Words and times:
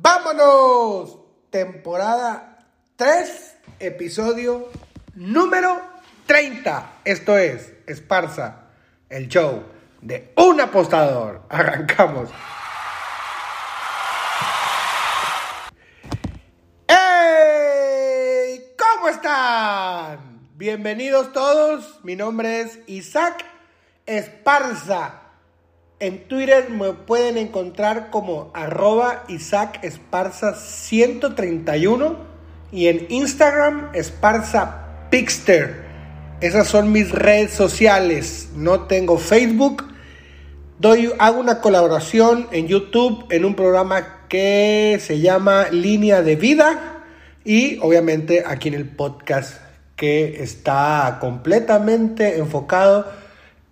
¡Vámonos! 0.00 1.18
Temporada 1.50 2.58
3, 2.94 3.56
episodio 3.80 4.70
número 5.16 5.82
30. 6.24 7.00
Esto 7.04 7.36
es 7.36 7.72
Esparza, 7.84 8.66
el 9.08 9.26
show 9.26 9.64
de 10.00 10.32
un 10.36 10.60
apostador. 10.60 11.42
Arrancamos. 11.48 12.30
¡Hey! 16.86 18.66
¿Cómo 18.78 19.08
están? 19.08 20.48
Bienvenidos 20.54 21.32
todos. 21.32 21.98
Mi 22.04 22.14
nombre 22.14 22.60
es 22.60 22.78
Isaac 22.86 23.44
Esparza. 24.06 25.27
En 26.00 26.28
Twitter 26.28 26.70
me 26.70 26.92
pueden 26.92 27.36
encontrar 27.36 28.10
como 28.10 28.52
arroba 28.54 29.24
Isaac 29.26 29.80
Esparza 29.82 30.54
131 30.54 32.16
y 32.70 32.86
en 32.86 33.06
Instagram 33.08 33.90
Esparza 33.94 35.08
Pixter. 35.10 35.88
Esas 36.40 36.68
son 36.68 36.92
mis 36.92 37.10
redes 37.10 37.50
sociales. 37.50 38.50
No 38.54 38.82
tengo 38.82 39.18
Facebook. 39.18 39.92
Hago 41.18 41.40
una 41.40 41.60
colaboración 41.60 42.46
en 42.52 42.68
YouTube 42.68 43.26
en 43.30 43.44
un 43.44 43.56
programa 43.56 44.28
que 44.28 45.00
se 45.02 45.18
llama 45.18 45.66
Línea 45.72 46.22
de 46.22 46.36
Vida 46.36 47.02
y 47.44 47.78
obviamente 47.80 48.44
aquí 48.46 48.68
en 48.68 48.74
el 48.74 48.88
podcast 48.88 49.60
que 49.96 50.44
está 50.44 51.18
completamente 51.20 52.38
enfocado 52.38 53.27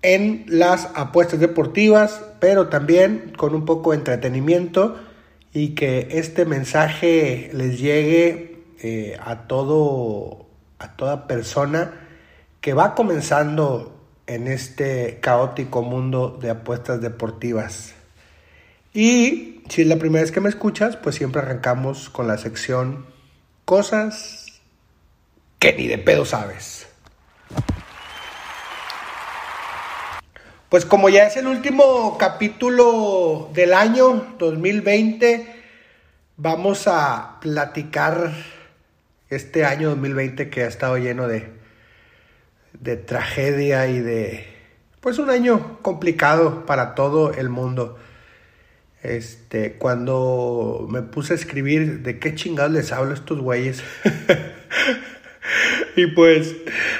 en 0.06 0.44
las 0.46 0.88
apuestas 0.94 1.40
deportivas, 1.40 2.22
pero 2.38 2.68
también 2.68 3.32
con 3.36 3.56
un 3.56 3.64
poco 3.64 3.90
de 3.90 3.96
entretenimiento 3.98 5.00
y 5.52 5.74
que 5.74 6.06
este 6.12 6.44
mensaje 6.44 7.50
les 7.52 7.80
llegue 7.80 8.62
eh, 8.80 9.18
a 9.20 9.48
todo 9.48 10.46
a 10.78 10.94
toda 10.94 11.26
persona 11.26 11.90
que 12.60 12.72
va 12.72 12.94
comenzando 12.94 14.00
en 14.28 14.46
este 14.46 15.18
caótico 15.20 15.82
mundo 15.82 16.38
de 16.40 16.50
apuestas 16.50 17.00
deportivas. 17.00 17.94
Y 18.94 19.62
si 19.68 19.82
es 19.82 19.88
la 19.88 19.96
primera 19.96 20.22
vez 20.22 20.30
que 20.30 20.40
me 20.40 20.48
escuchas, 20.48 20.96
pues 20.96 21.16
siempre 21.16 21.42
arrancamos 21.42 22.10
con 22.10 22.28
la 22.28 22.38
sección 22.38 23.06
cosas 23.64 24.46
que 25.58 25.72
ni 25.72 25.88
de 25.88 25.98
pedo 25.98 26.24
sabes. 26.24 26.86
Pues 30.68 30.84
como 30.84 31.08
ya 31.08 31.28
es 31.28 31.36
el 31.36 31.46
último 31.46 32.18
capítulo 32.18 33.50
del 33.54 33.72
año 33.72 34.34
2020, 34.36 35.46
vamos 36.36 36.88
a 36.88 37.38
platicar 37.40 38.32
este 39.30 39.64
año 39.64 39.90
2020 39.90 40.50
que 40.50 40.64
ha 40.64 40.66
estado 40.66 40.98
lleno 40.98 41.28
de, 41.28 41.52
de 42.80 42.96
tragedia 42.96 43.86
y 43.86 44.00
de, 44.00 44.44
pues 45.00 45.20
un 45.20 45.30
año 45.30 45.78
complicado 45.82 46.66
para 46.66 46.96
todo 46.96 47.32
el 47.32 47.48
mundo. 47.48 47.96
Este, 49.04 49.74
cuando 49.74 50.88
me 50.90 51.02
puse 51.02 51.34
a 51.34 51.36
escribir 51.36 52.00
de 52.00 52.18
qué 52.18 52.34
chingados 52.34 52.72
les 52.72 52.90
hablo 52.90 53.12
a 53.12 53.14
estos 53.14 53.38
güeyes. 53.38 53.84
y 55.96 56.08
pues, 56.08 56.56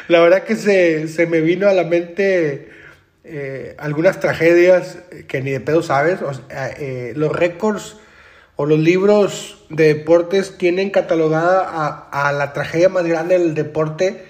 la 0.06 0.20
verdad 0.20 0.44
que 0.44 0.54
se, 0.54 1.08
se 1.08 1.26
me 1.26 1.40
vino 1.40 1.66
a 1.66 1.72
la 1.72 1.82
mente 1.82 2.75
eh, 3.28 3.74
algunas 3.78 4.20
tragedias 4.20 4.98
que 5.26 5.42
ni 5.42 5.50
de 5.50 5.58
pedo 5.58 5.82
sabes. 5.82 6.20
Eh, 6.78 7.12
los 7.16 7.32
récords 7.32 7.96
o 8.54 8.66
los 8.66 8.78
libros 8.78 9.66
de 9.68 9.94
deportes 9.94 10.56
tienen 10.58 10.90
catalogada 10.90 12.08
a, 12.12 12.32
la 12.32 12.52
tragedia 12.52 12.88
más 12.88 13.04
grande 13.04 13.36
del 13.36 13.54
deporte. 13.54 14.24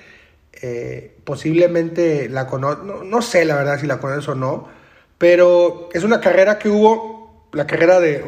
Eh, 0.62 1.15
posiblemente 1.25 2.31
la 2.31 2.47
conoces, 2.47 2.84
no, 3.05 3.21
sé 3.21 3.45
la 3.45 3.57
verdad 3.57 3.79
si 3.79 3.87
la 3.87 3.99
conoces 3.99 4.27
o 4.29 4.34
no, 4.34 4.69
pero 5.19 5.91
es 5.93 6.03
una 6.03 6.21
carrera 6.21 6.59
que 6.59 6.71
hubo, 6.71 7.51
la 7.53 7.67
carrera 7.67 8.01
de, 8.01 8.25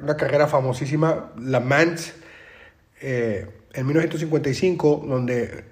una 0.00 0.16
carrera 0.16 0.46
famosísima, 0.46 1.32
La 1.38 1.60
Mans, 1.60 2.14
en 3.02 3.86
1955, 3.86 5.04
donde 5.06 5.64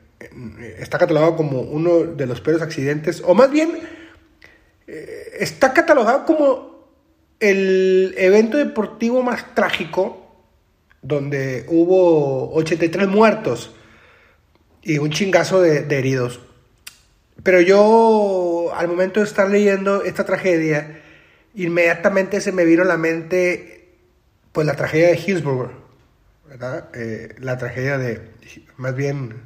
está 0.79 0.99
catalogado 0.99 1.37
como 1.37 1.63
uno 1.63 2.01
de 2.01 2.27
los 2.27 2.43
peores 2.43 2.63
accidentes, 2.63 3.23
o 3.25 3.35
más 3.35 3.51
bien 3.51 3.71
eh, 3.71 4.00
está 5.39 5.73
catalogado 5.73 6.25
como 6.25 6.71
el 7.41 8.15
evento 8.19 8.59
deportivo 8.59 9.23
más 9.23 9.55
trágico, 9.55 10.17
donde 11.03 11.65
hubo 11.69 12.53
83 12.55 13.09
muertos 13.09 13.75
y 14.83 14.99
un 14.99 15.11
chingazo 15.11 15.63
de, 15.63 15.79
heridos. 15.97 16.41
Pero 17.43 17.61
yo, 17.61 18.71
al 18.75 18.89
momento 18.89 19.21
de 19.21 19.27
estar 19.27 19.51
leyendo 19.51 20.05
esta 20.05 20.25
tragedia, 20.25 21.01
inmediatamente 21.55 22.41
se 22.43 22.53
me 22.53 22.65
vino 22.65 22.83
a 22.83 22.87
la 22.87 22.99
mente, 22.99 23.89
pues, 24.53 24.67
la 24.67 24.77
tragedia 24.77 25.09
de 25.09 25.17
Hillsborough. 25.17 25.73
Eh, 26.95 27.37
la 27.39 27.57
tragedia 27.57 27.97
de, 27.97 28.21
más 28.77 28.95
bien, 28.95 29.43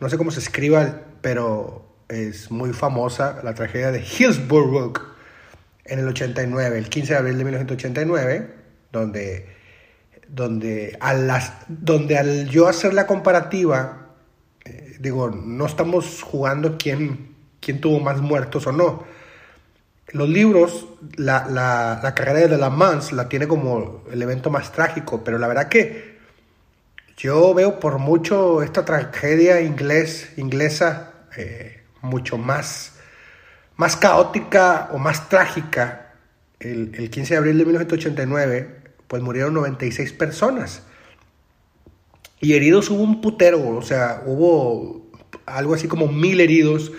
no 0.00 0.08
sé 0.08 0.16
cómo 0.18 0.30
se 0.32 0.40
escriba, 0.40 1.02
pero 1.20 1.85
es 2.08 2.50
muy 2.50 2.72
famosa, 2.72 3.40
la 3.42 3.54
tragedia 3.54 3.90
de 3.90 4.00
Hillsborough 4.00 5.00
en 5.84 5.98
el 5.98 6.08
89, 6.08 6.78
el 6.78 6.88
15 6.88 7.12
de 7.12 7.18
abril 7.18 7.38
de 7.38 7.44
1989, 7.44 8.54
donde, 8.92 9.46
donde, 10.28 10.96
a 11.00 11.14
las, 11.14 11.52
donde 11.68 12.18
al 12.18 12.48
yo 12.48 12.68
hacer 12.68 12.94
la 12.94 13.06
comparativa, 13.06 14.08
eh, 14.64 14.96
digo, 15.00 15.30
no 15.30 15.66
estamos 15.66 16.22
jugando 16.22 16.76
quién, 16.78 17.34
quién 17.60 17.80
tuvo 17.80 18.00
más 18.00 18.20
muertos 18.20 18.66
o 18.66 18.72
no. 18.72 19.04
Los 20.08 20.28
libros, 20.28 20.86
la, 21.16 21.46
la, 21.48 22.00
la 22.02 22.14
carrera 22.14 22.46
de 22.46 22.58
La 22.58 22.70
Mans 22.70 23.12
la 23.12 23.28
tiene 23.28 23.48
como 23.48 24.04
el 24.10 24.22
evento 24.22 24.50
más 24.50 24.70
trágico, 24.72 25.24
pero 25.24 25.38
la 25.38 25.48
verdad 25.48 25.68
que 25.68 26.16
yo 27.16 27.54
veo 27.54 27.80
por 27.80 27.98
mucho 27.98 28.62
esta 28.62 28.84
tragedia 28.84 29.60
inglés, 29.62 30.32
inglesa 30.36 31.12
eh, 31.36 31.75
mucho 32.02 32.38
más, 32.38 32.94
más 33.76 33.96
caótica 33.96 34.88
o 34.92 34.98
más 34.98 35.28
trágica. 35.28 36.14
El, 36.58 36.94
el 36.94 37.10
15 37.10 37.34
de 37.34 37.38
abril 37.38 37.58
de 37.58 37.64
1989, 37.64 38.76
pues 39.06 39.22
murieron 39.22 39.54
96 39.54 40.12
personas. 40.12 40.82
Y 42.40 42.54
heridos 42.54 42.90
hubo 42.90 43.02
un 43.02 43.20
putero, 43.20 43.68
o 43.68 43.82
sea, 43.82 44.22
hubo 44.26 45.10
algo 45.46 45.74
así 45.74 45.88
como 45.88 46.08
mil 46.08 46.40
heridos. 46.40 46.92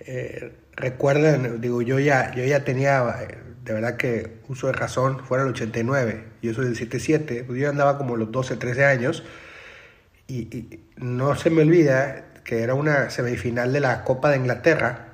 Eh, 0.00 0.52
recuerden, 0.74 1.60
digo, 1.60 1.82
yo 1.82 1.98
ya, 2.00 2.34
yo 2.34 2.44
ya 2.44 2.64
tenía, 2.64 3.04
de 3.64 3.72
verdad 3.72 3.96
que 3.96 4.38
uso 4.48 4.66
de 4.66 4.72
razón, 4.72 5.24
fuera 5.24 5.44
el 5.44 5.50
89, 5.50 6.24
yo 6.42 6.54
soy 6.54 6.64
del 6.64 6.76
77, 6.76 7.44
pues 7.46 7.60
yo 7.60 7.70
andaba 7.70 7.98
como 7.98 8.16
los 8.16 8.32
12, 8.32 8.56
13 8.56 8.84
años, 8.84 9.22
y, 10.26 10.40
y 10.56 10.80
no 10.96 11.36
se 11.36 11.50
me 11.50 11.62
olvida 11.62 12.31
que 12.44 12.62
era 12.62 12.74
una 12.74 13.10
semifinal 13.10 13.72
de 13.72 13.80
la 13.80 14.04
Copa 14.04 14.30
de 14.30 14.36
Inglaterra. 14.36 15.08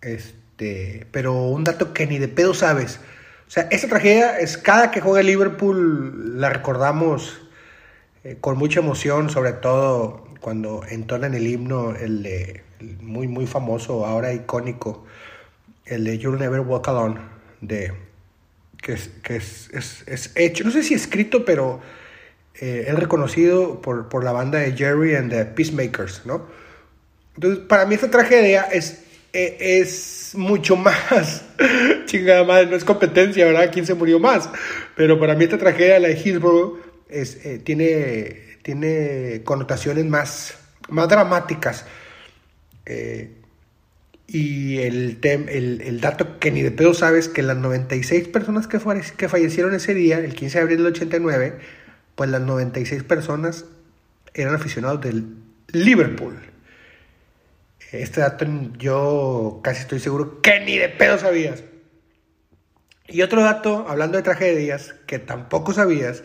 Este, 0.00 1.06
pero 1.10 1.34
un 1.34 1.64
dato 1.64 1.92
que 1.92 2.06
ni 2.06 2.18
de 2.18 2.28
pedo 2.28 2.54
sabes. 2.54 3.00
O 3.46 3.50
sea, 3.50 3.64
esa 3.70 3.88
tragedia 3.88 4.38
es 4.38 4.56
cada 4.56 4.90
que 4.90 5.00
juega 5.00 5.22
Liverpool 5.22 6.40
la 6.40 6.50
recordamos 6.50 7.40
eh, 8.24 8.36
con 8.40 8.56
mucha 8.56 8.80
emoción, 8.80 9.30
sobre 9.30 9.52
todo 9.52 10.24
cuando 10.40 10.82
entonan 10.88 11.34
el 11.34 11.46
himno, 11.46 11.94
el, 11.94 12.22
de, 12.22 12.62
muy, 13.00 13.28
muy 13.28 13.46
famoso, 13.46 14.06
ahora 14.06 14.32
icónico, 14.32 15.04
el 15.86 16.04
de 16.04 16.18
You'll 16.18 16.38
Never 16.38 16.60
Walk 16.60 16.88
Alone, 16.88 17.20
de, 17.60 17.92
que, 18.80 18.92
es, 18.92 19.08
que 19.22 19.36
es, 19.36 19.70
es 20.06 20.32
hecho, 20.34 20.64
no 20.64 20.70
sé 20.70 20.82
si 20.82 20.94
escrito, 20.94 21.44
pero 21.44 21.80
eh, 22.60 22.86
es 22.88 22.94
reconocido 22.94 23.80
por, 23.80 24.08
por, 24.08 24.24
la 24.24 24.32
banda 24.32 24.58
de 24.58 24.72
Jerry 24.72 25.16
and 25.16 25.30
the 25.30 25.44
Peacemakers, 25.44 26.22
¿no? 26.24 26.46
Entonces, 27.34 27.64
para 27.64 27.84
mí 27.86 27.94
esta 27.94 28.10
tragedia 28.10 28.62
es, 28.62 29.02
eh, 29.32 29.56
es 29.58 30.32
mucho 30.34 30.76
más, 30.76 31.44
chingada 32.06 32.44
madre, 32.44 32.66
no 32.66 32.76
es 32.76 32.84
competencia, 32.84 33.44
¿verdad? 33.46 33.70
¿Quién 33.72 33.86
se 33.86 33.94
murió 33.94 34.20
más? 34.20 34.48
Pero 34.96 35.18
para 35.18 35.34
mí 35.34 35.44
esta 35.44 35.58
tragedia, 35.58 35.98
la 35.98 36.08
de 36.08 36.20
Hillsborough, 36.20 36.78
es, 37.08 37.44
eh, 37.44 37.58
tiene, 37.58 38.58
tiene 38.62 39.42
connotaciones 39.44 40.04
más, 40.04 40.54
más 40.88 41.08
dramáticas. 41.08 41.84
Eh, 42.86 43.30
y 44.26 44.78
el, 44.78 45.18
el, 45.22 45.80
el, 45.82 46.00
dato 46.00 46.38
que 46.38 46.50
ni 46.50 46.62
de 46.62 46.70
pedo 46.70 46.94
sabes 46.94 47.28
que 47.28 47.42
las 47.42 47.56
96 47.56 48.28
personas 48.28 48.66
que, 48.66 48.80
que 49.16 49.28
fallecieron 49.28 49.74
ese 49.74 49.94
día, 49.94 50.18
el 50.18 50.34
15 50.34 50.58
de 50.58 50.62
abril 50.62 50.78
del 50.78 50.86
89, 50.86 51.58
pues 52.14 52.30
las 52.30 52.40
96 52.40 53.02
personas 53.02 53.66
eran 54.34 54.54
aficionados 54.54 55.00
del 55.00 55.36
Liverpool. 55.72 56.38
Este 57.92 58.20
dato 58.20 58.46
yo 58.78 59.60
casi 59.62 59.82
estoy 59.82 60.00
seguro 60.00 60.40
que 60.42 60.60
ni 60.60 60.78
de 60.78 60.88
pedo 60.88 61.18
sabías. 61.18 61.62
Y 63.06 63.22
otro 63.22 63.42
dato, 63.42 63.86
hablando 63.88 64.16
de 64.16 64.22
tragedias, 64.22 64.94
que 65.06 65.18
tampoco 65.18 65.74
sabías, 65.74 66.22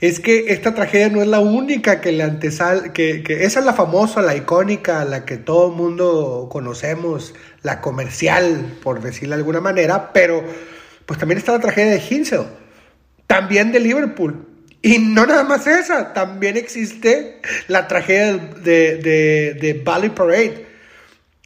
es 0.00 0.18
que 0.18 0.52
esta 0.52 0.74
tragedia 0.74 1.10
no 1.10 1.20
es 1.20 1.28
la 1.28 1.40
única 1.40 2.00
que 2.00 2.10
le 2.10 2.24
antesal, 2.24 2.92
que, 2.92 3.22
que 3.22 3.44
esa 3.44 3.60
es 3.60 3.66
la 3.66 3.74
famosa, 3.74 4.22
la 4.22 4.34
icónica, 4.34 5.04
la 5.04 5.26
que 5.26 5.36
todo 5.36 5.68
el 5.70 5.76
mundo 5.76 6.48
conocemos, 6.50 7.34
la 7.62 7.80
comercial, 7.80 8.78
por 8.82 9.02
decirlo 9.02 9.36
de 9.36 9.40
alguna 9.40 9.60
manera, 9.60 10.12
pero 10.12 10.42
pues 11.06 11.20
también 11.20 11.38
está 11.38 11.52
la 11.52 11.60
tragedia 11.60 11.92
de 11.92 12.02
Hinsel, 12.10 12.46
también 13.26 13.70
de 13.70 13.80
Liverpool. 13.80 14.51
Y 14.82 14.98
no 14.98 15.24
nada 15.26 15.44
más 15.44 15.68
esa, 15.68 16.12
también 16.12 16.56
existe 16.56 17.40
la 17.68 17.86
tragedia 17.86 18.36
de, 18.36 18.96
de, 18.96 19.54
de 19.54 19.74
Valley 19.74 20.10
Parade, 20.10 20.66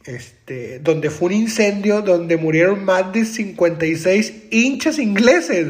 este, 0.05 0.79
donde 0.79 1.11
fue 1.11 1.27
un 1.27 1.33
incendio 1.33 2.01
donde 2.01 2.35
murieron 2.35 2.83
más 2.83 3.13
de 3.13 3.25
56 3.25 4.33
hinchas 4.49 4.97
ingleses. 4.97 5.67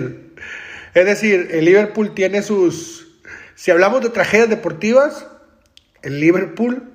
Es 0.94 1.06
decir, 1.06 1.50
el 1.52 1.66
Liverpool 1.66 2.14
tiene 2.16 2.42
sus... 2.42 3.20
Si 3.56 3.70
hablamos 3.70 4.02
de 4.02 4.12
tragedias 4.12 4.48
deportivas, 4.50 5.28
el 6.02 6.22
Liverpool 6.22 6.94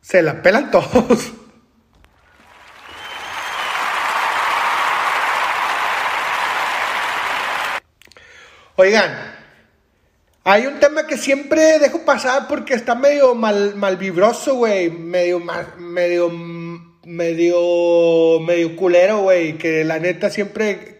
se 0.00 0.22
la 0.22 0.42
pelan 0.42 0.72
todos. 0.72 1.32
Oigan, 8.76 9.33
hay 10.46 10.66
un 10.66 10.78
tema 10.78 11.06
que 11.06 11.16
siempre 11.16 11.78
dejo 11.78 12.04
pasar 12.04 12.46
porque 12.48 12.74
está 12.74 12.94
medio 12.94 13.34
mal, 13.34 13.74
mal 13.76 13.96
vibroso, 13.96 14.56
güey. 14.56 14.90
Medio, 14.90 15.40
medio, 15.78 16.30
medio, 17.06 18.40
medio 18.40 18.76
culero, 18.76 19.22
güey. 19.22 19.56
Que 19.56 19.84
la 19.84 19.98
neta 19.98 20.28
siempre... 20.28 20.98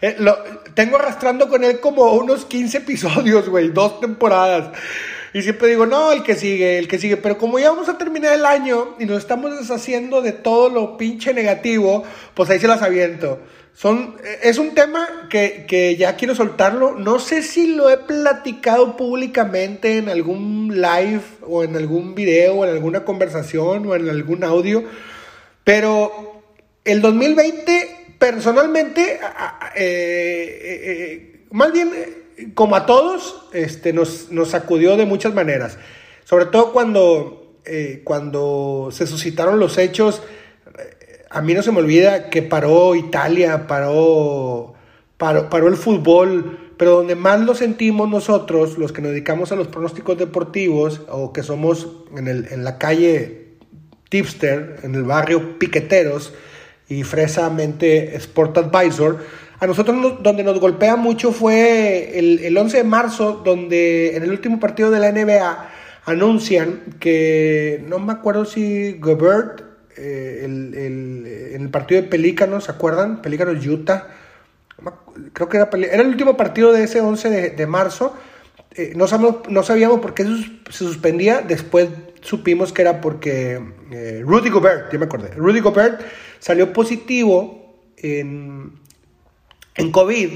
Eh, 0.00 0.16
lo, 0.18 0.38
tengo 0.72 0.96
arrastrando 0.96 1.46
con 1.50 1.62
él 1.62 1.78
como 1.78 2.10
unos 2.14 2.46
15 2.46 2.78
episodios, 2.78 3.50
güey. 3.50 3.68
Dos 3.68 4.00
temporadas. 4.00 4.70
Y 5.32 5.42
siempre 5.42 5.68
digo, 5.68 5.86
no, 5.86 6.12
el 6.12 6.22
que 6.22 6.34
sigue, 6.34 6.78
el 6.78 6.88
que 6.88 6.98
sigue. 6.98 7.16
Pero 7.16 7.38
como 7.38 7.58
ya 7.58 7.70
vamos 7.70 7.88
a 7.88 7.98
terminar 7.98 8.32
el 8.32 8.46
año 8.46 8.96
y 8.98 9.06
nos 9.06 9.18
estamos 9.18 9.58
deshaciendo 9.58 10.22
de 10.22 10.32
todo 10.32 10.68
lo 10.68 10.96
pinche 10.96 11.34
negativo, 11.34 12.04
pues 12.34 12.50
ahí 12.50 12.58
se 12.58 12.68
las 12.68 12.82
aviento. 12.82 13.40
Son, 13.76 14.16
es 14.42 14.56
un 14.56 14.74
tema 14.74 15.28
que, 15.28 15.96
ya 15.98 16.16
quiero 16.16 16.34
soltarlo. 16.34 16.92
No 16.92 17.18
sé 17.18 17.42
si 17.42 17.74
lo 17.74 17.90
he 17.90 17.98
platicado 17.98 18.96
públicamente 18.96 19.98
en 19.98 20.08
algún 20.08 20.80
live 20.80 21.20
o 21.42 21.62
en 21.62 21.76
algún 21.76 22.14
video 22.14 22.54
o 22.54 22.64
en 22.64 22.70
alguna 22.70 23.04
conversación 23.04 23.86
o 23.86 23.94
en 23.94 24.08
algún 24.08 24.44
audio. 24.44 24.84
Pero 25.62 26.42
el 26.84 27.02
2020, 27.02 28.14
personalmente, 28.18 29.20
eh, 29.74 29.76
eh, 29.76 30.80
eh, 30.84 31.46
más 31.50 31.70
bien, 31.70 31.90
como 32.54 32.76
a 32.76 32.86
todos, 32.86 33.42
este, 33.52 33.92
nos, 33.92 34.30
nos 34.30 34.50
sacudió 34.50 34.96
de 34.96 35.06
muchas 35.06 35.34
maneras. 35.34 35.78
Sobre 36.24 36.46
todo 36.46 36.72
cuando, 36.72 37.60
cuando 38.04 38.88
se 38.92 39.06
suscitaron 39.06 39.58
los 39.58 39.78
hechos 39.78 40.22
a 41.30 41.42
mí 41.42 41.54
no 41.54 41.62
se 41.62 41.72
me 41.72 41.78
olvida 41.78 42.30
que 42.30 42.42
paró 42.42 42.94
Italia, 42.94 43.66
paró, 43.66 44.74
paró, 45.18 45.68
el 45.68 45.76
fútbol, 45.76 46.72
pero 46.76 46.92
donde 46.92 47.14
más 47.14 47.40
lo 47.40 47.54
sentimos 47.54 48.08
nosotros, 48.08 48.78
los 48.78 48.92
que 48.92 49.02
nos 49.02 49.10
dedicamos 49.10 49.52
a 49.52 49.56
los 49.56 49.68
pronósticos 49.68 50.16
deportivos 50.16 51.02
o 51.08 51.32
que 51.34 51.42
somos 51.42 51.88
en, 52.16 52.28
el, 52.28 52.48
en 52.50 52.64
la 52.64 52.78
calle 52.78 53.56
Tipster, 54.08 54.80
en 54.82 54.94
el 54.94 55.02
barrio 55.02 55.58
Piqueteros 55.58 56.32
y 56.88 57.02
fresamente 57.02 58.16
Sport 58.16 58.58
Advisor, 58.58 59.18
a 59.58 59.66
nosotros 59.66 60.22
donde 60.22 60.42
nos 60.42 60.60
golpea 60.60 60.96
mucho 60.96 61.32
fue 61.32 62.18
el, 62.18 62.40
el 62.40 62.56
11 62.56 62.78
de 62.78 62.84
marzo, 62.84 63.42
donde 63.44 64.16
en 64.16 64.22
el 64.22 64.30
último 64.30 64.60
partido 64.60 64.90
de 64.90 65.00
la 65.00 65.12
NBA 65.12 65.70
anuncian 66.04 66.82
que, 67.00 67.84
no 67.88 67.98
me 67.98 68.12
acuerdo 68.12 68.44
si 68.44 68.94
Gobert 68.98 69.62
eh, 69.96 70.42
el, 70.44 70.74
en 71.54 71.62
el 71.62 71.70
partido 71.70 72.02
de 72.02 72.08
Pelícanos, 72.08 72.64
¿se 72.64 72.70
acuerdan? 72.70 73.22
Pelícanos 73.22 73.66
Utah. 73.66 74.08
Creo 75.32 75.48
que 75.48 75.56
era, 75.56 75.70
era 75.72 76.02
el 76.02 76.08
último 76.08 76.36
partido 76.36 76.72
de 76.72 76.84
ese 76.84 77.00
11 77.00 77.50
de, 77.50 77.66
marzo. 77.66 78.14
Eh, 78.72 78.92
no, 78.94 79.08
sabíamos, 79.08 79.48
no 79.48 79.62
sabíamos 79.62 80.00
por 80.00 80.12
qué 80.12 80.24
se 80.24 80.84
suspendía. 80.84 81.40
Después 81.40 81.88
supimos 82.20 82.72
que 82.72 82.82
era 82.82 83.00
porque 83.00 83.60
eh, 83.90 84.22
Rudy 84.24 84.50
Gobert, 84.50 84.92
ya 84.92 84.98
me 84.98 85.06
acordé. 85.06 85.30
Rudy 85.30 85.60
Gobert 85.60 86.02
salió 86.38 86.74
positivo 86.74 87.80
en, 87.96 88.74
en 89.76 89.90
COVID. 89.90 90.30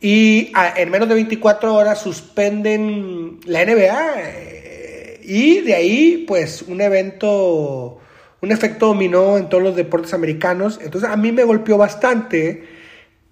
Y 0.00 0.52
en 0.76 0.90
menos 0.90 1.08
de 1.08 1.14
24 1.14 1.74
horas 1.74 2.00
suspenden 2.00 3.40
la 3.46 3.64
NBA. 3.64 5.22
y 5.22 5.60
de 5.60 5.74
ahí, 5.74 6.24
pues, 6.26 6.62
un 6.62 6.80
evento 6.80 8.00
un 8.44 8.52
efecto 8.52 8.88
dominó 8.88 9.38
en 9.38 9.48
todos 9.48 9.62
los 9.62 9.74
deportes 9.74 10.12
americanos. 10.12 10.78
Entonces 10.82 11.08
a 11.08 11.16
mí 11.16 11.32
me 11.32 11.44
golpeó 11.44 11.78
bastante 11.78 12.64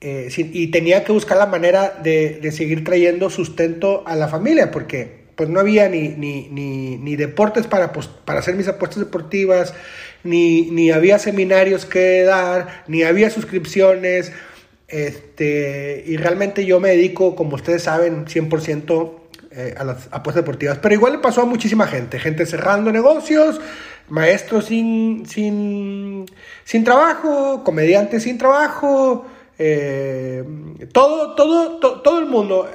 eh, 0.00 0.28
y 0.37 0.69
tenía 0.69 1.04
que 1.04 1.12
buscar 1.12 1.37
la 1.37 1.44
manera 1.44 2.00
de, 2.02 2.50
seguir 2.50 2.82
trayendo 2.82 3.28
sustento 3.28 4.02
a 4.06 4.16
la 4.16 4.28
familia 4.28 4.70
porque 4.70 5.22
pues 5.37 5.50
no 5.50 5.60
había 5.60 5.88
ni, 5.90 6.08
ni, 6.08 7.16
deportes 7.16 7.66
para, 7.66 7.93
para 7.93 8.40
hacer 8.40 8.55
mis 8.55 8.69
apuestas 8.69 9.00
deportivas, 9.00 9.75
ni, 10.25 10.62
ni 10.70 10.90
había 10.90 11.19
seminarios 11.19 11.84
que 11.84 12.22
dar, 12.22 12.84
ni 12.87 13.02
había 13.02 13.28
suscripciones. 13.28 14.32
Este, 14.93 16.05
y 16.06 16.19
realmente 16.19 16.67
yo 16.67 16.79
me 16.79 16.91
dedico, 16.91 17.35
como 17.35 17.55
ustedes 17.55 17.85
saben, 17.85 18.27
100% 18.27 19.11
eh, 19.50 19.75
a 19.79 19.84
las 19.84 20.08
apuestas 20.11 20.44
deportivas. 20.44 20.79
Pero 20.79 20.94
igual 20.94 21.15
le 21.15 21.19
pasó 21.19 21.41
a 21.41 21.44
muchísima 21.46 21.87
gente, 21.87 22.19
gente 22.19 22.44
cerrando 22.44 22.93
negocios, 22.93 23.58
maestros 24.11 24.67
sin, 24.67 25.25
sin, 25.27 26.27
sin 26.65 26.84
trabajo, 26.84 27.65
comediantes 27.65 28.25
sin 28.25 28.37
trabajo, 28.37 29.25
eh, 29.58 30.44
todo, 30.93 31.34
todo, 31.37 31.79
todo 32.03 32.19
el 32.19 32.27
mundo. 32.27 32.70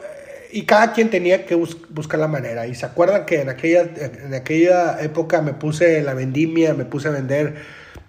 Y 0.52 0.64
cada 0.64 0.94
quien 0.94 1.12
tenía 1.12 1.46
que 1.46 1.54
buscar 1.54 2.20
la 2.20 2.28
manera. 2.28 2.66
Y 2.66 2.74
se 2.74 2.88
acuerdan 2.88 3.28
que 3.28 3.42
en 3.42 3.50
aquella, 3.50 3.82
en 4.26 4.34
aquella 4.34 5.00
época 5.04 5.44
me 5.44 5.54
puse 5.54 6.02
la 6.02 6.16
vendimia, 6.16 6.74
me 6.74 6.86
puse 6.86 7.10
a 7.10 7.12
vender, 7.12 7.58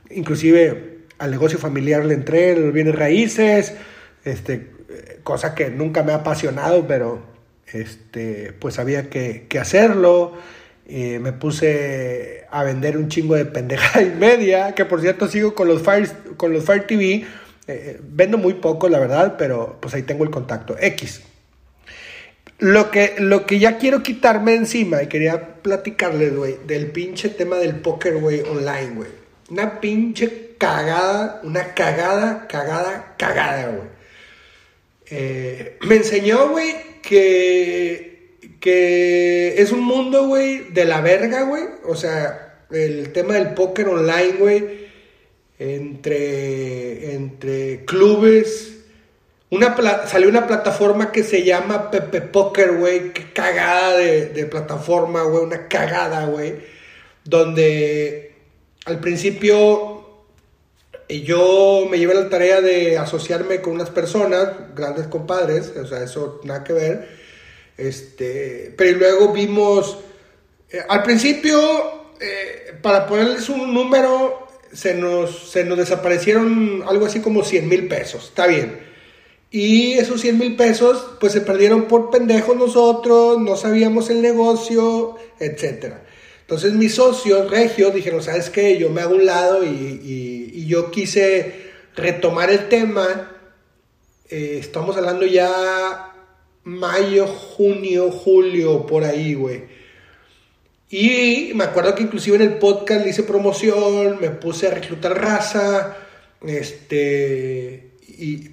inclusive 0.09 1.01
al 1.19 1.31
negocio 1.31 1.59
familiar 1.59 2.07
le 2.07 2.15
entré, 2.15 2.57
los 2.57 2.73
bienes 2.73 2.95
raíces, 2.95 3.75
este, 4.25 4.71
cosa 5.23 5.55
que 5.55 5.71
nunca 5.71 6.03
me 6.03 6.13
ha 6.13 6.17
apasionado, 6.17 6.87
pero 6.87 7.23
este, 7.73 8.53
pues 8.59 8.79
había 8.79 9.11
que, 9.11 9.47
que 9.49 9.59
hacerlo. 9.59 10.35
Eh, 10.87 11.19
me 11.19 11.33
puse 11.33 12.47
a 12.51 12.65
vender 12.65 12.97
un 12.97 13.09
chingo 13.09 13.35
de 13.35 13.45
pendejada 13.45 14.03
y 14.07 14.11
media, 14.11 14.75
que 14.75 14.85
por 14.85 15.01
cierto 15.01 15.29
sigo 15.29 15.55
con 15.55 15.69
los 15.69 15.83
Fire, 15.83 16.09
con 16.37 16.53
los 16.53 16.65
Fire 16.65 16.87
TV. 16.87 17.27
Eh, 17.67 18.01
vendo 18.03 18.39
muy 18.39 18.55
poco, 18.55 18.89
la 18.89 18.99
verdad, 18.99 19.35
pero 19.37 19.77
pues 19.81 19.93
ahí 19.95 20.03
tengo 20.03 20.25
el 20.25 20.31
contacto. 20.31 20.77
X. 20.81 21.23
Lo 22.59 22.91
que, 22.91 23.17
lo 23.19 23.47
que 23.47 23.59
ya 23.59 23.77
quiero 23.77 24.03
quitarme 24.03 24.55
encima, 24.55 25.03
y 25.03 25.07
quería 25.07 25.63
platicarles, 25.63 26.35
güey, 26.35 26.57
del 26.67 26.91
pinche 26.91 27.29
tema 27.29 27.57
del 27.57 27.77
póker, 27.77 28.17
güey, 28.17 28.41
online, 28.41 28.95
güey. 28.97 29.11
Una 29.51 29.81
pinche 29.81 30.55
cagada, 30.59 31.41
una 31.45 31.75
cagada, 31.75 32.49
cagada, 32.49 33.15
cagada, 33.17 33.67
güey. 33.69 33.98
Me 35.11 35.97
enseñó, 35.97 36.51
güey, 36.51 36.75
que 37.03 38.09
que 38.61 39.61
es 39.61 39.73
un 39.73 39.85
mundo, 39.85 40.27
güey, 40.27 40.71
de 40.71 40.85
la 40.85 41.01
verga, 41.01 41.43
güey. 41.43 41.65
O 41.87 41.95
sea, 41.95 42.65
el 42.71 43.13
tema 43.13 43.35
del 43.35 43.55
póker 43.55 43.89
online, 43.89 44.33
güey, 44.39 44.89
entre, 45.59 47.15
entre 47.15 47.85
clubes. 47.85 48.75
Una 49.51 49.77
salió 50.07 50.29
una 50.29 50.47
plataforma 50.47 51.11
que 51.11 51.25
se 51.25 51.43
llama 51.43 51.91
Pepe 51.91 52.21
Poker, 52.21 52.77
güey. 52.77 53.13
Qué 53.13 53.33
cagada 53.33 53.97
de, 53.97 54.27
de 54.27 54.47
plataforma, 54.47 55.23
güey. 55.23 55.45
Una 55.45 55.69
cagada, 55.69 56.27
güey. 56.27 56.57
Donde 57.25 58.35
al 58.85 59.01
principio 59.01 59.98
yo 61.09 61.87
me 61.91 61.99
llevé 61.99 62.15
la 62.15 62.29
tarea 62.29 62.61
de 62.61 62.99
asociarme 62.99 63.61
con 63.61 63.75
unas 63.75 63.91
personas, 63.91 64.49
grandes 64.75 65.07
compadres, 65.07 65.73
o 65.77 65.87
sea, 65.87 66.03
eso 66.03 66.41
nada 66.45 66.65
que 66.65 66.73
ver 66.75 67.09
Este, 67.77 68.75
pero 68.77 68.99
luego 68.99 69.33
vimos, 69.33 69.99
eh, 70.71 70.81
al 70.89 71.03
principio, 71.03 71.59
eh, 72.21 72.75
para 72.83 73.07
ponerles 73.07 73.49
un 73.49 73.73
número, 73.73 74.49
se 74.73 74.95
nos, 74.95 75.51
se 75.51 75.65
nos 75.65 75.79
desaparecieron 75.79 76.83
algo 76.87 77.07
así 77.07 77.21
como 77.21 77.45
100 77.45 77.69
mil 77.69 77.89
pesos, 77.89 78.25
está 78.25 78.47
bien. 78.47 78.81
Y 79.51 79.95
esos 79.95 80.21
100 80.21 80.39
mil 80.39 80.57
pesos, 80.57 81.17
pues 81.21 81.33
se 81.33 81.41
perdieron 81.41 81.85
por 81.85 82.11
pendejos 82.11 82.57
nosotros, 82.57 83.41
no 83.41 83.57
sabíamos 83.57 84.11
el 84.11 84.21
negocio, 84.21 85.17
etc. 85.39 85.95
Entonces 86.49 86.73
mis 86.73 86.95
socios 86.95 87.51
regios 87.51 87.93
dijeron, 87.93 88.23
¿sabes 88.23 88.49
qué? 88.49 88.79
Yo 88.79 88.89
me 88.89 89.03
hago 89.03 89.17
un 89.17 89.27
lado 89.27 89.63
y, 89.63 89.69
y, 89.69 90.67
yo 90.67 90.91
quise 90.91 91.73
retomar 91.95 92.51
el 92.51 92.71
tema. 92.71 93.33
Eh, 94.31 94.57
estamos 94.59 94.97
hablando 94.97 95.27
ya 95.27 96.15
mayo, 96.65 97.27
junio, 97.27 98.11
julio, 98.11 98.87
por 98.87 99.05
ahí, 99.05 99.35
güey. 99.35 99.65
Y 100.89 101.53
me 101.55 101.65
acuerdo 101.65 101.95
que 101.95 102.05
inclusive 102.05 102.37
en 102.37 102.43
el 102.43 102.57
podcast 102.57 103.07
hice 103.07 103.25
promoción, 103.25 104.19
me 104.19 104.31
puse 104.31 104.69
a 104.69 104.71
reclutar 104.71 105.21
raza, 105.21 105.99
este, 106.47 107.91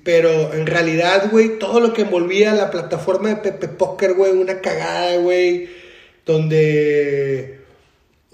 pero 0.04 0.54
en 0.54 0.68
realidad, 0.68 1.30
güey, 1.32 1.60
todo 1.60 1.80
lo 1.80 1.94
que 1.94 2.02
envolvía 2.02 2.54
la 2.54 2.72
plataforma 2.72 3.30
de 3.30 3.36
Pepe 3.38 3.70
Poker, 3.70 4.16
güey, 4.16 4.34
una 4.34 4.60
cagada, 4.60 5.16
güey, 5.16 5.70
donde 6.26 7.65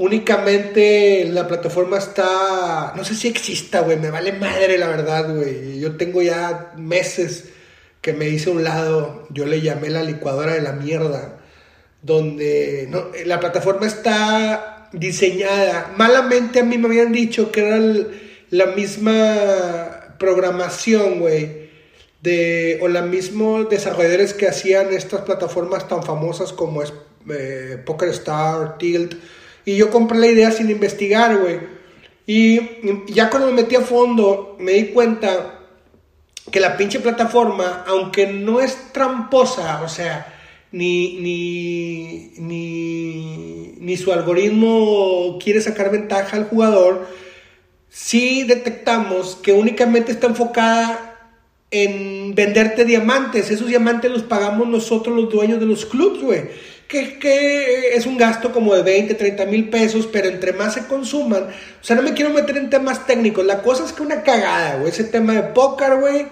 únicamente 0.01 1.29
la 1.29 1.47
plataforma 1.47 1.99
está, 1.99 2.93
no 2.95 3.05
sé 3.05 3.13
si 3.13 3.27
exista, 3.27 3.81
güey, 3.81 3.97
me 3.99 4.09
vale 4.09 4.33
madre 4.33 4.79
la 4.79 4.87
verdad, 4.87 5.33
güey. 5.33 5.79
Yo 5.79 5.95
tengo 5.95 6.23
ya 6.23 6.73
meses 6.75 7.49
que 8.01 8.11
me 8.11 8.27
hice 8.27 8.49
un 8.49 8.63
lado, 8.63 9.27
yo 9.29 9.45
le 9.45 9.61
llamé 9.61 9.89
la 9.89 10.01
licuadora 10.03 10.55
de 10.55 10.61
la 10.61 10.71
mierda, 10.71 11.37
donde 12.01 12.89
la 13.25 13.39
plataforma 13.39 13.85
está 13.85 14.89
diseñada, 14.91 15.93
malamente 15.97 16.61
a 16.61 16.63
mí 16.63 16.79
me 16.79 16.87
habían 16.87 17.11
dicho 17.11 17.51
que 17.51 17.67
era 17.67 17.79
la 18.49 18.65
misma 18.67 20.15
programación, 20.17 21.19
güey, 21.19 21.69
de, 22.23 22.79
o 22.81 22.87
los 22.87 23.05
mismos 23.05 23.69
desarrolladores 23.69 24.33
que 24.33 24.47
hacían 24.47 24.91
estas 24.93 25.21
plataformas 25.21 25.87
tan 25.87 26.01
famosas 26.01 26.53
como 26.53 26.81
es 26.81 26.91
eh, 27.29 27.77
Poker 27.85 28.09
Star, 28.09 28.79
Tilt, 28.79 29.13
y 29.65 29.75
yo 29.75 29.89
compré 29.89 30.19
la 30.19 30.27
idea 30.27 30.51
sin 30.51 30.69
investigar, 30.69 31.37
güey. 31.37 31.59
Y 32.25 32.59
ya 33.07 33.29
cuando 33.29 33.47
me 33.47 33.61
metí 33.61 33.75
a 33.75 33.81
fondo, 33.81 34.55
me 34.59 34.73
di 34.73 34.85
cuenta 34.87 35.59
que 36.51 36.59
la 36.59 36.77
pinche 36.77 36.99
plataforma, 36.99 37.83
aunque 37.87 38.27
no 38.27 38.61
es 38.61 38.91
tramposa, 38.93 39.81
o 39.83 39.89
sea, 39.89 40.33
ni, 40.71 41.17
ni, 41.19 42.33
ni, 42.37 43.73
ni 43.79 43.97
su 43.97 44.11
algoritmo 44.11 45.37
quiere 45.43 45.61
sacar 45.61 45.91
ventaja 45.91 46.37
al 46.37 46.45
jugador, 46.45 47.07
sí 47.89 48.43
detectamos 48.43 49.35
que 49.35 49.53
únicamente 49.53 50.11
está 50.11 50.27
enfocada 50.27 51.11
en 51.71 52.35
venderte 52.35 52.85
diamantes. 52.85 53.49
Esos 53.51 53.67
diamantes 53.67 54.11
los 54.11 54.23
pagamos 54.23 54.67
nosotros 54.67 55.15
los 55.15 55.29
dueños 55.29 55.59
de 55.59 55.65
los 55.65 55.85
clubs, 55.85 56.21
güey. 56.21 56.43
Que, 56.91 57.17
que, 57.19 57.95
es 57.95 58.05
un 58.05 58.17
gasto 58.17 58.51
como 58.51 58.75
de 58.75 58.83
20, 58.83 59.13
30 59.13 59.45
mil 59.45 59.69
pesos, 59.69 60.09
pero 60.11 60.27
entre 60.27 60.51
más 60.51 60.73
se 60.73 60.87
consuman. 60.87 61.43
O 61.43 61.83
sea, 61.83 61.95
no 61.95 62.01
me 62.01 62.13
quiero 62.13 62.31
meter 62.31 62.57
en 62.57 62.69
temas 62.69 63.07
técnicos. 63.07 63.45
La 63.45 63.61
cosa 63.61 63.85
es 63.85 63.93
que 63.93 64.03
una 64.03 64.23
cagada, 64.23 64.75
güey. 64.75 64.89
Ese 64.89 65.05
tema 65.05 65.33
de 65.33 65.43
póker, 65.43 65.95
güey. 65.95 66.27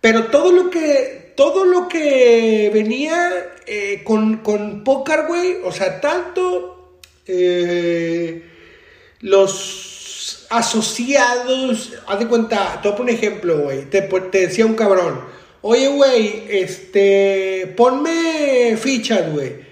Pero 0.00 0.26
todo 0.26 0.52
lo 0.52 0.70
que, 0.70 1.32
todo 1.36 1.64
lo 1.64 1.88
que 1.88 2.70
venía 2.72 3.30
eh, 3.66 4.02
con, 4.04 4.36
con 4.38 4.84
póker, 4.84 5.24
güey. 5.26 5.56
O 5.64 5.72
sea, 5.72 6.00
tanto 6.00 7.00
eh, 7.26 8.44
los 9.20 10.46
asociados, 10.50 11.92
haz 12.06 12.18
de 12.18 12.26
cuenta, 12.26 12.80
te 12.82 12.88
voy 12.88 12.94
a 12.94 12.96
poner 12.96 13.14
un 13.14 13.18
ejemplo, 13.18 13.58
güey, 13.58 13.84
te, 13.88 14.08
decía 14.32 14.66
un 14.66 14.74
cabrón, 14.74 15.20
oye, 15.62 15.88
güey, 15.88 16.44
este, 16.48 17.72
ponme 17.76 18.76
fichas, 18.76 19.32
güey. 19.32 19.69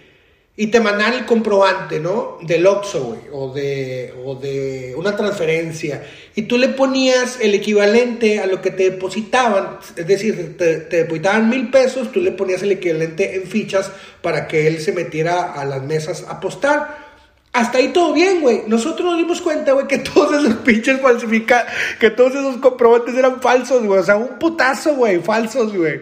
Y 0.61 0.67
te 0.73 0.81
mandan 0.81 1.12
el 1.12 1.25
comprobante, 1.25 2.00
¿no? 2.00 2.37
Del 2.43 2.67
Oxxo, 2.67 3.05
güey, 3.05 3.21
o 3.33 3.55
de, 3.55 4.12
o 4.25 4.35
de 4.35 4.93
una 4.97 5.15
transferencia. 5.15 6.05
Y 6.35 6.43
tú 6.43 6.59
le 6.59 6.67
ponías 6.71 7.38
el 7.41 7.55
equivalente 7.55 8.41
a 8.41 8.47
lo 8.47 8.61
que 8.61 8.73
te 8.73 8.91
depositaban. 8.91 9.79
Es 9.95 10.05
decir, 10.05 10.57
te, 10.59 10.81
depositaban 10.81 11.49
mil 11.49 11.71
pesos, 11.71 12.11
tú 12.11 12.19
le 12.19 12.33
ponías 12.33 12.61
el 12.65 12.73
equivalente 12.73 13.37
en 13.37 13.45
fichas 13.45 13.93
para 14.21 14.49
que 14.49 14.67
él 14.67 14.81
se 14.81 14.91
metiera 14.91 15.53
a 15.53 15.65
las 15.65 15.81
mesas 15.85 16.25
a 16.27 16.33
apostar. 16.33 17.07
Hasta 17.53 17.79
ahí 17.79 17.93
todo 17.93 18.12
bien, 18.12 18.41
güey. 18.41 18.62
Nosotros 18.67 19.09
nos 19.12 19.17
dimos 19.17 19.41
cuenta, 19.41 19.75
güey, 19.75 19.87
que 19.87 19.99
todos 19.99 20.45
esos 20.45 20.57
pinches 20.65 21.00
falsificados, 21.00 21.71
que 22.00 22.11
todos 22.11 22.33
esos 22.33 22.57
comprobantes 22.57 23.15
eran 23.15 23.41
falsos, 23.41 23.85
güey. 23.85 24.00
O 24.00 24.05
sea, 24.05 24.17
un 24.17 24.41
putazo, 24.41 24.97
güey, 24.97 25.21
falsos, 25.21 25.73
güey. 25.73 26.00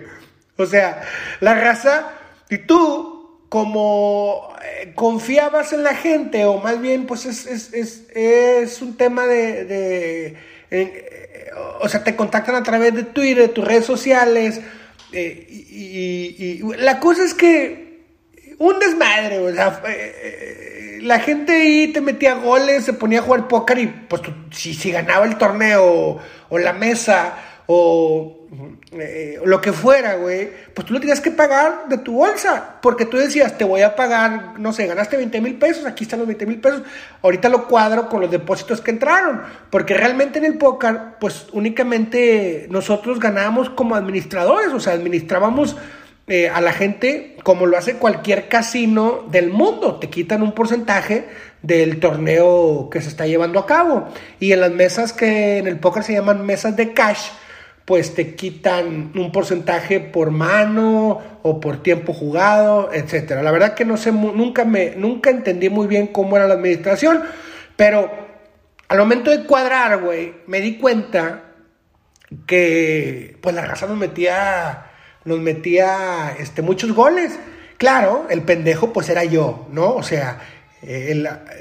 O 0.56 0.64
sea, 0.64 1.02
la 1.40 1.52
raza, 1.52 2.12
y 2.48 2.56
tú, 2.56 3.15
como 3.48 4.54
eh, 4.62 4.92
confiabas 4.94 5.72
en 5.72 5.82
la 5.82 5.94
gente, 5.94 6.44
o 6.44 6.58
más 6.58 6.80
bien, 6.80 7.06
pues 7.06 7.26
es, 7.26 7.46
es, 7.46 7.72
es, 7.72 8.04
es 8.14 8.82
un 8.82 8.96
tema 8.96 9.26
de... 9.26 9.64
de 9.64 10.36
eh, 10.70 11.50
o 11.80 11.88
sea, 11.88 12.02
te 12.02 12.16
contactan 12.16 12.54
a 12.54 12.62
través 12.62 12.94
de 12.94 13.04
Twitter, 13.04 13.42
de 13.42 13.48
tus 13.48 13.64
redes 13.64 13.84
sociales. 13.84 14.60
Eh, 15.12 15.46
y, 15.48 16.62
la 16.78 16.98
cosa 17.00 17.24
es 17.24 17.34
que 17.34 18.04
un 18.58 18.78
desmadre, 18.78 19.38
o 19.38 19.52
sea, 19.52 19.82
la 21.06 21.20
gente 21.20 21.52
ahí 21.52 21.92
te 21.92 22.00
metía 22.00 22.34
goles, 22.34 22.84
se 22.84 22.92
ponía 22.92 23.20
a 23.20 23.22
jugar 23.22 23.48
póker 23.48 23.78
y 23.78 23.86
pues 23.86 24.22
si, 24.50 24.74
si 24.74 24.90
ganaba 24.90 25.24
el 25.24 25.38
torneo 25.38 26.20
o, 26.48 26.58
la 26.58 26.72
mesa 26.72 27.38
o 27.66 28.46
eh, 29.00 29.40
lo 29.44 29.60
que 29.60 29.72
fuera, 29.72 30.16
güey, 30.16 30.50
pues 30.74 30.86
tú 30.86 30.92
lo 30.94 31.00
tenías 31.00 31.20
que 31.20 31.30
pagar 31.30 31.88
de 31.88 31.98
tu 31.98 32.14
bolsa, 32.14 32.76
porque 32.80 33.06
tú 33.06 33.16
decías, 33.16 33.56
te 33.56 33.64
voy 33.64 33.82
a 33.82 33.96
pagar, 33.96 34.58
no 34.58 34.72
sé, 34.72 34.86
ganaste 34.86 35.16
20 35.16 35.40
mil 35.40 35.56
pesos, 35.56 35.84
aquí 35.86 36.04
están 36.04 36.18
los 36.18 36.28
20 36.28 36.46
mil 36.46 36.60
pesos, 36.60 36.82
ahorita 37.22 37.48
lo 37.48 37.66
cuadro 37.68 38.08
con 38.08 38.20
los 38.20 38.30
depósitos 38.30 38.80
que 38.80 38.90
entraron, 38.90 39.42
porque 39.70 39.94
realmente 39.94 40.38
en 40.38 40.44
el 40.44 40.58
póker, 40.58 40.98
pues 41.20 41.46
únicamente 41.52 42.66
nosotros 42.70 43.20
ganábamos 43.20 43.70
como 43.70 43.94
administradores, 43.94 44.72
o 44.72 44.80
sea, 44.80 44.92
administrábamos 44.92 45.76
eh, 46.28 46.48
a 46.48 46.60
la 46.60 46.72
gente 46.72 47.36
como 47.44 47.66
lo 47.66 47.78
hace 47.78 47.98
cualquier 47.98 48.48
casino 48.48 49.26
del 49.30 49.50
mundo. 49.50 50.00
Te 50.00 50.10
quitan 50.10 50.42
un 50.42 50.52
porcentaje 50.52 51.28
del 51.62 52.00
torneo 52.00 52.88
que 52.90 53.00
se 53.00 53.08
está 53.08 53.28
llevando 53.28 53.60
a 53.60 53.66
cabo. 53.66 54.08
Y 54.40 54.50
en 54.50 54.60
las 54.60 54.72
mesas 54.72 55.12
que 55.12 55.58
en 55.58 55.68
el 55.68 55.78
póker 55.78 56.02
se 56.02 56.14
llaman 56.14 56.44
mesas 56.44 56.74
de 56.74 56.92
cash, 56.92 57.28
pues 57.86 58.14
te 58.14 58.34
quitan 58.34 59.12
un 59.14 59.32
porcentaje 59.32 60.00
por 60.00 60.32
mano 60.32 61.22
o 61.42 61.60
por 61.60 61.82
tiempo 61.82 62.12
jugado, 62.12 62.90
etcétera. 62.92 63.42
La 63.42 63.52
verdad 63.52 63.74
que 63.74 63.84
no 63.84 63.96
sé, 63.96 64.10
nunca 64.12 64.64
me, 64.64 64.90
nunca 64.96 65.30
entendí 65.30 65.70
muy 65.70 65.86
bien 65.86 66.08
cómo 66.08 66.36
era 66.36 66.48
la 66.48 66.54
administración, 66.54 67.22
pero 67.76 68.10
al 68.88 68.98
momento 68.98 69.30
de 69.30 69.44
cuadrar, 69.44 70.02
güey, 70.02 70.34
me 70.48 70.60
di 70.60 70.78
cuenta 70.78 71.44
que 72.44 73.38
pues 73.40 73.54
la 73.54 73.64
raza 73.64 73.86
nos 73.86 73.96
metía 73.96 74.86
nos 75.24 75.40
metía 75.40 76.34
este, 76.38 76.62
muchos 76.62 76.92
goles. 76.92 77.38
Claro, 77.78 78.26
el 78.30 78.42
pendejo 78.42 78.92
pues 78.92 79.08
era 79.10 79.24
yo, 79.24 79.66
¿no? 79.70 79.94
O 79.94 80.02
sea, 80.02 80.40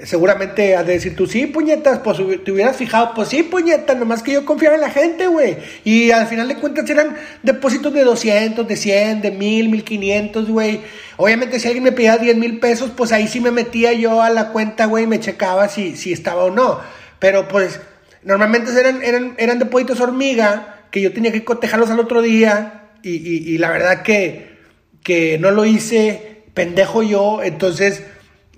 seguramente 0.03 0.75
has 0.75 0.85
de 0.85 0.93
decir 0.93 1.15
tú, 1.15 1.25
sí, 1.25 1.47
puñetas, 1.47 1.99
pues 1.99 2.17
te 2.43 2.51
hubieras 2.51 2.77
fijado, 2.77 3.13
pues 3.15 3.29
sí, 3.29 3.41
puñetas, 3.41 3.97
nomás 3.97 4.21
que 4.21 4.33
yo 4.33 4.45
confiaba 4.45 4.75
en 4.75 4.81
la 4.81 4.91
gente, 4.91 5.27
güey. 5.27 5.57
Y 5.83 6.11
al 6.11 6.27
final 6.27 6.47
de 6.47 6.57
cuentas 6.57 6.87
eran 6.89 7.15
depósitos 7.41 7.91
de 7.93 8.03
200, 8.03 8.67
de 8.67 8.75
100, 8.75 9.21
de 9.21 9.31
1000, 9.31 9.69
1500, 9.69 10.49
güey. 10.49 10.81
Obviamente 11.17 11.59
si 11.59 11.67
alguien 11.67 11.83
me 11.83 11.91
pedía 11.91 12.17
10 12.17 12.37
mil 12.37 12.59
pesos, 12.59 12.91
pues 12.95 13.11
ahí 13.11 13.27
sí 13.27 13.39
me 13.39 13.51
metía 13.51 13.93
yo 13.93 14.21
a 14.21 14.29
la 14.29 14.49
cuenta, 14.49 14.85
güey, 14.85 15.05
y 15.05 15.07
me 15.07 15.19
checaba 15.19 15.69
si, 15.69 15.95
si 15.95 16.13
estaba 16.13 16.43
o 16.43 16.51
no. 16.51 16.79
Pero 17.17 17.47
pues 17.47 17.81
normalmente 18.23 18.71
eran, 18.79 19.01
eran, 19.01 19.33
eran 19.37 19.57
depósitos 19.57 19.99
hormiga 20.01 20.85
que 20.91 21.01
yo 21.01 21.13
tenía 21.13 21.31
que 21.31 21.43
cotejarlos 21.43 21.89
al 21.89 21.99
otro 21.99 22.21
día 22.21 22.91
y, 23.01 23.57
la 23.59 23.69
verdad 23.69 24.01
que, 24.01 24.57
que 25.03 25.37
no 25.37 25.51
lo 25.51 25.65
hice, 25.65 26.43
pendejo 26.55 27.03
yo, 27.03 27.43
entonces 27.43 28.03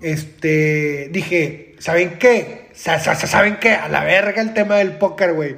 este, 0.02 1.08
dije, 1.10 1.74
¿saben 1.78 2.18
qué? 2.18 2.68
¿Saben 2.74 3.56
qué? 3.56 3.72
A 3.72 3.88
la 3.88 4.04
verga 4.04 4.40
el 4.40 4.54
tema 4.54 4.76
del 4.76 4.92
póker, 4.92 5.32
güey. 5.34 5.56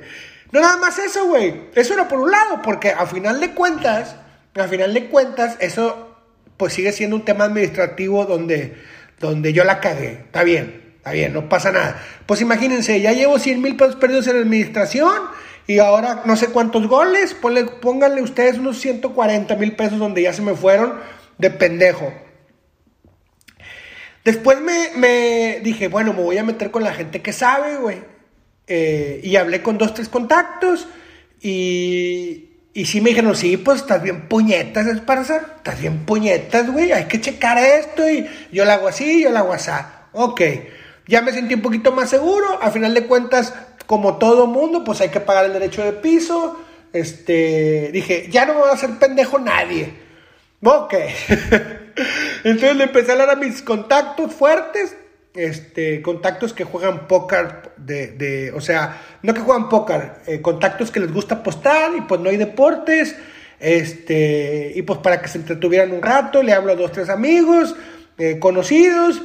No 0.53 0.61
nada 0.61 0.77
más 0.79 0.99
eso, 0.99 1.27
güey. 1.27 1.55
Eso 1.75 1.95
era 1.95 2.09
por 2.09 2.21
un 2.21 2.31
lado, 2.31 2.61
porque 2.63 2.91
a 2.91 3.07
final 3.07 3.41
de 3.41 3.51
cuentas, 3.53 4.17
a 4.55 4.69
final 4.69 4.95
de 4.95 5.07
cuentas, 5.07 5.57
eso 5.61 6.17
pues 6.57 6.75
sigue 6.75 6.93
siendo 6.93 7.17
un 7.17 7.25
tema 7.25 7.45
administrativo 7.45 8.27
donde, 8.27 8.75
donde 9.19 9.53
yo 9.53 9.65
la 9.65 9.81
cagué. 9.81 10.13
Está 10.25 10.43
bien, 10.43 10.95
está 10.97 11.13
bien, 11.13 11.33
no 11.33 11.49
pasa 11.49 11.73
nada. 11.73 12.03
Pues 12.27 12.41
imagínense, 12.41 13.01
ya 13.01 13.13
llevo 13.13 13.39
100 13.39 13.63
mil 13.63 13.77
pesos 13.77 13.97
perdidos 13.97 14.27
en 14.27 14.37
administración 14.37 15.15
y 15.67 15.79
ahora 15.79 16.23
no 16.25 16.37
sé 16.37 16.49
cuántos 16.49 16.89
goles, 16.89 17.35
pónganle 17.81 18.23
ustedes 18.23 18.59
unos 18.59 18.79
140 18.79 19.55
mil 19.57 19.77
pesos 19.77 19.99
donde 19.99 20.23
ya 20.23 20.33
se 20.33 20.43
me 20.43 20.55
fueron 20.55 20.95
de 21.39 21.51
pendejo. 21.51 22.13
Después 24.25 24.61
me, 24.61 24.91
me 24.97 25.61
dije, 25.63 25.89
bueno, 25.89 26.13
me 26.13 26.23
voy 26.23 26.39
a 26.39 26.45
meter 26.45 26.71
con 26.71 26.85
la 26.85 26.93
gente 26.93 27.23
que 27.23 27.33
sabe, 27.33 27.77
güey. 27.77 27.99
Eh, 28.67 29.21
y 29.25 29.37
hablé 29.37 29.63
con 29.63 29.79
dos, 29.79 29.95
tres 29.95 30.09
contactos 30.09 30.87
y, 31.41 32.51
y 32.73 32.87
sí 32.87 33.01
me 33.01 33.11
dijeron, 33.11 33.35
sí, 33.35 33.57
pues 33.57 33.81
estás 33.81 34.03
bien 34.03 34.29
puñetas, 34.29 34.87
Esparza. 34.87 35.37
Estás 35.57 35.81
bien 35.81 36.05
puñetas, 36.05 36.71
güey. 36.71 36.93
Hay 36.93 37.07
que 37.07 37.21
checar 37.21 37.59
esto. 37.59 38.09
Y 38.09 38.29
yo 38.53 38.65
lo 38.65 38.73
hago 38.73 38.89
así, 38.89 39.23
yo 39.23 39.31
lo 39.31 39.39
hago 39.39 39.53
así. 39.53 39.71
Ok. 40.13 40.41
Ya 41.07 41.23
me 41.23 41.33
sentí 41.33 41.55
un 41.55 41.63
poquito 41.63 41.93
más 41.93 42.11
seguro. 42.11 42.63
A 42.63 42.71
final 42.71 42.95
de 42.95 43.07
cuentas, 43.07 43.55
como 43.87 44.19
todo 44.19 44.47
mundo, 44.47 44.85
pues 44.85 45.01
hay 45.01 45.09
que 45.09 45.21
pagar 45.21 45.47
el 45.47 45.53
derecho 45.53 45.83
de 45.83 45.93
piso. 45.95 46.61
Este, 46.93 47.91
dije, 47.93 48.29
ya 48.31 48.47
no 48.47 48.55
me 48.55 48.61
va 48.61 48.71
a 48.71 48.75
hacer 48.75 48.91
pendejo 48.99 49.39
nadie. 49.39 49.93
Ok. 50.63 50.95
Entonces 52.45 52.77
le 52.77 52.85
empecé 52.85 53.11
a 53.11 53.13
hablar 53.13 53.31
a 53.31 53.37
mis 53.37 53.63
contactos 53.63 54.33
fuertes 54.35 54.97
este, 55.35 56.03
contactos 56.03 56.53
que 56.53 56.65
juegan 56.65 57.07
póker, 57.07 57.73
de, 57.77 58.53
o 58.55 58.61
sea, 58.61 59.01
no 59.23 59.33
que 59.35 59.41
juegan 59.41 59.69
póker, 59.69 60.15
eh, 60.27 60.41
contactos 60.41 60.91
que 60.91 61.01
les 61.01 61.13
gusta 61.13 61.37
apostar 61.37 61.93
y 61.97 62.01
pues 62.03 62.21
no 62.21 62.31
hay 62.31 62.37
deportes, 62.37 63.17
este, 63.61 64.73
y 64.75 64.83
pues 64.83 64.99
para 65.01 65.21
que 65.21 65.29
se 65.29 65.39
entretuvieran 65.39 65.93
un 65.93 66.03
rato, 66.03 66.43
le 66.43 66.53
hablo 66.53 66.73
a 66.73 66.77
dos, 66.77 66.93
tres 66.93 67.09
amigos 67.09 67.77
eh, 68.19 68.39
conocidos 68.39 69.23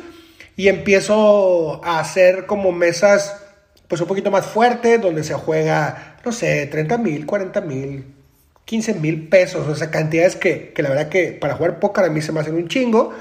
y 0.55 0.67
empiezo 0.67 1.83
a 1.83 1.99
hacer 1.99 2.45
como 2.45 2.71
mesas 2.71 3.41
pues 3.87 4.01
un 4.01 4.07
poquito 4.07 4.31
más 4.31 4.45
fuertes, 4.45 5.01
donde 5.01 5.23
se 5.23 5.33
juega, 5.33 6.17
no 6.23 6.31
sé, 6.31 6.65
30 6.67 6.97
mil, 6.97 7.25
40 7.25 7.61
mil, 7.61 8.14
15 8.65 8.95
mil 8.95 9.27
pesos, 9.29 9.67
o 9.67 9.75
sea, 9.75 9.91
cantidades 9.91 10.35
que, 10.35 10.73
que 10.73 10.83
la 10.83 10.89
verdad 10.89 11.09
que 11.09 11.31
para 11.31 11.55
jugar 11.55 11.79
póker 11.79 12.05
a 12.05 12.09
mí 12.09 12.21
se 12.21 12.31
me 12.31 12.39
hacen 12.39 12.55
un 12.55 12.67
chingo. 12.67 13.13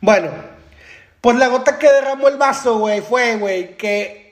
Bueno, 0.00 0.30
pues 1.20 1.36
la 1.36 1.48
gota 1.48 1.78
que 1.78 1.90
derramó 1.90 2.28
el 2.28 2.36
vaso, 2.36 2.78
güey, 2.78 3.00
fue, 3.00 3.36
güey, 3.36 3.76
que 3.76 4.22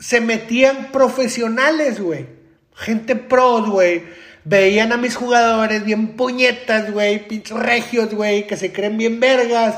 se 0.00 0.20
metían 0.20 0.90
profesionales, 0.90 2.00
güey. 2.00 2.26
Gente 2.74 3.14
pros, 3.14 3.70
güey. 3.70 4.02
Veían 4.44 4.92
a 4.92 4.96
mis 4.96 5.16
jugadores 5.16 5.84
bien 5.84 6.16
puñetas, 6.16 6.92
güey, 6.92 7.26
pinches 7.26 7.56
regios, 7.56 8.12
güey, 8.12 8.46
que 8.46 8.56
se 8.56 8.72
creen 8.72 8.98
bien 8.98 9.20
vergas, 9.20 9.76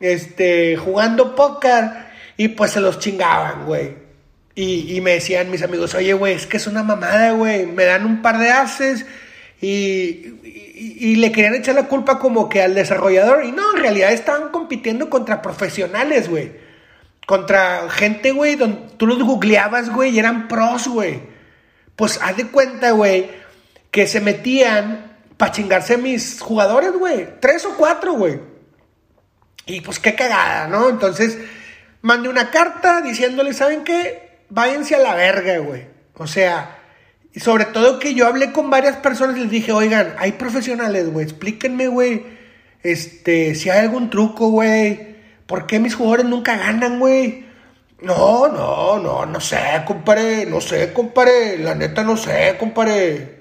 este, 0.00 0.76
jugando 0.76 1.34
póker, 1.34 1.90
y 2.36 2.48
pues 2.48 2.70
se 2.70 2.80
los 2.80 2.98
chingaban, 2.98 3.66
güey. 3.66 4.05
Y, 4.58 5.02
me 5.02 5.12
decían 5.12 5.50
mis 5.50 5.62
amigos, 5.62 5.94
oye, 5.94 6.14
güey, 6.14 6.32
es 6.32 6.46
que 6.46 6.56
es 6.56 6.66
una 6.66 6.82
mamada, 6.82 7.32
güey. 7.32 7.66
Me 7.66 7.84
dan 7.84 8.06
un 8.06 8.22
par 8.22 8.38
de 8.38 8.48
haces 8.48 9.04
y, 9.60 10.32
y, 10.42 11.16
le 11.16 11.30
querían 11.30 11.54
echar 11.54 11.74
la 11.74 11.88
culpa 11.88 12.18
como 12.18 12.48
que 12.48 12.62
al 12.62 12.74
desarrollador. 12.74 13.44
Y 13.44 13.52
no, 13.52 13.76
en 13.76 13.82
realidad 13.82 14.12
estaban 14.14 14.48
compitiendo 14.48 15.10
contra 15.10 15.42
profesionales, 15.42 16.30
güey. 16.30 16.52
Contra 17.26 17.90
gente, 17.90 18.32
güey, 18.32 18.56
donde 18.56 18.94
tú 18.96 19.06
los 19.06 19.22
googleabas, 19.22 19.90
güey, 19.90 20.12
y 20.12 20.18
eran 20.18 20.48
pros, 20.48 20.88
güey. 20.88 21.20
Pues 21.94 22.18
haz 22.22 22.38
de 22.38 22.46
cuenta, 22.46 22.92
güey, 22.92 23.28
que 23.90 24.06
se 24.06 24.22
metían 24.22 25.18
para 25.36 25.52
chingarse 25.52 25.98
mis 25.98 26.40
jugadores, 26.40 26.92
güey. 26.92 27.28
Tres 27.40 27.66
o 27.66 27.74
cuatro, 27.76 28.14
güey. 28.14 28.40
Y 29.66 29.82
pues 29.82 29.98
qué 29.98 30.14
cagada, 30.14 30.66
¿no? 30.66 30.88
Entonces, 30.88 31.36
mandé 32.00 32.30
una 32.30 32.50
carta 32.50 33.02
diciéndole, 33.02 33.52
¿saben 33.52 33.84
qué? 33.84 34.25
Váyanse 34.48 34.94
a 34.94 34.98
la 34.98 35.14
verga, 35.14 35.58
güey. 35.58 35.86
O 36.14 36.26
sea, 36.26 36.78
y 37.32 37.40
sobre 37.40 37.66
todo 37.66 37.98
que 37.98 38.14
yo 38.14 38.26
hablé 38.26 38.52
con 38.52 38.70
varias 38.70 38.96
personas 38.96 39.36
y 39.36 39.40
les 39.40 39.50
dije, 39.50 39.72
oigan, 39.72 40.14
hay 40.18 40.32
profesionales, 40.32 41.12
güey, 41.12 41.24
explíquenme, 41.26 41.88
güey, 41.88 42.24
este, 42.82 43.54
si 43.54 43.68
hay 43.68 43.80
algún 43.80 44.08
truco, 44.08 44.48
güey. 44.48 45.16
¿Por 45.46 45.66
qué 45.66 45.78
mis 45.78 45.94
jugadores 45.94 46.26
nunca 46.26 46.56
ganan, 46.56 46.98
güey? 46.98 47.44
No, 48.00 48.48
no, 48.48 48.98
no, 48.98 49.26
no 49.26 49.40
sé, 49.40 49.58
compadre, 49.86 50.46
no 50.46 50.60
sé, 50.60 50.92
compadre, 50.92 51.58
la 51.58 51.74
neta 51.74 52.02
no 52.02 52.16
sé, 52.16 52.56
compadre. 52.58 53.40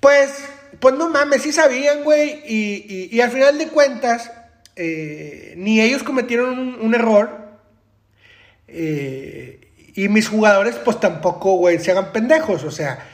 Pues, 0.00 0.44
pues 0.80 0.94
no 0.94 1.08
mames, 1.08 1.42
sí 1.42 1.52
sabían, 1.52 2.04
güey, 2.04 2.42
y, 2.46 3.08
y, 3.10 3.20
al 3.20 3.30
final 3.30 3.58
de 3.58 3.68
cuentas, 3.68 4.32
eh, 4.76 5.54
ni 5.56 5.80
ellos 5.80 6.02
cometieron 6.02 6.58
un, 6.58 6.74
un 6.80 6.94
error, 6.94 7.60
eh, 8.68 9.63
y 9.94 10.08
mis 10.08 10.28
jugadores, 10.28 10.74
pues 10.84 10.98
tampoco, 10.98 11.52
güey, 11.54 11.78
se 11.78 11.92
hagan 11.92 12.12
pendejos. 12.12 12.64
O 12.64 12.70
sea, 12.70 13.06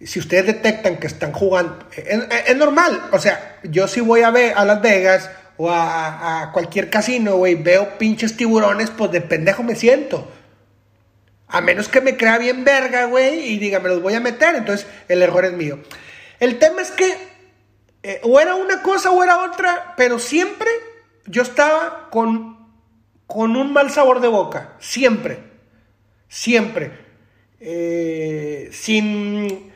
si 0.00 0.18
ustedes 0.18 0.46
detectan 0.46 0.96
que 0.96 1.06
están 1.06 1.32
jugando, 1.32 1.86
es, 1.94 2.56
normal. 2.56 3.08
O 3.12 3.18
sea, 3.18 3.58
yo 3.64 3.86
si 3.86 4.00
voy 4.00 4.22
a 4.22 4.30
ver 4.30 4.54
a 4.56 4.64
Las 4.64 4.80
Vegas 4.80 5.30
o 5.58 5.70
a, 5.70 6.50
cualquier 6.54 6.88
casino, 6.88 7.36
güey, 7.36 7.54
veo 7.54 7.98
pinches 7.98 8.36
tiburones, 8.36 8.90
pues 8.90 9.12
de 9.12 9.20
pendejo 9.20 9.62
me 9.62 9.76
siento. 9.76 10.30
A 11.48 11.60
menos 11.60 11.88
que 11.88 12.00
me 12.00 12.16
crea 12.16 12.38
bien 12.38 12.64
verga, 12.64 13.04
güey, 13.04 13.52
y 13.52 13.58
diga, 13.58 13.78
me 13.78 13.90
los 13.90 14.00
voy 14.00 14.14
a 14.14 14.20
meter. 14.20 14.54
Entonces, 14.54 14.86
el 15.08 15.20
error 15.20 15.44
es 15.44 15.52
mío. 15.52 15.80
El 16.40 16.58
tema 16.58 16.80
es 16.80 16.90
que 16.90 17.14
eh, 18.02 18.20
o 18.24 18.40
era 18.40 18.54
una 18.54 18.82
cosa 18.82 19.10
o 19.10 19.22
era 19.22 19.44
otra, 19.44 19.92
pero 19.98 20.18
siempre 20.18 20.68
yo 21.26 21.42
estaba 21.42 22.08
con, 22.10 22.56
con 23.26 23.54
un 23.54 23.74
mal 23.74 23.90
sabor 23.90 24.22
de 24.22 24.28
boca. 24.28 24.72
Siempre 24.78 25.51
siempre. 26.32 26.90
Eh, 27.60 28.70
sin... 28.72 29.70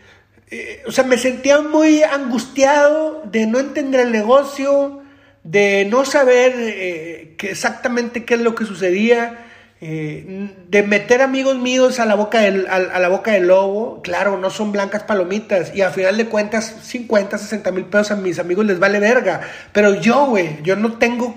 Eh, 0.48 0.82
o 0.86 0.92
sea, 0.92 1.04
me 1.04 1.18
sentía 1.18 1.60
muy 1.60 2.02
angustiado 2.02 3.22
de 3.26 3.46
no 3.46 3.58
entender 3.58 4.00
el 4.00 4.12
negocio, 4.12 5.02
de 5.42 5.84
no 5.84 6.04
saber 6.04 6.54
eh, 6.56 7.36
exactamente 7.42 8.24
qué 8.24 8.34
es 8.34 8.40
lo 8.40 8.54
que 8.54 8.64
sucedía, 8.64 9.42
de 9.78 10.82
meter 10.88 11.20
amigos 11.20 11.58
míos 11.58 12.00
a 12.00 12.06
la, 12.06 12.14
boca 12.14 12.40
del, 12.40 12.66
a, 12.68 12.98
la 12.98 13.08
boca 13.08 13.32
del 13.32 13.48
lobo. 13.48 14.00
Claro, 14.02 14.38
no 14.38 14.48
son 14.48 14.72
blancas 14.72 15.02
palomitas 15.02 15.74
y 15.74 15.82
a 15.82 15.90
final 15.90 16.16
de 16.16 16.26
cuentas 16.26 16.76
50, 16.82 17.36
60 17.36 17.70
mil 17.72 17.84
pesos 17.84 18.12
a 18.12 18.16
mis 18.16 18.38
amigos 18.38 18.64
les 18.64 18.78
vale 18.78 18.98
verga. 19.00 19.42
Pero 19.72 19.94
yo, 20.00 20.26
güey, 20.26 20.62
yo 20.62 20.76
no 20.76 20.94
tengo, 20.94 21.36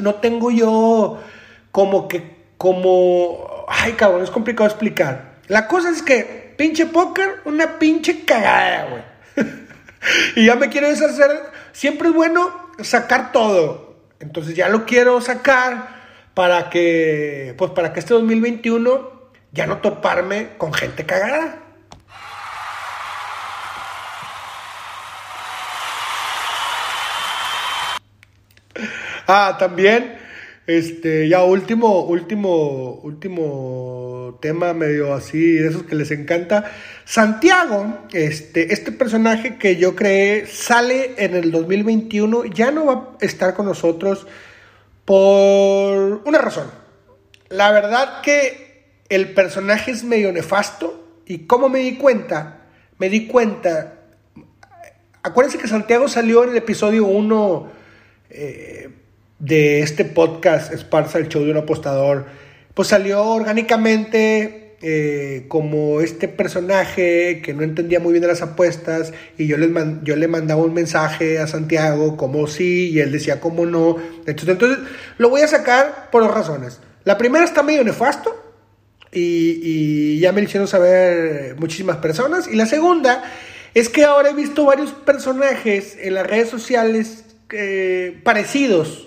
no 0.00 0.14
tengo 0.16 0.50
yo 0.50 1.20
como 1.70 2.08
que, 2.08 2.36
como 2.58 3.55
ay, 3.66 3.92
cabrón, 3.92 4.22
es 4.22 4.30
complicado 4.30 4.68
explicar. 4.68 5.36
La 5.48 5.68
cosa 5.68 5.90
es 5.90 6.02
que, 6.02 6.54
pinche 6.56 6.86
póker, 6.86 7.40
una 7.44 7.78
pinche 7.78 8.24
cagada, 8.24 8.88
güey. 8.90 9.02
y 10.36 10.46
ya 10.46 10.56
me 10.56 10.68
quiero 10.68 10.88
deshacer. 10.88 11.30
Siempre 11.72 12.08
es 12.08 12.14
bueno 12.14 12.70
sacar 12.80 13.32
todo. 13.32 13.96
Entonces 14.18 14.56
ya 14.56 14.68
lo 14.68 14.86
quiero 14.86 15.20
sacar 15.20 15.96
para 16.34 16.70
que, 16.70 17.54
pues 17.58 17.70
para 17.72 17.92
que 17.92 18.00
este 18.00 18.14
2021 18.14 19.30
ya 19.52 19.66
no 19.66 19.78
toparme 19.78 20.50
con 20.58 20.72
gente 20.72 21.04
cagada. 21.04 21.62
Ah, 29.26 29.56
también 29.58 30.15
este, 30.66 31.28
ya 31.28 31.44
último, 31.44 32.00
último, 32.04 33.00
último 33.02 34.38
tema 34.40 34.72
medio 34.74 35.14
así, 35.14 35.54
de 35.54 35.68
esos 35.68 35.84
que 35.84 35.94
les 35.94 36.10
encanta. 36.10 36.72
Santiago, 37.04 38.06
este, 38.12 38.72
este 38.72 38.92
personaje 38.92 39.58
que 39.58 39.76
yo 39.76 39.94
creé, 39.94 40.46
sale 40.46 41.14
en 41.18 41.34
el 41.34 41.50
2021, 41.52 42.46
ya 42.46 42.70
no 42.70 42.86
va 42.86 43.16
a 43.20 43.24
estar 43.24 43.54
con 43.54 43.66
nosotros 43.66 44.26
por 45.04 46.22
una 46.24 46.38
razón. 46.38 46.70
La 47.48 47.70
verdad 47.70 48.22
que 48.22 48.66
el 49.08 49.34
personaje 49.34 49.92
es 49.92 50.02
medio 50.02 50.32
nefasto 50.32 51.20
y 51.26 51.46
como 51.46 51.68
me 51.68 51.78
di 51.78 51.96
cuenta, 51.96 52.66
me 52.98 53.08
di 53.08 53.28
cuenta, 53.28 54.00
acuérdense 55.22 55.58
que 55.58 55.68
Santiago 55.68 56.08
salió 56.08 56.42
en 56.42 56.50
el 56.50 56.56
episodio 56.56 57.06
1 57.06 57.70
de 59.38 59.80
este 59.80 60.04
podcast, 60.04 60.72
Esparza, 60.72 61.18
el 61.18 61.28
show 61.28 61.44
de 61.44 61.50
un 61.50 61.58
apostador, 61.58 62.26
pues 62.74 62.88
salió 62.88 63.22
orgánicamente 63.22 64.76
eh, 64.82 65.46
como 65.48 66.00
este 66.00 66.28
personaje 66.28 67.40
que 67.42 67.54
no 67.54 67.62
entendía 67.62 67.98
muy 67.98 68.12
bien 68.12 68.22
de 68.22 68.28
las 68.28 68.42
apuestas 68.42 69.12
y 69.38 69.46
yo, 69.46 69.56
les 69.56 69.70
yo 70.02 70.16
le 70.16 70.28
mandaba 70.28 70.62
un 70.62 70.74
mensaje 70.74 71.38
a 71.38 71.46
Santiago 71.46 72.16
como 72.16 72.46
sí 72.46 72.90
y 72.90 73.00
él 73.00 73.12
decía 73.12 73.40
como 73.40 73.66
no. 73.66 73.96
Entonces, 74.26 74.48
entonces 74.48 74.78
lo 75.18 75.30
voy 75.30 75.40
a 75.40 75.48
sacar 75.48 76.10
por 76.10 76.22
dos 76.22 76.34
razones. 76.34 76.80
La 77.04 77.16
primera 77.16 77.44
está 77.44 77.62
medio 77.62 77.84
nefasto 77.84 78.34
y, 79.12 79.60
y 79.62 80.18
ya 80.20 80.32
me 80.32 80.42
lo 80.42 80.48
hicieron 80.48 80.68
saber 80.68 81.56
muchísimas 81.58 81.96
personas. 81.98 82.46
Y 82.46 82.56
la 82.56 82.66
segunda 82.66 83.24
es 83.74 83.88
que 83.88 84.04
ahora 84.04 84.30
he 84.30 84.34
visto 84.34 84.64
varios 84.64 84.92
personajes 84.92 85.96
en 86.00 86.14
las 86.14 86.26
redes 86.26 86.50
sociales 86.50 87.24
eh, 87.50 88.20
parecidos 88.24 89.06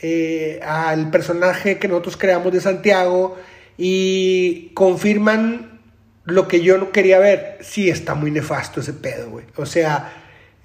eh, 0.00 0.60
al 0.62 1.10
personaje 1.10 1.78
que 1.78 1.88
nosotros 1.88 2.16
creamos 2.16 2.52
de 2.52 2.60
Santiago 2.60 3.36
y 3.76 4.70
confirman 4.74 5.80
lo 6.24 6.46
que 6.46 6.60
yo 6.60 6.78
no 6.78 6.92
quería 6.92 7.18
ver. 7.18 7.58
Sí, 7.62 7.88
está 7.90 8.14
muy 8.14 8.30
nefasto 8.30 8.80
ese 8.80 8.92
pedo, 8.92 9.30
güey. 9.30 9.46
O 9.56 9.66
sea, 9.66 10.12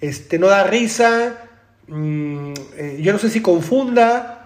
este, 0.02 0.38
no 0.38 0.48
da 0.48 0.64
risa, 0.66 1.38
mm, 1.88 2.54
eh, 2.78 3.00
yo 3.02 3.14
no 3.14 3.20
sé 3.20 3.30
si 3.30 3.42
confunda 3.42 4.40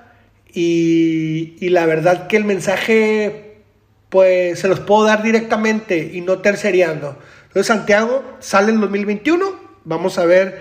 Y, 0.53 1.69
la 1.69 1.85
verdad 1.85 2.27
que 2.27 2.37
el 2.37 2.43
mensaje, 2.45 3.61
pues 4.09 4.59
se 4.59 4.67
los 4.67 4.79
puedo 4.79 5.03
dar 5.03 5.21
directamente 5.21 6.11
y 6.13 6.21
no 6.21 6.39
tercereando. 6.39 7.17
Entonces 7.47 7.67
Santiago 7.67 8.23
sale 8.39 8.71
en 8.71 8.79
2021, 8.81 9.45
vamos 9.83 10.17
a 10.17 10.25
ver, 10.25 10.59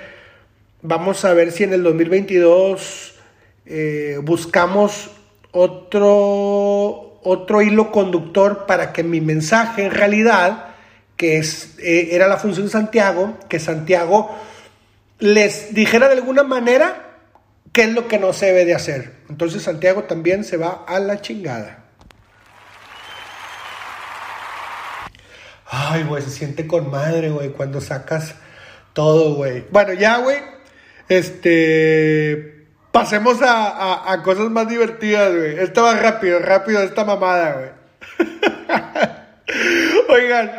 vamos 0.82 1.24
a 1.24 1.32
ver 1.32 1.52
si 1.52 1.64
en 1.64 1.72
el 1.72 1.82
2022 1.82 3.15
eh, 3.66 4.18
buscamos 4.22 5.10
otro, 5.50 7.20
otro 7.22 7.62
hilo 7.62 7.90
conductor 7.90 8.66
para 8.66 8.92
que 8.92 9.02
mi 9.02 9.20
mensaje 9.20 9.84
en 9.84 9.90
realidad, 9.90 10.74
que 11.16 11.38
eh, 11.38 12.08
era 12.12 12.28
la 12.28 12.36
función 12.36 12.66
de 12.66 12.72
Santiago, 12.72 13.38
que 13.48 13.58
Santiago 13.58 14.36
les 15.18 15.74
dijera 15.74 16.08
de 16.08 16.14
alguna 16.14 16.42
manera 16.42 17.18
qué 17.72 17.82
es 17.84 17.92
lo 17.92 18.06
que 18.06 18.18
no 18.18 18.32
se 18.32 18.46
debe 18.46 18.64
de 18.64 18.74
hacer. 18.74 19.16
Entonces 19.28 19.62
Santiago 19.62 20.04
también 20.04 20.44
se 20.44 20.56
va 20.56 20.84
a 20.86 21.00
la 21.00 21.20
chingada. 21.20 21.84
Ay, 25.68 26.04
güey, 26.04 26.22
se 26.22 26.30
siente 26.30 26.66
con 26.66 26.90
madre, 26.90 27.30
güey, 27.30 27.50
cuando 27.50 27.80
sacas 27.80 28.34
todo, 28.92 29.34
güey. 29.34 29.64
Bueno, 29.70 29.92
ya, 29.94 30.18
güey. 30.18 30.38
Este. 31.08 32.55
Pasemos 32.96 33.42
a, 33.42 34.10
a, 34.10 34.22
cosas 34.22 34.48
más 34.48 34.66
divertidas, 34.70 35.30
güey. 35.30 35.58
Esto 35.58 35.82
va 35.82 35.96
rápido, 35.96 36.38
rápido, 36.38 36.80
esta 36.80 37.04
mamada, 37.04 37.52
güey. 37.52 38.28
Oigan, 40.08 40.50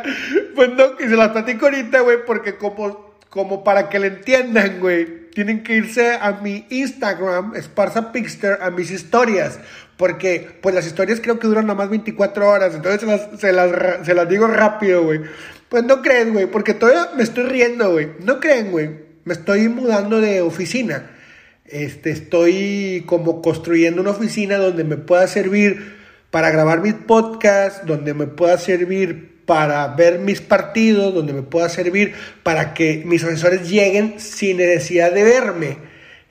pues 0.54 0.70
no, 0.70 0.96
que 0.96 1.08
se 1.08 1.16
las 1.16 1.30
platico 1.30 1.66
ahorita, 1.66 1.98
güey, 1.98 2.18
porque 2.24 2.54
como, 2.54 3.16
como 3.28 3.64
para 3.64 3.88
que 3.88 3.98
le 3.98 4.06
entiendan, 4.06 4.78
güey, 4.78 5.30
tienen 5.30 5.64
que 5.64 5.74
irse 5.78 6.12
a 6.12 6.30
mi 6.40 6.64
Instagram, 6.70 7.56
Esparza 7.56 8.12
Pixter, 8.12 8.60
a 8.62 8.70
mis 8.70 8.92
historias. 8.92 9.58
Porque, 9.96 10.60
pues 10.62 10.76
las 10.76 10.86
historias 10.86 11.18
creo 11.20 11.40
que 11.40 11.48
duran 11.48 11.66
nada 11.66 11.76
más 11.76 11.90
24 11.90 12.48
horas. 12.48 12.72
Entonces 12.72 13.00
se 13.00 13.06
las, 13.08 13.40
se 13.40 13.52
las, 13.52 14.06
se 14.06 14.14
las 14.14 14.28
digo 14.28 14.46
rápido, 14.46 15.02
güey. 15.02 15.22
Pues 15.68 15.82
no 15.82 16.02
creen, 16.02 16.34
güey. 16.34 16.46
Porque 16.46 16.72
todavía 16.72 17.08
me 17.16 17.24
estoy 17.24 17.46
riendo, 17.46 17.90
güey. 17.90 18.10
No 18.20 18.38
creen, 18.38 18.70
güey. 18.70 18.90
Me 19.24 19.32
estoy 19.32 19.68
mudando 19.68 20.20
de 20.20 20.40
oficina. 20.40 21.17
Este, 21.70 22.10
estoy 22.10 23.04
como 23.06 23.42
construyendo 23.42 24.00
una 24.00 24.12
oficina 24.12 24.56
donde 24.56 24.84
me 24.84 24.96
pueda 24.96 25.26
servir 25.26 25.96
para 26.30 26.50
grabar 26.50 26.80
mis 26.80 26.94
podcasts, 26.94 27.86
donde 27.86 28.14
me 28.14 28.26
pueda 28.26 28.58
servir 28.58 29.42
para 29.44 29.86
ver 29.88 30.18
mis 30.18 30.40
partidos, 30.40 31.14
donde 31.14 31.32
me 31.32 31.42
pueda 31.42 31.68
servir 31.68 32.14
para 32.42 32.74
que 32.74 33.02
mis 33.04 33.24
asesores 33.24 33.68
lleguen 33.68 34.20
sin 34.20 34.58
necesidad 34.58 35.12
de 35.12 35.24
verme. 35.24 35.78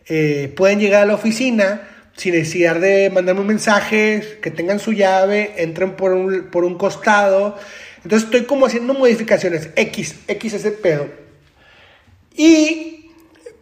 Eh, 0.08 0.54
pueden 0.56 0.80
llegar 0.80 1.04
a 1.04 1.06
la 1.06 1.16
oficina 1.16 1.82
sin 2.16 2.34
necesidad 2.34 2.80
de 2.80 3.10
mandarme 3.12 3.42
un 3.42 3.48
mensaje, 3.48 4.40
que 4.42 4.50
tengan 4.52 4.80
su 4.80 4.92
llave, 4.92 5.54
entren 5.58 5.92
por 5.92 6.14
un, 6.14 6.50
por 6.52 6.64
un 6.64 6.78
costado. 6.78 7.58
Entonces 8.04 8.26
estoy 8.26 8.46
como 8.46 8.66
haciendo 8.66 8.94
modificaciones. 8.94 9.70
X, 9.76 10.16
X 10.28 10.54
ese 10.54 10.72
pedo. 10.72 11.08
Y 12.36 12.97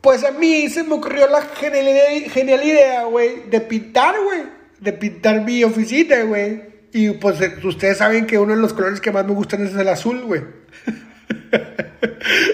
pues 0.06 0.24
a 0.24 0.30
mí 0.30 0.70
se 0.70 0.84
me 0.84 0.94
ocurrió 0.94 1.28
la 1.28 1.42
genial, 1.42 2.64
idea, 2.64 3.06
güey, 3.06 3.50
de 3.50 3.60
pintar, 3.60 4.14
güey. 4.24 4.44
De 4.80 4.94
pintar 4.94 5.42
mi 5.42 5.64
oficina, 5.64 6.22
güey. 6.22 6.62
Y 6.94 7.10
pues 7.10 7.40
ustedes 7.64 7.98
saben 7.98 8.28
que 8.28 8.38
uno 8.38 8.56
de 8.56 8.62
los 8.62 8.72
colores 8.72 9.02
que 9.02 9.12
más 9.12 9.26
me 9.26 9.34
gustan 9.34 9.66
es 9.66 9.74
el 9.74 9.88
azul, 9.88 10.22
güey. 10.22 10.44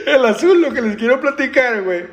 El 0.06 0.26
azul, 0.26 0.62
lo 0.62 0.74
que 0.74 0.82
les 0.82 0.96
quiero 0.96 1.20
platicar, 1.20 1.84
güey. 1.84 2.06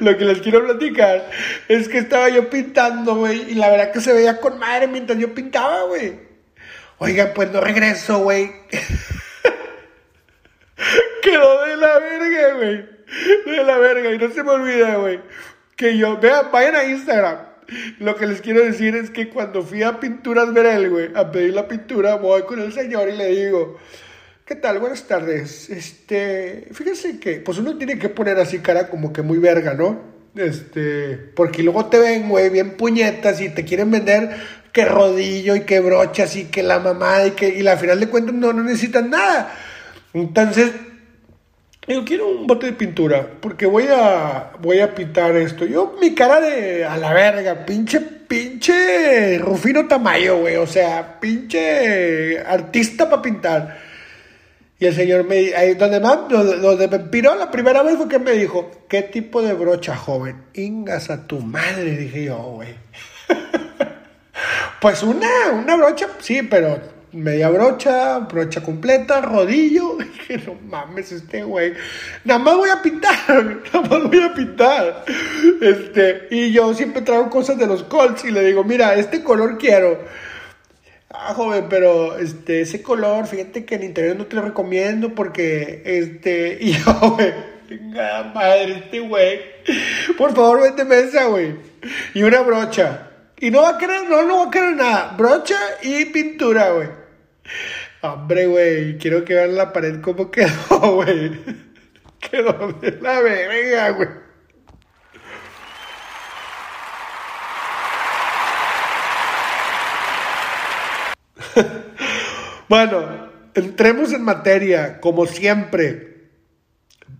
Lo 0.00 0.16
que 0.16 0.24
les 0.24 0.40
quiero 0.40 0.64
platicar 0.64 1.28
es 1.68 1.86
que 1.88 1.98
estaba 1.98 2.30
yo 2.30 2.48
pintando, 2.48 3.16
güey. 3.16 3.50
Y 3.50 3.56
la 3.56 3.70
verdad 3.70 3.92
que 3.92 4.00
se 4.00 4.14
veía 4.14 4.40
con 4.40 4.58
madre 4.58 4.86
mientras 4.86 5.18
yo 5.18 5.34
pintaba, 5.34 5.82
güey. 5.82 6.18
Oigan, 6.96 7.32
pues 7.34 7.50
no 7.50 7.60
regreso, 7.60 8.20
güey. 8.20 8.50
Quedó 11.22 11.66
de 11.66 11.76
la 11.76 11.98
verga, 11.98 12.54
güey. 12.54 12.97
De 13.46 13.64
la 13.64 13.78
verga. 13.78 14.12
Y 14.12 14.18
no 14.18 14.30
se 14.30 14.42
me 14.42 14.50
olvida, 14.50 14.96
güey. 14.96 15.20
Que 15.76 15.96
yo, 15.96 16.18
vean, 16.18 16.46
vayan 16.52 16.76
a 16.76 16.84
Instagram. 16.84 17.38
Lo 17.98 18.16
que 18.16 18.26
les 18.26 18.40
quiero 18.40 18.64
decir 18.64 18.96
es 18.96 19.10
que 19.10 19.28
cuando 19.28 19.62
fui 19.62 19.82
a 19.82 20.00
Pinturas 20.00 20.52
Verel, 20.52 20.88
güey, 20.88 21.10
a 21.14 21.30
pedir 21.30 21.54
la 21.54 21.68
pintura, 21.68 22.14
voy 22.14 22.42
con 22.42 22.60
el 22.60 22.72
señor 22.72 23.08
y 23.08 23.16
le 23.16 23.26
digo, 23.28 23.78
¿Qué 24.48 24.54
tal? 24.54 24.78
Buenas 24.78 25.06
tardes. 25.06 25.68
Este, 25.68 26.68
fíjense 26.72 27.20
que, 27.20 27.34
pues 27.34 27.58
uno 27.58 27.76
tiene 27.76 27.98
que 27.98 28.08
poner 28.08 28.38
así 28.38 28.60
cara 28.60 28.88
como 28.88 29.12
que 29.12 29.20
muy 29.20 29.36
verga, 29.36 29.74
¿no? 29.74 30.00
Este, 30.34 31.18
porque 31.18 31.62
luego 31.62 31.84
te 31.90 31.98
ven, 31.98 32.30
güey, 32.30 32.48
bien 32.48 32.70
puñetas 32.78 33.42
y 33.42 33.50
te 33.50 33.66
quieren 33.66 33.90
vender 33.90 34.34
que 34.72 34.86
rodillo 34.86 35.54
y 35.54 35.64
que 35.66 35.80
brochas 35.80 36.34
y 36.34 36.46
que 36.46 36.62
la 36.62 36.78
mamada 36.78 37.26
y 37.26 37.30
que, 37.32 37.46
y 37.50 37.62
la 37.62 37.76
final 37.76 38.00
de 38.00 38.08
cuentas 38.08 38.34
no, 38.34 38.54
no 38.54 38.62
necesitan 38.62 39.10
nada. 39.10 39.54
Entonces, 40.14 40.72
yo 41.88 42.04
quiero 42.04 42.28
un 42.28 42.46
bote 42.46 42.66
de 42.66 42.72
pintura, 42.74 43.26
porque 43.40 43.64
voy 43.64 43.86
a, 43.90 44.52
voy 44.60 44.80
a 44.80 44.94
pintar 44.94 45.34
esto. 45.36 45.64
Yo, 45.64 45.96
mi 46.00 46.14
cara 46.14 46.40
de 46.40 46.84
a 46.84 46.96
la 46.98 47.14
verga, 47.14 47.64
pinche, 47.64 48.00
pinche 48.00 49.38
Rufino 49.38 49.88
Tamayo, 49.88 50.40
güey, 50.40 50.56
o 50.56 50.66
sea, 50.66 51.18
pinche 51.18 52.40
artista 52.40 53.08
para 53.08 53.22
pintar. 53.22 53.78
Y 54.78 54.86
el 54.86 54.94
señor 54.94 55.24
me 55.24 55.54
ahí 55.56 55.74
donde 55.74 55.98
más, 55.98 56.28
donde 56.28 56.88
me 56.88 56.98
piró 57.00 57.34
la 57.34 57.50
primera 57.50 57.82
vez 57.82 57.96
fue 57.96 58.08
que 58.08 58.18
me 58.18 58.32
dijo, 58.32 58.70
¿qué 58.88 59.02
tipo 59.02 59.42
de 59.42 59.54
brocha, 59.54 59.96
joven? 59.96 60.44
Ingas 60.54 61.10
a 61.10 61.26
tu 61.26 61.40
madre, 61.40 61.96
dije 61.96 62.24
yo, 62.24 62.36
güey. 62.36 62.74
pues 64.80 65.02
una, 65.02 65.28
una 65.52 65.74
brocha, 65.74 66.08
sí, 66.20 66.42
pero 66.42 66.97
media 67.12 67.48
brocha, 67.48 68.18
brocha 68.20 68.62
completa, 68.62 69.20
rodillo. 69.20 69.96
Dije, 69.98 70.38
no 70.46 70.54
mames, 70.68 71.12
este 71.12 71.42
güey. 71.42 71.74
Nada 72.24 72.38
más 72.38 72.56
voy 72.56 72.70
a 72.70 72.82
pintar, 72.82 73.62
nada 73.72 73.88
más 73.88 74.02
voy 74.04 74.22
a 74.22 74.34
pintar. 74.34 75.04
Este, 75.60 76.28
y 76.30 76.52
yo 76.52 76.74
siempre 76.74 77.02
traigo 77.02 77.30
cosas 77.30 77.58
de 77.58 77.66
los 77.66 77.82
Colts 77.84 78.24
y 78.24 78.30
le 78.30 78.44
digo, 78.44 78.64
mira, 78.64 78.94
este 78.94 79.22
color 79.22 79.58
quiero. 79.58 79.98
Ah, 81.10 81.32
joven, 81.34 81.66
pero 81.70 82.18
este, 82.18 82.60
ese 82.60 82.82
color, 82.82 83.26
fíjate 83.26 83.64
que 83.64 83.76
en 83.76 83.84
interior 83.84 84.16
no 84.16 84.26
te 84.26 84.36
lo 84.36 84.42
recomiendo 84.42 85.14
porque, 85.14 85.82
este, 85.84 86.58
y 86.60 86.76
venga, 87.68 88.24
madre, 88.34 88.82
este 88.84 89.00
güey, 89.00 89.40
por 90.18 90.34
favor, 90.34 90.60
vete 90.62 90.82
esa, 91.00 91.24
güey, 91.26 91.54
y 92.12 92.22
una 92.22 92.40
brocha. 92.42 93.07
Y 93.40 93.50
no 93.50 93.62
va 93.62 93.70
a 93.70 93.78
querer, 93.78 94.08
no, 94.08 94.24
no 94.24 94.38
va 94.38 94.44
a 94.44 94.50
querer 94.50 94.74
nada, 94.74 95.14
brocha 95.16 95.56
y 95.82 96.06
pintura, 96.06 96.70
güey. 96.72 96.88
Hombre, 98.00 98.46
güey, 98.46 98.98
quiero 98.98 99.24
que 99.24 99.34
vean 99.34 99.54
la 99.54 99.72
pared 99.72 100.00
cómo 100.00 100.30
quedó, 100.30 100.50
güey. 100.94 101.38
Quedó 102.18 102.72
de 102.80 102.98
la 103.00 103.20
verga, 103.20 103.90
güey. 103.90 104.08
bueno, 112.68 113.30
entremos 113.54 114.12
en 114.12 114.22
materia, 114.22 115.00
como 115.00 115.26
siempre. 115.26 116.08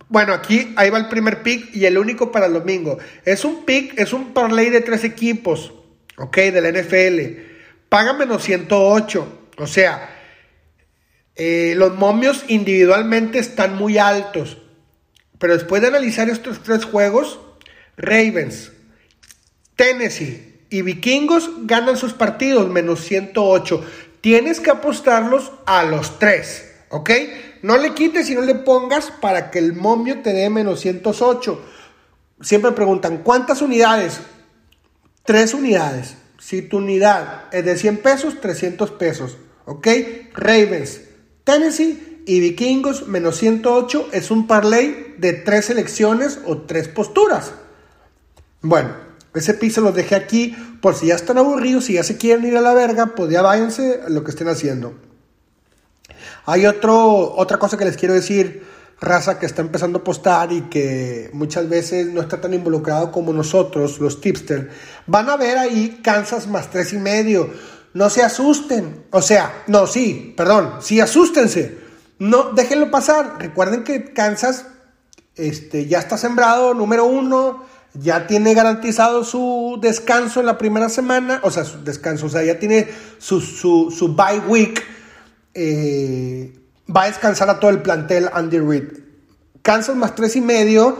Bueno, 0.09 0.33
aquí 0.33 0.73
ahí 0.75 0.89
va 0.89 0.97
el 0.97 1.07
primer 1.07 1.43
pick 1.43 1.73
y 1.75 1.85
el 1.85 1.97
único 1.97 2.31
para 2.31 2.47
el 2.47 2.53
domingo. 2.53 2.97
Es 3.25 3.45
un 3.45 3.63
pick, 3.63 3.97
es 3.97 4.11
un 4.11 4.33
parlay 4.33 4.69
de 4.69 4.81
tres 4.81 5.03
equipos, 5.03 5.73
ok, 6.19 6.37
de 6.37 6.61
la 6.61 6.71
NFL. 6.71 7.41
Paga 7.89 8.13
menos 8.13 8.43
108. 8.43 9.49
O 9.57 9.67
sea, 9.67 10.09
eh, 11.35 11.73
los 11.75 11.95
momios 11.95 12.45
individualmente 12.47 13.39
están 13.39 13.75
muy 13.75 13.97
altos. 13.97 14.57
Pero 15.39 15.53
después 15.53 15.81
de 15.81 15.87
analizar 15.87 16.29
estos 16.29 16.61
tres 16.61 16.85
juegos, 16.85 17.39
Ravens, 17.97 18.71
Tennessee 19.75 20.65
y 20.69 20.81
Vikingos 20.81 21.49
ganan 21.65 21.97
sus 21.97 22.13
partidos 22.13 22.69
menos 22.69 23.03
108 23.05 23.85
tienes 24.21 24.59
que 24.59 24.71
apostarlos 24.71 25.51
a 25.65 25.83
los 25.83 26.19
tres, 26.19 26.71
¿ok? 26.89 27.09
No 27.61 27.77
le 27.77 27.93
quites 27.93 28.29
y 28.29 28.35
no 28.35 28.41
le 28.41 28.55
pongas 28.55 29.11
para 29.11 29.51
que 29.51 29.59
el 29.59 29.73
momio 29.73 30.21
te 30.21 30.33
dé 30.33 30.49
menos 30.49 30.79
108. 30.81 31.61
Siempre 32.41 32.71
preguntan, 32.71 33.19
¿cuántas 33.19 33.61
unidades? 33.61 34.19
Tres 35.23 35.53
unidades. 35.53 36.15
Si 36.39 36.61
tu 36.61 36.77
unidad 36.77 37.45
es 37.51 37.65
de 37.65 37.77
100 37.77 37.97
pesos, 37.97 38.41
300 38.41 38.91
pesos, 38.91 39.37
¿ok? 39.65 39.87
Ravens, 40.33 41.01
Tennessee 41.43 42.23
y 42.25 42.39
Vikingos 42.39 43.07
menos 43.07 43.37
108 43.37 44.09
es 44.11 44.31
un 44.31 44.47
parlay 44.47 45.15
de 45.17 45.33
tres 45.33 45.65
selecciones 45.65 46.39
o 46.45 46.59
tres 46.59 46.87
posturas. 46.87 47.53
Bueno, 48.61 48.95
ese 49.33 49.53
piso 49.53 49.81
los 49.81 49.95
dejé 49.95 50.15
aquí 50.15 50.55
por 50.81 50.95
si 50.95 51.07
ya 51.07 51.15
están 51.15 51.37
aburridos, 51.37 51.85
si 51.85 51.93
ya 51.93 52.03
se 52.03 52.17
quieren 52.17 52.45
ir 52.45 52.57
a 52.57 52.61
la 52.61 52.73
verga, 52.73 53.13
pues 53.15 53.31
ya 53.31 53.41
váyanse 53.41 54.01
a 54.05 54.09
lo 54.09 54.23
que 54.23 54.31
estén 54.31 54.47
haciendo. 54.47 54.93
Hay 56.45 56.65
otro, 56.65 57.35
otra 57.35 57.57
cosa 57.57 57.77
que 57.77 57.85
les 57.85 57.97
quiero 57.97 58.13
decir 58.13 58.63
raza 59.01 59.39
que 59.39 59.45
está 59.45 59.61
empezando 59.61 59.99
a 59.99 60.03
postar 60.03 60.51
y 60.51 60.63
que 60.63 61.29
muchas 61.33 61.69
veces 61.69 62.07
no 62.07 62.21
está 62.21 62.41
tan 62.41 62.53
involucrado 62.53 63.11
como 63.11 63.33
nosotros, 63.33 63.99
los 63.99 64.21
tipsters, 64.21 64.67
van 65.07 65.29
a 65.29 65.37
ver 65.37 65.57
ahí 65.57 65.99
Kansas 66.03 66.47
más 66.47 66.69
tres 66.69 66.93
y 66.93 66.97
medio. 66.97 67.49
No 67.93 68.09
se 68.09 68.23
asusten. 68.23 69.05
O 69.11 69.21
sea, 69.21 69.63
no, 69.67 69.87
sí, 69.87 70.33
perdón, 70.37 70.75
sí 70.81 70.99
asústense. 70.99 71.77
No, 72.19 72.51
déjenlo 72.51 72.91
pasar. 72.91 73.37
Recuerden 73.39 73.83
que 73.83 74.13
Kansas 74.13 74.65
este, 75.35 75.87
ya 75.87 75.99
está 75.99 76.17
sembrado, 76.17 76.73
número 76.73 77.05
uno, 77.05 77.63
ya 77.93 78.27
tiene 78.27 78.53
garantizado 78.53 79.23
su 79.23 79.79
descanso 79.81 80.41
en 80.41 80.45
la 80.45 80.57
primera 80.57 80.89
semana, 80.89 81.39
o 81.43 81.49
sea, 81.49 81.63
su 81.63 81.83
descanso, 81.83 82.27
o 82.27 82.29
sea, 82.29 82.43
ya 82.43 82.59
tiene 82.59 82.87
su, 83.17 83.41
su, 83.41 83.89
su 83.89 84.15
bye 84.15 84.39
week. 84.47 84.83
Eh, 85.53 86.58
va 86.95 87.03
a 87.03 87.07
descansar 87.07 87.49
a 87.49 87.59
todo 87.59 87.71
el 87.71 87.81
plantel 87.81 88.29
Andy 88.33 88.59
Reid. 88.59 88.89
Kansas 89.61 89.95
más 89.95 90.15
tres 90.15 90.35
y 90.35 90.41
medio. 90.41 90.97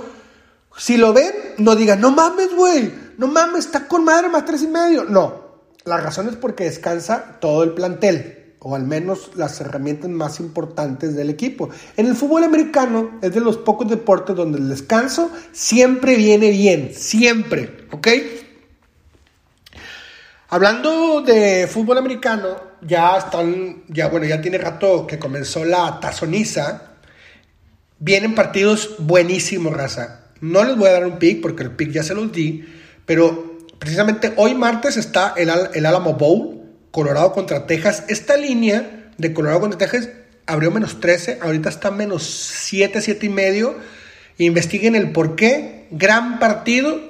Si 0.77 0.97
lo 0.97 1.13
ven, 1.13 1.31
no 1.57 1.75
digan, 1.75 1.99
no 1.99 2.11
mames, 2.11 2.55
güey, 2.55 2.93
no 3.17 3.27
mames, 3.27 3.65
está 3.65 3.87
con 3.87 4.03
madre 4.03 4.29
más 4.29 4.45
tres 4.45 4.61
y 4.61 4.67
medio. 4.67 5.03
No, 5.03 5.49
la 5.83 5.97
razón 5.97 6.29
es 6.29 6.35
porque 6.35 6.65
descansa 6.65 7.37
todo 7.41 7.63
el 7.63 7.73
plantel, 7.73 8.55
o 8.59 8.75
al 8.75 8.83
menos 8.85 9.31
las 9.35 9.59
herramientas 9.59 10.09
más 10.09 10.39
importantes 10.39 11.15
del 11.15 11.29
equipo. 11.29 11.69
En 11.97 12.05
el 12.05 12.15
fútbol 12.15 12.43
americano 12.43 13.19
es 13.21 13.33
de 13.33 13.41
los 13.41 13.57
pocos 13.57 13.89
deportes 13.89 14.35
donde 14.35 14.59
el 14.59 14.69
descanso 14.69 15.31
siempre 15.51 16.15
viene 16.15 16.51
bien, 16.51 16.91
siempre, 16.93 17.87
¿ok? 17.91 18.07
Hablando 20.51 21.21
de 21.21 21.67
fútbol 21.67 21.99
americano, 21.99 22.57
ya 22.81 23.17
están, 23.19 23.83
ya 23.87 24.07
bueno, 24.07 24.25
ya 24.25 24.41
tiene 24.41 24.57
rato 24.57 25.05
que 25.05 25.19
comenzó 25.19 25.63
la 25.63 25.99
tazoniza. 25.99 26.95
Vienen 27.99 28.33
partidos 28.33 28.95
buenísimos, 28.97 29.71
raza. 29.71 30.31
No 30.41 30.63
les 30.63 30.75
voy 30.75 30.89
a 30.89 30.93
dar 30.93 31.05
un 31.05 31.19
pick 31.19 31.41
porque 31.41 31.61
el 31.61 31.75
pick 31.75 31.91
ya 31.91 32.01
se 32.01 32.15
los 32.15 32.31
di, 32.31 32.65
pero 33.05 33.59
precisamente 33.77 34.33
hoy 34.37 34.55
martes 34.55 34.97
está 34.97 35.35
el, 35.37 35.51
el 35.75 35.85
Alamo 35.85 36.15
Bowl, 36.15 36.63
Colorado 36.89 37.31
contra 37.31 37.67
Texas. 37.67 38.05
Esta 38.07 38.35
línea 38.35 39.11
de 39.19 39.33
Colorado 39.33 39.59
contra 39.59 39.77
Texas 39.77 40.09
abrió 40.47 40.71
menos 40.71 40.99
13, 40.99 41.39
ahorita 41.43 41.69
está 41.69 41.91
menos 41.91 42.23
7, 42.23 43.01
7 43.01 43.23
y 43.23 43.29
medio. 43.29 43.75
Investiguen 44.39 44.95
el 44.95 45.11
por 45.11 45.35
qué. 45.35 45.87
Gran 45.91 46.39
partido. 46.39 47.08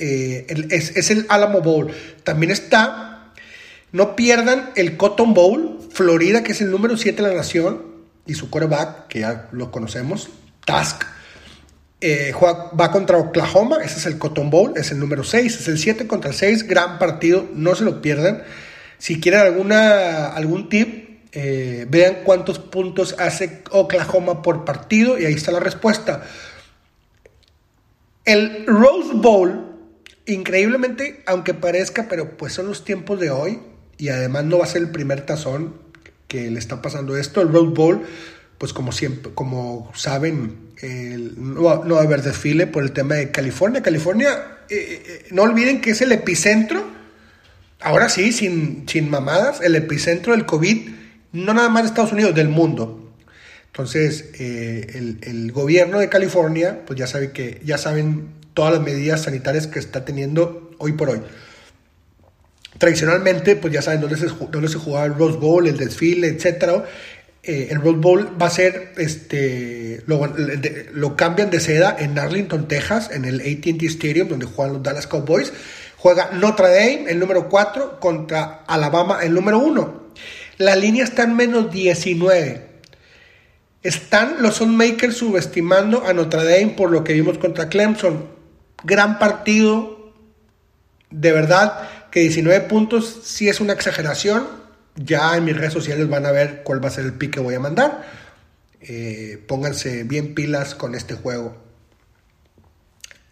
Eh, 0.00 0.46
es, 0.70 1.10
el 1.10 1.26
Alamo 1.28 1.60
Bowl. 1.60 1.92
También 2.24 2.50
está, 2.50 3.32
no 3.92 4.16
pierdan 4.16 4.70
el 4.76 4.96
Cotton 4.96 5.34
Bowl, 5.34 5.78
Florida, 5.92 6.42
que 6.42 6.52
es 6.52 6.60
el 6.62 6.70
número 6.70 6.96
7 6.96 7.22
de 7.22 7.28
la 7.28 7.34
nación, 7.34 7.82
y 8.26 8.34
su 8.34 8.48
quarterback, 8.48 9.08
que 9.08 9.20
ya 9.20 9.48
lo 9.52 9.70
conocemos, 9.70 10.30
Task. 10.64 11.04
Eh, 12.00 12.32
va 12.34 12.90
contra 12.90 13.18
Oklahoma, 13.18 13.78
ese 13.84 13.98
es 13.98 14.06
el 14.06 14.16
Cotton 14.18 14.48
Bowl, 14.48 14.72
es 14.76 14.90
el 14.90 14.98
número 14.98 15.22
6, 15.22 15.60
es 15.60 15.68
el 15.68 15.78
7 15.78 16.06
contra 16.06 16.30
el 16.30 16.36
6, 16.36 16.66
gran 16.66 16.98
partido, 16.98 17.46
no 17.52 17.74
se 17.74 17.84
lo 17.84 18.00
pierdan. 18.00 18.42
Si 18.96 19.20
quieren 19.20 19.40
alguna, 19.40 20.28
algún 20.28 20.70
tip, 20.70 21.10
eh, 21.32 21.86
vean 21.88 22.18
cuántos 22.24 22.58
puntos 22.58 23.14
hace 23.18 23.62
Oklahoma 23.70 24.42
por 24.42 24.64
partido 24.64 25.18
y 25.18 25.26
ahí 25.26 25.34
está 25.34 25.52
la 25.52 25.60
respuesta. 25.60 26.24
El 28.24 28.66
Rose 28.66 29.12
Bowl, 29.14 29.69
increíblemente, 30.26 31.22
aunque 31.26 31.54
parezca, 31.54 32.06
pero 32.08 32.36
pues 32.36 32.52
son 32.52 32.66
los 32.66 32.84
tiempos 32.84 33.18
de 33.20 33.30
hoy 33.30 33.60
y 33.98 34.08
además 34.08 34.44
no 34.44 34.58
va 34.58 34.64
a 34.64 34.68
ser 34.68 34.82
el 34.82 34.90
primer 34.90 35.26
tazón 35.26 35.74
que 36.28 36.50
le 36.50 36.58
está 36.58 36.80
pasando 36.80 37.16
esto. 37.16 37.42
El 37.42 37.52
Rose 37.52 37.74
Bowl, 37.74 38.02
pues 38.58 38.72
como 38.72 38.92
siempre, 38.92 39.32
como 39.34 39.90
saben, 39.94 40.70
el, 40.80 41.34
no, 41.36 41.62
va 41.62 42.00
a 42.00 42.02
haber 42.02 42.22
desfile 42.22 42.66
por 42.66 42.82
el 42.82 42.92
tema 42.92 43.16
de 43.16 43.30
California. 43.30 43.82
California, 43.82 44.58
eh, 44.68 45.02
eh, 45.06 45.26
no 45.32 45.42
olviden 45.42 45.80
que 45.80 45.90
es 45.90 46.00
el 46.00 46.12
epicentro, 46.12 46.84
ahora 47.80 48.08
sí, 48.08 48.32
sin, 48.32 48.88
sin 48.88 49.10
mamadas, 49.10 49.60
el 49.60 49.74
epicentro 49.76 50.32
del 50.32 50.46
COVID, 50.46 50.88
no 51.32 51.54
nada 51.54 51.68
más 51.68 51.82
de 51.82 51.88
Estados 51.88 52.12
Unidos, 52.12 52.34
del 52.34 52.48
mundo. 52.48 53.12
Entonces, 53.66 54.30
eh, 54.38 54.86
el, 54.94 55.18
el, 55.22 55.52
gobierno 55.52 55.98
de 55.98 56.08
California, 56.08 56.80
pues 56.86 56.98
ya, 56.98 57.06
sabe 57.06 57.30
que, 57.32 57.60
ya 57.64 57.78
saben 57.78 58.39
todas 58.54 58.74
las 58.74 58.82
medidas 58.82 59.22
sanitarias 59.22 59.66
que 59.66 59.78
está 59.78 60.04
teniendo 60.04 60.70
hoy 60.78 60.92
por 60.92 61.10
hoy. 61.10 61.20
Tradicionalmente, 62.78 63.56
pues 63.56 63.72
ya 63.72 63.82
saben 63.82 64.00
dónde 64.00 64.16
se, 64.16 64.28
se 64.28 64.78
jugaba 64.78 65.04
el 65.04 65.14
Rose 65.14 65.38
Bowl, 65.38 65.66
el 65.66 65.76
desfile, 65.76 66.28
etcétera. 66.28 66.84
Eh, 67.42 67.68
el 67.70 67.80
Rose 67.80 67.98
Bowl 67.98 68.40
va 68.40 68.46
a 68.46 68.50
ser, 68.50 68.92
este, 68.96 70.02
lo, 70.06 70.26
lo, 70.92 71.16
cambian 71.16 71.50
de 71.50 71.58
seda 71.60 71.96
en 71.98 72.18
Arlington, 72.18 72.68
Texas, 72.68 73.10
en 73.12 73.24
el 73.24 73.40
AT&T 73.40 73.86
Stadium, 73.86 74.28
donde 74.28 74.46
juegan 74.46 74.74
los 74.74 74.82
Dallas 74.82 75.06
Cowboys. 75.06 75.52
Juega 75.96 76.30
Notre 76.32 76.68
Dame, 76.68 77.04
el 77.08 77.18
número 77.18 77.48
4, 77.48 78.00
contra 78.00 78.64
Alabama, 78.66 79.20
el 79.22 79.34
número 79.34 79.58
1. 79.58 80.10
La 80.58 80.76
línea 80.76 81.04
está 81.04 81.24
en 81.24 81.36
menos 81.36 81.70
19. 81.70 82.66
Están 83.82 84.42
los 84.42 84.56
Sunmakers 84.56 85.16
subestimando 85.16 86.06
a 86.06 86.12
Notre 86.12 86.44
Dame 86.44 86.74
por 86.76 86.90
lo 86.90 87.04
que 87.04 87.14
vimos 87.14 87.38
contra 87.38 87.68
Clemson. 87.68 88.39
Gran 88.84 89.18
partido. 89.18 90.12
De 91.10 91.32
verdad 91.32 91.88
que 92.10 92.20
19 92.20 92.60
puntos 92.68 93.20
sí 93.24 93.48
es 93.48 93.60
una 93.60 93.72
exageración 93.72 94.60
ya 94.96 95.36
en 95.36 95.44
mis 95.44 95.56
redes 95.56 95.72
sociales 95.72 96.08
van 96.08 96.26
a 96.26 96.32
ver 96.32 96.62
cuál 96.62 96.82
va 96.82 96.88
a 96.88 96.92
ser 96.92 97.04
el 97.04 97.14
pick 97.14 97.34
que 97.34 97.40
voy 97.40 97.54
a 97.54 97.60
mandar. 97.60 98.04
Eh, 98.80 99.42
pónganse 99.46 100.04
bien 100.04 100.34
pilas 100.34 100.74
con 100.74 100.94
este 100.94 101.14
juego. 101.14 101.56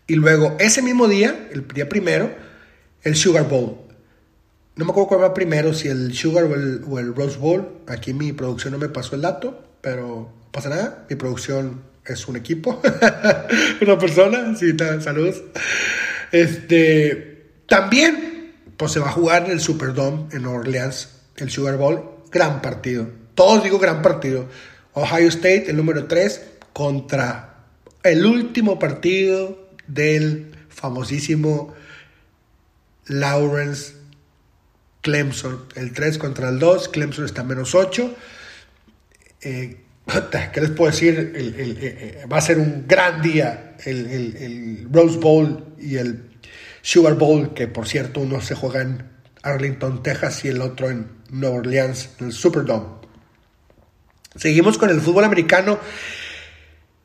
Y 0.07 0.15
luego, 0.15 0.57
ese 0.59 0.83
mismo 0.83 1.09
día, 1.09 1.49
el 1.53 1.67
día 1.69 1.89
primero, 1.89 2.35
el 3.03 3.17
Sugar 3.17 3.49
Bowl. 3.49 3.77
No 4.77 4.85
me 4.85 4.93
acuerdo 4.93 5.09
cuál 5.09 5.23
va 5.23 5.35
primero, 5.35 5.75
si 5.75 5.89
el 5.89 6.15
Sugar 6.15 6.45
o 6.45 6.55
el, 6.55 6.85
o 6.89 6.99
el 6.99 7.15
Rose 7.15 7.37
Bowl. 7.37 7.83
Aquí 7.89 8.15
mi 8.15 8.33
producción 8.33 8.73
no 8.73 8.79
me 8.79 8.89
pasó 8.89 9.17
el 9.17 9.23
dato, 9.23 9.63
pero 9.81 10.33
pasa 10.53 10.71
nada. 10.71 11.07
Mi 11.11 11.17
producción 11.17 11.83
es 12.09 12.27
un 12.29 12.37
equipo, 12.37 12.81
una 13.81 13.99
persona. 13.99 14.55
Sí, 14.57 14.77
saludos. 15.01 15.43
Este, 16.33 17.51
también, 17.67 18.55
pues 18.77 18.93
se 18.93 19.01
va 19.01 19.09
a 19.09 19.13
jugar 19.13 19.47
en 19.47 19.53
el 19.53 19.61
Superdome 19.61 20.27
en 20.33 20.47
Orleans 20.47 21.11
el 21.37 21.51
Sugar 21.51 21.77
Bowl, 21.77 22.03
gran 22.31 22.61
partido. 22.61 23.09
Todos 23.35 23.63
digo 23.63 23.79
gran 23.79 24.03
partido. 24.03 24.49
Ohio 24.95 25.29
State, 25.29 25.71
el 25.71 25.77
número 25.77 26.07
3, 26.07 26.43
contra 26.73 27.67
el 28.03 28.27
último 28.27 28.79
partido 28.79 29.69
del 29.87 30.57
famosísimo 30.69 31.75
Lawrence 33.07 33.95
Clemson. 35.01 35.65
El 35.75 35.93
3 35.93 36.19
contra 36.19 36.49
el 36.49 36.59
2, 36.59 36.89
Clemson 36.89 37.25
está 37.25 37.45
menos 37.45 37.75
8. 37.75 38.15
Eh, 39.43 39.85
¿Qué 40.53 40.61
les 40.61 40.71
puedo 40.71 40.91
decir? 40.91 41.33
Eh, 41.37 42.25
va 42.31 42.39
a 42.39 42.41
ser 42.41 42.59
un 42.59 42.87
gran 42.87 43.21
día 43.21 43.77
el, 43.85 44.89
Rose 44.91 45.19
Bowl 45.19 45.75
y 45.79 45.97
el 45.97 46.31
Sugar 46.81 47.15
Bowl, 47.15 47.53
que 47.53 47.69
por 47.69 47.87
cierto 47.87 48.21
uno 48.21 48.41
se 48.41 48.55
juega 48.55 48.81
en 48.81 49.05
Arlington, 49.43 50.03
Texas 50.03 50.45
y 50.45 50.49
el 50.49 50.63
otro 50.63 50.89
en 50.89 51.09
Nueva 51.31 51.57
Orleans, 51.57 52.11
en 52.21 52.27
el 52.27 52.33
Superdome. 52.33 52.99
Seguimos 54.35 54.79
con 54.79 54.89
el 54.91 55.01
fútbol 55.01 55.25
americano, 55.25 55.79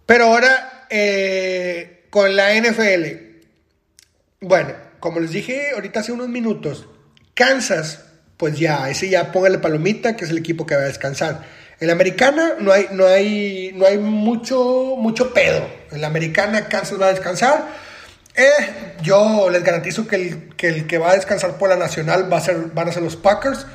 pero 0.06 0.26
ahora 0.26 0.86
eh, 0.90 2.06
con 2.10 2.36
la 2.36 2.54
NFL. 2.56 3.06
Bueno, 4.42 4.74
como 5.00 5.20
les 5.20 5.32
dije 5.32 5.72
ahorita 5.74 6.02
hace 6.02 6.12
unos 6.12 6.30
minutos, 6.30 6.88
Kansas, 7.34 8.06
pues 8.38 8.58
ya, 8.58 8.90
ese 8.90 9.10
ya 9.10 9.32
póngale 9.32 9.58
palomita, 9.58 10.16
que 10.16 10.26
es 10.26 10.32
el 10.32 10.38
equipo 10.38 10.66
que 10.66 10.76
va 10.76 10.82
a 10.82 10.86
descansar. 10.86 11.63
En 11.84 11.88
la 11.88 11.94
americana 11.96 12.54
no 12.62 12.72
hay, 12.72 12.88
no 12.92 13.06
hay, 13.06 13.74
no 13.76 13.86
hay 13.86 13.98
mucho, 13.98 14.96
mucho 14.98 15.34
pedo. 15.34 15.68
En 15.92 16.00
la 16.00 16.08
americana 16.08 16.70
Kansas 16.70 16.98
va 16.98 17.08
a 17.08 17.10
descansar. 17.10 17.68
Eh, 18.36 18.96
yo 19.02 19.50
les 19.50 19.66
garantizo 19.66 20.08
que 20.08 20.16
el, 20.16 20.88
que 20.88 20.98
va 20.98 21.12
a 21.12 21.16
descansar 21.16 21.58
por 21.58 21.68
la 21.68 21.76
nacional 21.76 22.32
va 22.32 22.38
a 22.38 22.40
ser, 22.40 22.56
van 22.74 22.88
a 22.88 22.94
ser 22.94 23.04
los 23.04 23.18
Packers. 23.18 23.66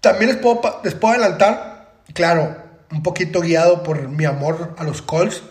También 0.00 0.32
les 0.32 0.38
puedo, 0.38 0.80
les 0.82 0.94
puedo 0.94 1.14
adelantar, 1.14 1.92
claro, 2.12 2.56
un 2.90 3.04
poquito 3.04 3.40
guiado 3.40 3.84
por 3.84 4.08
mi 4.08 4.24
amor 4.24 4.74
a 4.76 4.82
los 4.82 5.00
Colts, 5.00 5.44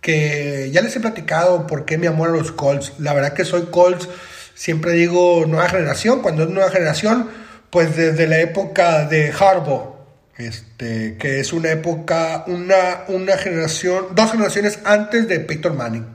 que 0.00 0.70
ya 0.72 0.82
les 0.82 0.94
he 0.94 1.00
platicado 1.00 1.66
por 1.66 1.84
qué 1.84 1.98
mi 1.98 2.06
amor 2.06 2.28
a 2.28 2.32
los 2.32 2.52
Colts. 2.52 2.92
La 3.00 3.12
verdad 3.12 3.32
que 3.32 3.44
soy 3.44 3.62
Colts, 3.72 4.08
siempre 4.54 4.92
digo 4.92 5.46
nueva 5.48 5.68
generación, 5.68 6.22
cuando 6.22 6.44
es 6.44 6.48
nueva 6.48 6.70
generación, 6.70 7.28
pues 7.70 7.96
desde 7.96 8.28
la 8.28 8.38
época 8.38 9.06
de 9.06 9.32
Harbaugh, 9.32 9.91
este, 10.36 11.16
que 11.18 11.40
es 11.40 11.52
una 11.52 11.70
época, 11.70 12.44
una, 12.46 13.04
una 13.08 13.36
generación, 13.36 14.14
dos 14.14 14.30
generaciones 14.32 14.78
antes 14.84 15.28
de 15.28 15.40
Peyton 15.40 15.76
Manning. 15.76 16.06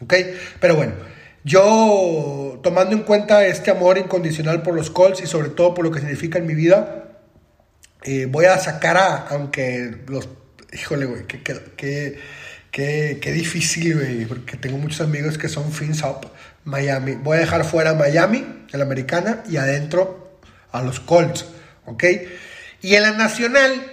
¿Ok? 0.00 0.14
Pero 0.60 0.76
bueno, 0.76 0.92
yo 1.44 2.60
tomando 2.62 2.96
en 2.96 3.02
cuenta 3.02 3.46
este 3.46 3.70
amor 3.70 3.98
incondicional 3.98 4.62
por 4.62 4.74
los 4.74 4.90
Colts 4.90 5.22
y 5.22 5.26
sobre 5.26 5.50
todo 5.50 5.74
por 5.74 5.84
lo 5.84 5.90
que 5.90 6.00
significa 6.00 6.38
en 6.38 6.46
mi 6.46 6.54
vida, 6.54 7.20
eh, 8.02 8.26
voy 8.26 8.46
a 8.46 8.58
sacar 8.58 8.96
a, 8.96 9.26
aunque 9.28 9.96
los 10.08 10.28
híjole, 10.74 11.06
güey, 11.06 11.26
qué, 11.26 11.42
qué, 11.42 12.18
qué, 12.70 13.18
qué, 13.20 13.32
difícil, 13.32 13.94
güey, 13.94 14.26
porque 14.26 14.56
tengo 14.56 14.78
muchos 14.78 15.00
amigos 15.00 15.38
que 15.38 15.48
son 15.48 15.72
fins 15.72 16.02
up 16.02 16.28
Miami. 16.64 17.12
Voy 17.12 17.36
a 17.36 17.40
dejar 17.40 17.64
fuera 17.64 17.94
Miami, 17.94 18.66
el 18.72 18.82
americana, 18.82 19.42
y 19.48 19.56
adentro 19.56 20.38
a 20.72 20.82
los 20.82 21.00
Colts, 21.00 21.46
¿ok? 21.86 22.04
Y 22.84 22.96
en 22.96 23.02
la 23.02 23.12
nacional, 23.12 23.92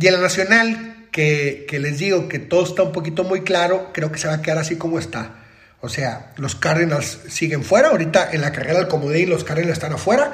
y 0.00 0.06
en 0.08 0.14
la 0.14 0.18
nacional, 0.18 1.06
que, 1.12 1.64
que 1.68 1.78
les 1.78 1.96
digo 1.96 2.26
que 2.26 2.40
todo 2.40 2.64
está 2.64 2.82
un 2.82 2.90
poquito 2.90 3.22
muy 3.22 3.42
claro, 3.42 3.92
creo 3.94 4.10
que 4.10 4.18
se 4.18 4.26
va 4.26 4.34
a 4.34 4.42
quedar 4.42 4.58
así 4.58 4.74
como 4.74 4.98
está. 4.98 5.44
O 5.80 5.88
sea, 5.88 6.32
los 6.38 6.56
Cardinals 6.56 7.20
siguen 7.28 7.62
fuera. 7.62 7.90
Ahorita 7.90 8.30
en 8.32 8.40
la 8.40 8.50
carrera 8.50 8.80
del 8.80 8.88
comodín 8.88 9.30
los 9.30 9.44
Cardinals 9.44 9.74
están 9.74 9.92
afuera. 9.92 10.32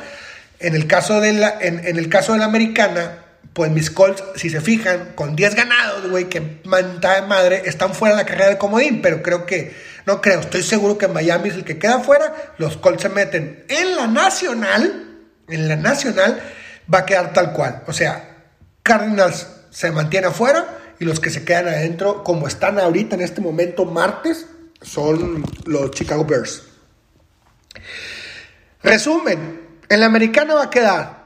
En 0.58 0.74
el 0.74 0.86
caso 0.86 1.20
de 1.20 1.34
la, 1.34 1.58
en, 1.60 1.84
el 1.84 2.08
caso 2.08 2.32
de 2.32 2.38
la 2.38 2.46
americana, 2.46 3.18
pues 3.52 3.70
mis 3.70 3.90
Colts, 3.90 4.24
si 4.36 4.48
se 4.48 4.62
fijan, 4.62 5.12
con 5.14 5.36
10 5.36 5.54
ganados, 5.54 6.08
güey, 6.08 6.30
que 6.30 6.62
manta 6.64 7.20
de 7.20 7.26
madre, 7.26 7.64
están 7.66 7.92
fuera 7.92 8.16
de 8.16 8.22
la 8.22 8.26
carrera 8.26 8.48
del 8.48 8.56
comodín. 8.56 9.02
Pero 9.02 9.22
creo 9.22 9.44
que, 9.44 9.76
no 10.06 10.22
creo, 10.22 10.40
estoy 10.40 10.62
seguro 10.62 10.96
que 10.96 11.08
Miami 11.08 11.50
es 11.50 11.56
el 11.56 11.64
que 11.64 11.76
queda 11.76 12.00
fuera. 12.00 12.54
Los 12.56 12.78
Colts 12.78 13.02
se 13.02 13.10
meten 13.10 13.66
en 13.68 13.96
la 13.96 14.06
nacional. 14.06 15.10
En 15.48 15.68
la 15.68 15.76
nacional 15.76 16.40
va 16.92 17.00
a 17.00 17.06
quedar 17.06 17.32
tal 17.32 17.52
cual. 17.52 17.82
O 17.86 17.92
sea, 17.92 18.44
Cardinals 18.82 19.46
se 19.70 19.90
mantiene 19.90 20.28
afuera 20.28 20.78
y 20.98 21.04
los 21.04 21.20
que 21.20 21.30
se 21.30 21.44
quedan 21.44 21.68
adentro, 21.68 22.22
como 22.22 22.46
están 22.46 22.78
ahorita 22.78 23.16
en 23.16 23.22
este 23.22 23.40
momento, 23.40 23.84
martes, 23.84 24.46
son 24.80 25.44
los 25.64 25.90
Chicago 25.90 26.24
Bears. 26.24 26.62
Resumen, 28.82 29.60
en 29.88 30.00
la 30.00 30.06
americana 30.06 30.54
va 30.54 30.64
a 30.64 30.70
quedar. 30.70 31.22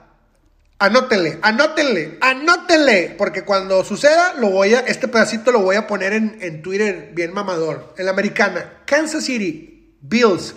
Anótenle, 0.79 1.39
anótenle, 1.41 2.19
anótenle, 2.21 3.15
porque 3.17 3.45
cuando 3.45 3.83
suceda, 3.83 4.35
lo 4.35 4.51
voy 4.51 4.75
a, 4.75 4.81
este 4.81 5.09
pedacito 5.09 5.51
lo 5.51 5.61
voy 5.61 5.77
a 5.77 5.87
poner 5.87 6.13
en, 6.13 6.37
en 6.43 6.61
Twitter 6.61 7.13
bien 7.15 7.33
mamador. 7.33 7.95
En 7.97 8.05
la 8.05 8.11
americana, 8.11 8.83
Kansas 8.85 9.25
City, 9.25 9.97
Bills, 10.03 10.55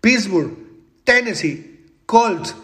Pittsburgh, 0.00 0.56
Tennessee, 1.04 2.00
Colts, 2.06 2.54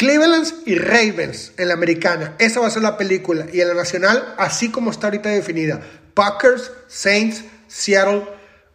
Cleveland 0.00 0.62
y 0.64 0.76
Ravens 0.76 1.52
en 1.58 1.68
la 1.68 1.74
americana. 1.74 2.34
Esa 2.38 2.58
va 2.58 2.68
a 2.68 2.70
ser 2.70 2.80
la 2.80 2.96
película. 2.96 3.44
Y 3.52 3.60
en 3.60 3.68
la 3.68 3.74
nacional, 3.74 4.34
así 4.38 4.70
como 4.70 4.90
está 4.90 5.08
ahorita 5.08 5.28
definida, 5.28 5.78
Packers, 6.14 6.72
Saints, 6.88 7.44
Seattle, 7.68 8.26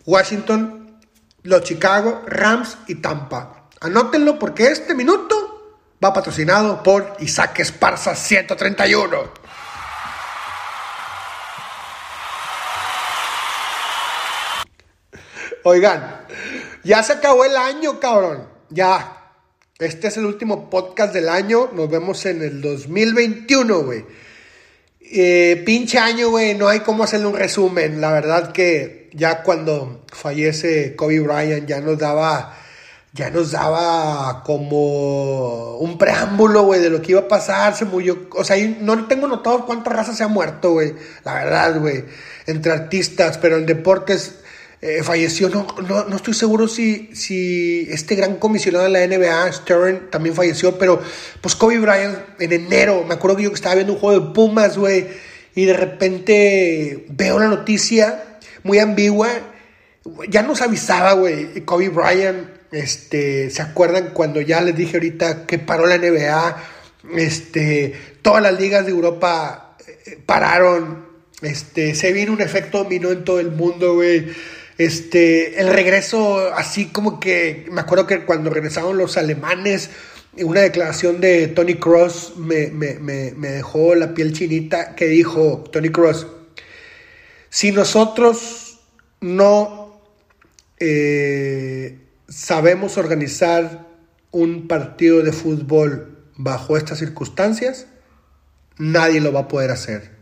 Washington, 0.05 0.99
los 1.41 1.63
Chicago, 1.63 2.21
Rams 2.27 2.77
y 2.85 3.01
Tampa. 3.01 3.69
Anótenlo 3.81 4.37
porque 4.37 4.67
este 4.67 4.93
minuto 4.93 5.87
va 6.03 6.13
patrocinado 6.13 6.83
por 6.83 7.15
Isaac 7.17 7.57
Esparza 7.57 8.13
131. 8.13 9.17
Oigan, 15.63 16.27
ya 16.83 17.01
se 17.01 17.13
acabó 17.13 17.45
el 17.45 17.57
año, 17.57 17.99
cabrón. 17.99 18.47
Ya. 18.69 19.24
Este 19.77 20.07
es 20.07 20.15
el 20.15 20.25
último 20.25 20.69
podcast 20.69 21.13
del 21.13 21.27
año. 21.27 21.69
Nos 21.73 21.89
vemos 21.89 22.25
en 22.25 22.41
el 22.41 22.61
2021, 22.61 23.83
güey. 23.83 24.05
Eh, 25.01 25.61
pinche 25.65 25.97
año, 25.97 26.29
güey. 26.29 26.53
No 26.55 26.69
hay 26.69 26.79
cómo 26.79 27.03
hacerle 27.03 27.25
un 27.25 27.35
resumen. 27.35 27.99
La 27.99 28.13
verdad 28.13 28.53
que 28.53 29.09
ya 29.11 29.43
cuando 29.43 30.05
fallece 30.13 30.95
Kobe 30.95 31.19
Bryant 31.19 31.67
ya 31.67 31.81
nos 31.81 31.97
daba 31.97 32.55
ya 33.11 33.29
nos 33.29 33.51
daba 33.51 34.43
como 34.43 35.75
un 35.79 35.97
preámbulo, 35.97 36.63
güey, 36.63 36.79
de 36.79 36.89
lo 36.89 37.01
que 37.01 37.11
iba 37.11 37.21
a 37.21 37.27
pasar, 37.29 37.73
se 37.73 37.85
murió, 37.85 38.27
o 38.31 38.43
sea, 38.43 38.57
no 38.81 39.07
tengo 39.07 39.25
notado 39.25 39.65
cuántas 39.65 39.93
razas 39.93 40.17
se 40.17 40.25
ha 40.25 40.27
muerto, 40.27 40.71
güey, 40.71 40.95
la 41.23 41.35
verdad, 41.35 41.79
güey, 41.79 42.03
entre 42.45 42.73
artistas, 42.73 43.37
pero 43.37 43.55
en 43.55 43.65
deportes 43.65 44.39
eh, 44.87 45.01
falleció, 45.01 45.49
no, 45.49 45.65
no, 45.81 46.15
estoy 46.15 46.35
seguro 46.35 46.67
si, 46.67 47.09
si 47.15 47.87
este 47.89 48.13
gran 48.13 48.35
comisionado 48.35 48.83
de 48.85 48.91
la 48.91 49.07
NBA, 49.07 49.51
Stern, 49.51 50.11
también 50.11 50.35
falleció, 50.35 50.77
pero 50.77 51.01
pues 51.41 51.55
Kobe 51.55 51.79
Bryant 51.79 52.19
en 52.37 52.53
enero, 52.53 53.03
me 53.03 53.15
acuerdo 53.15 53.37
que 53.37 53.43
yo 53.43 53.51
estaba 53.51 53.73
viendo 53.73 53.93
un 53.93 53.99
juego 53.99 54.19
de 54.19 54.33
Pumas, 54.35 54.77
güey, 54.77 55.07
y 55.55 55.65
de 55.65 55.73
repente 55.73 57.05
veo 57.09 57.39
la 57.39 57.47
noticia 57.47 58.37
muy 58.61 58.77
ambigua. 58.77 59.29
Ya 60.29 60.43
nos 60.43 60.61
avisaba, 60.61 61.13
güey, 61.13 61.65
Kobe 61.65 61.89
Bryant. 61.89 62.47
Este, 62.71 63.49
¿se 63.49 63.63
acuerdan 63.63 64.11
cuando 64.13 64.39
ya 64.39 64.61
les 64.61 64.75
dije 64.75 64.97
ahorita 64.97 65.47
que 65.47 65.57
paró 65.57 65.87
la 65.87 65.97
NBA? 65.97 66.63
Este, 67.15 67.95
todas 68.21 68.43
las 68.43 68.59
ligas 68.59 68.85
de 68.85 68.91
Europa 68.91 69.77
eh, 70.05 70.19
pararon. 70.23 71.07
Este, 71.41 71.95
se 71.95 72.11
vino 72.11 72.33
un 72.33 72.41
efecto 72.41 72.83
dominó 72.83 73.09
en 73.11 73.23
todo 73.23 73.39
el 73.39 73.49
mundo, 73.49 73.95
güey. 73.95 74.27
Este, 74.77 75.59
el 75.61 75.71
regreso, 75.71 76.53
así 76.53 76.87
como 76.87 77.19
que, 77.19 77.65
me 77.71 77.81
acuerdo 77.81 78.07
que 78.07 78.25
cuando 78.25 78.49
regresaron 78.49 78.97
los 78.97 79.17
alemanes, 79.17 79.89
una 80.37 80.61
declaración 80.61 81.21
de 81.21 81.47
Tony 81.47 81.75
Cross 81.75 82.33
me, 82.37 82.67
me 82.67 83.47
dejó 83.47 83.95
la 83.95 84.13
piel 84.13 84.33
chinita 84.33 84.95
que 84.95 85.05
dijo, 85.05 85.63
Tony 85.71 85.89
Cross, 85.89 86.27
si 87.49 87.71
nosotros 87.71 88.81
no 89.21 90.01
eh, 90.77 91.99
sabemos 92.27 92.97
organizar 92.97 93.87
un 94.31 94.67
partido 94.67 95.23
de 95.23 95.31
fútbol 95.31 96.17
bajo 96.35 96.75
estas 96.75 96.99
circunstancias, 96.99 97.87
nadie 98.77 99.21
lo 99.21 99.31
va 99.31 99.41
a 99.41 99.47
poder 99.47 99.71
hacer. 99.71 100.14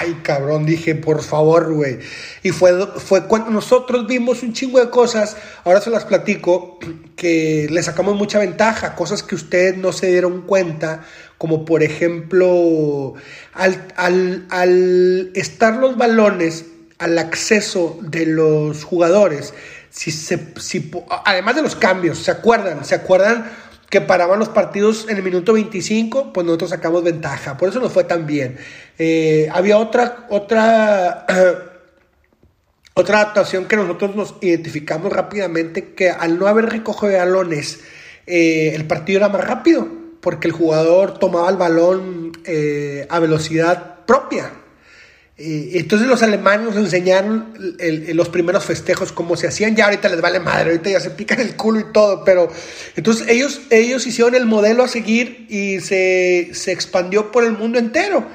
Ay, 0.00 0.20
cabrón, 0.22 0.64
dije, 0.66 0.94
por 0.94 1.22
favor, 1.22 1.72
güey. 1.72 1.98
Y 2.42 2.50
fue, 2.50 2.72
fue 2.98 3.26
cuando 3.26 3.50
nosotros 3.50 4.06
vimos 4.06 4.42
un 4.42 4.52
chingo 4.52 4.78
de 4.78 4.90
cosas, 4.90 5.36
ahora 5.64 5.80
se 5.80 5.90
las 5.90 6.04
platico, 6.04 6.78
que 7.16 7.66
le 7.70 7.82
sacamos 7.82 8.14
mucha 8.14 8.38
ventaja, 8.38 8.94
cosas 8.94 9.22
que 9.22 9.34
ustedes 9.34 9.76
no 9.76 9.92
se 9.92 10.06
dieron 10.06 10.42
cuenta, 10.42 11.04
como 11.36 11.64
por 11.64 11.82
ejemplo, 11.82 13.14
al, 13.54 14.46
al 14.50 15.32
estar 15.34 15.76
los 15.76 15.96
balones 15.96 16.66
al 16.98 17.18
acceso 17.18 17.98
de 18.02 18.26
los 18.26 18.84
jugadores, 18.84 19.54
si 19.90 20.10
se, 20.10 20.52
si, 20.60 20.90
además 21.24 21.56
de 21.56 21.62
los 21.62 21.76
cambios, 21.76 22.18
¿se 22.18 22.30
acuerdan? 22.30 22.84
¿Se 22.84 22.94
acuerdan 22.94 23.50
que 23.90 24.00
paraban 24.00 24.38
los 24.38 24.50
partidos 24.50 25.06
en 25.08 25.16
el 25.16 25.22
minuto 25.22 25.54
25? 25.54 26.32
Pues 26.32 26.44
nosotros 26.44 26.70
sacamos 26.70 27.02
ventaja, 27.02 27.56
por 27.56 27.68
eso 27.68 27.80
nos 27.80 27.92
fue 27.92 28.04
tan 28.04 28.26
bien. 28.26 28.58
Eh, 28.98 29.48
había 29.52 29.78
otra, 29.78 30.26
otra, 30.28 31.26
otra 32.94 33.20
adaptación 33.20 33.66
que 33.66 33.76
nosotros 33.76 34.14
nos 34.14 34.34
identificamos 34.40 35.12
rápidamente, 35.12 35.94
que 35.94 36.10
al 36.10 36.38
no 36.38 36.46
haber 36.46 36.66
recogido 36.66 37.12
de 37.12 37.18
balones, 37.18 37.80
eh, 38.26 38.72
el 38.74 38.86
partido 38.86 39.18
era 39.18 39.28
más 39.28 39.46
rápido, 39.46 39.88
porque 40.20 40.48
el 40.48 40.52
jugador 40.52 41.18
tomaba 41.18 41.48
el 41.48 41.56
balón 41.56 42.32
eh, 42.44 43.06
a 43.08 43.18
velocidad 43.20 44.04
propia. 44.04 44.52
Y 45.40 45.78
entonces 45.78 46.08
los 46.08 46.24
alemanes 46.24 46.74
enseñaron 46.74 47.54
los 48.12 48.28
primeros 48.28 48.64
festejos, 48.64 49.12
cómo 49.12 49.36
se 49.36 49.46
hacían. 49.46 49.76
Ya 49.76 49.84
ahorita 49.84 50.08
les 50.08 50.20
vale 50.20 50.40
madre, 50.40 50.70
ahorita 50.70 50.90
ya 50.90 51.00
se 51.00 51.10
pican 51.10 51.38
el 51.38 51.54
culo 51.54 51.78
y 51.78 51.92
todo. 51.92 52.24
Pero 52.24 52.50
entonces 52.96 53.28
ellos, 53.28 53.60
ellos 53.70 54.04
hicieron 54.04 54.34
el 54.34 54.46
modelo 54.46 54.82
a 54.82 54.88
seguir 54.88 55.46
y 55.48 55.78
se, 55.78 56.50
expandió 56.72 57.30
por 57.30 57.44
el 57.44 57.52
mundo 57.52 57.78
entero. 57.78 58.26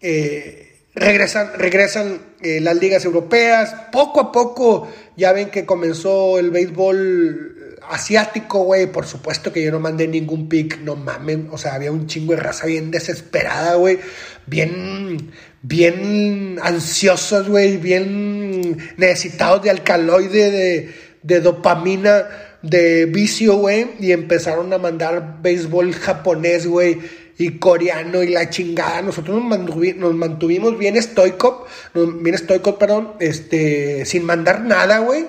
Eh, 0.00 0.78
regresan 0.94 1.52
regresan 1.58 2.22
eh, 2.40 2.60
las 2.62 2.76
ligas 2.76 3.04
europeas. 3.04 3.74
Poco 3.92 4.20
a 4.20 4.32
poco 4.32 4.90
ya 5.18 5.32
ven 5.32 5.50
que 5.50 5.66
comenzó 5.66 6.38
el 6.38 6.50
béisbol 6.50 7.51
asiático, 7.90 8.64
güey. 8.64 8.86
Por 8.86 9.06
supuesto 9.06 9.52
que 9.52 9.62
yo 9.62 9.70
no 9.70 9.80
mandé 9.80 10.08
ningún 10.08 10.48
pick, 10.48 10.80
no 10.80 10.96
mamen. 10.96 11.48
O 11.52 11.58
sea, 11.58 11.74
había 11.74 11.92
un 11.92 12.06
chingo 12.06 12.34
de 12.34 12.40
raza 12.40 12.66
bien 12.66 12.90
desesperada, 12.90 13.74
güey. 13.76 13.98
Bien 14.46 15.30
bien 15.62 16.58
ansiosos, 16.60 17.48
güey, 17.48 17.76
bien 17.76 18.76
necesitados 18.96 19.62
de 19.62 19.70
alcaloide, 19.70 20.90
de, 21.22 21.40
dopamina, 21.40 22.26
de 22.62 23.06
vicio, 23.06 23.56
güey, 23.56 23.92
y 24.00 24.12
empezaron 24.12 24.72
a 24.72 24.78
mandar 24.78 25.38
béisbol 25.40 25.92
japonés, 25.94 26.66
güey, 26.66 26.98
y 27.38 27.58
coreano 27.58 28.22
y 28.22 28.28
la 28.28 28.50
chingada. 28.50 29.02
Nosotros 29.02 29.40
nos, 29.42 30.14
mantuvimos, 30.14 30.78
bien 30.78 30.96
estoicos, 30.96 31.68
bien 31.94 32.34
estoicos, 32.34 32.74
perdón, 32.74 33.14
este, 33.20 34.04
sin 34.04 34.24
mandar 34.24 34.62
nada, 34.62 34.98
güey. 34.98 35.26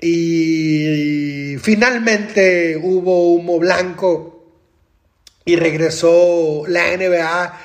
Y 0.00 1.56
finalmente 1.58 2.76
hubo 2.76 3.34
humo 3.34 3.58
blanco 3.58 4.40
y 5.44 5.56
regresó 5.56 6.64
la 6.68 6.96
NBA 6.96 7.60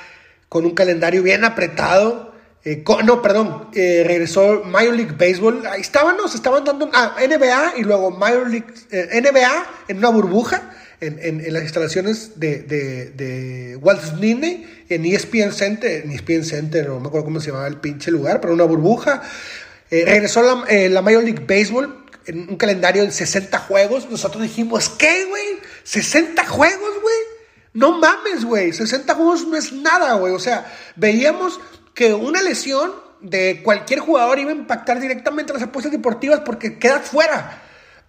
con 0.48 0.66
un 0.66 0.74
calendario 0.74 1.22
bien 1.22 1.44
apretado. 1.44 2.34
Eh, 2.64 2.82
no, 3.04 3.22
perdón, 3.22 3.68
eh, 3.74 4.02
regresó 4.04 4.64
Major 4.64 4.94
League 4.94 5.14
Baseball. 5.16 5.66
Ahí 5.66 5.80
estaban, 5.80 6.16
nos 6.16 6.34
estaban 6.34 6.64
dando 6.64 6.90
ah, 6.92 7.16
NBA 7.18 7.74
y 7.78 7.84
luego 7.84 8.10
Major 8.10 8.50
League, 8.50 8.66
eh, 8.90 9.20
NBA 9.20 9.66
en 9.88 9.98
una 9.98 10.10
burbuja. 10.10 10.72
en, 11.00 11.52
las 11.52 11.62
instalaciones 11.62 12.40
de, 12.40 12.62
de, 12.62 13.76
Walt 13.76 14.02
Disney, 14.18 14.84
en 14.88 15.04
ESPN 15.04 15.52
Center, 15.52 16.02
en 16.04 16.10
ESPN 16.10 16.42
Center, 16.42 16.88
no 16.88 17.00
me 17.00 17.08
acuerdo 17.08 17.26
cómo 17.26 17.38
se 17.38 17.48
llamaba 17.48 17.68
el 17.68 17.76
pinche 17.76 18.10
lugar, 18.10 18.40
pero 18.40 18.54
una 18.54 18.64
burbuja. 18.64 19.22
Eh, 19.90 20.04
regresó 20.06 20.42
la, 20.42 20.64
la 20.88 21.02
Major 21.02 21.22
League 21.22 21.44
Baseball 21.46 22.05
en 22.26 22.48
un 22.50 22.56
calendario 22.56 23.04
de 23.04 23.10
60 23.10 23.58
juegos. 23.60 24.08
Nosotros 24.10 24.42
dijimos, 24.42 24.88
¿qué, 24.88 25.24
güey? 25.26 25.58
¿60 25.84 26.46
juegos, 26.46 27.00
güey? 27.00 27.16
No 27.72 27.98
mames, 27.98 28.44
güey. 28.44 28.72
60 28.72 29.14
juegos 29.14 29.46
no 29.46 29.56
es 29.56 29.72
nada, 29.72 30.14
güey. 30.14 30.32
O 30.32 30.38
sea, 30.38 30.72
veíamos 30.96 31.60
que 31.94 32.14
una 32.14 32.42
lesión 32.42 32.92
de 33.20 33.62
cualquier 33.62 34.00
jugador 34.00 34.38
iba 34.38 34.50
a 34.50 34.54
impactar 34.54 35.00
directamente 35.00 35.52
las 35.52 35.62
apuestas 35.62 35.92
deportivas 35.92 36.40
porque 36.40 36.78
quedas 36.78 37.08
fuera. 37.08 37.62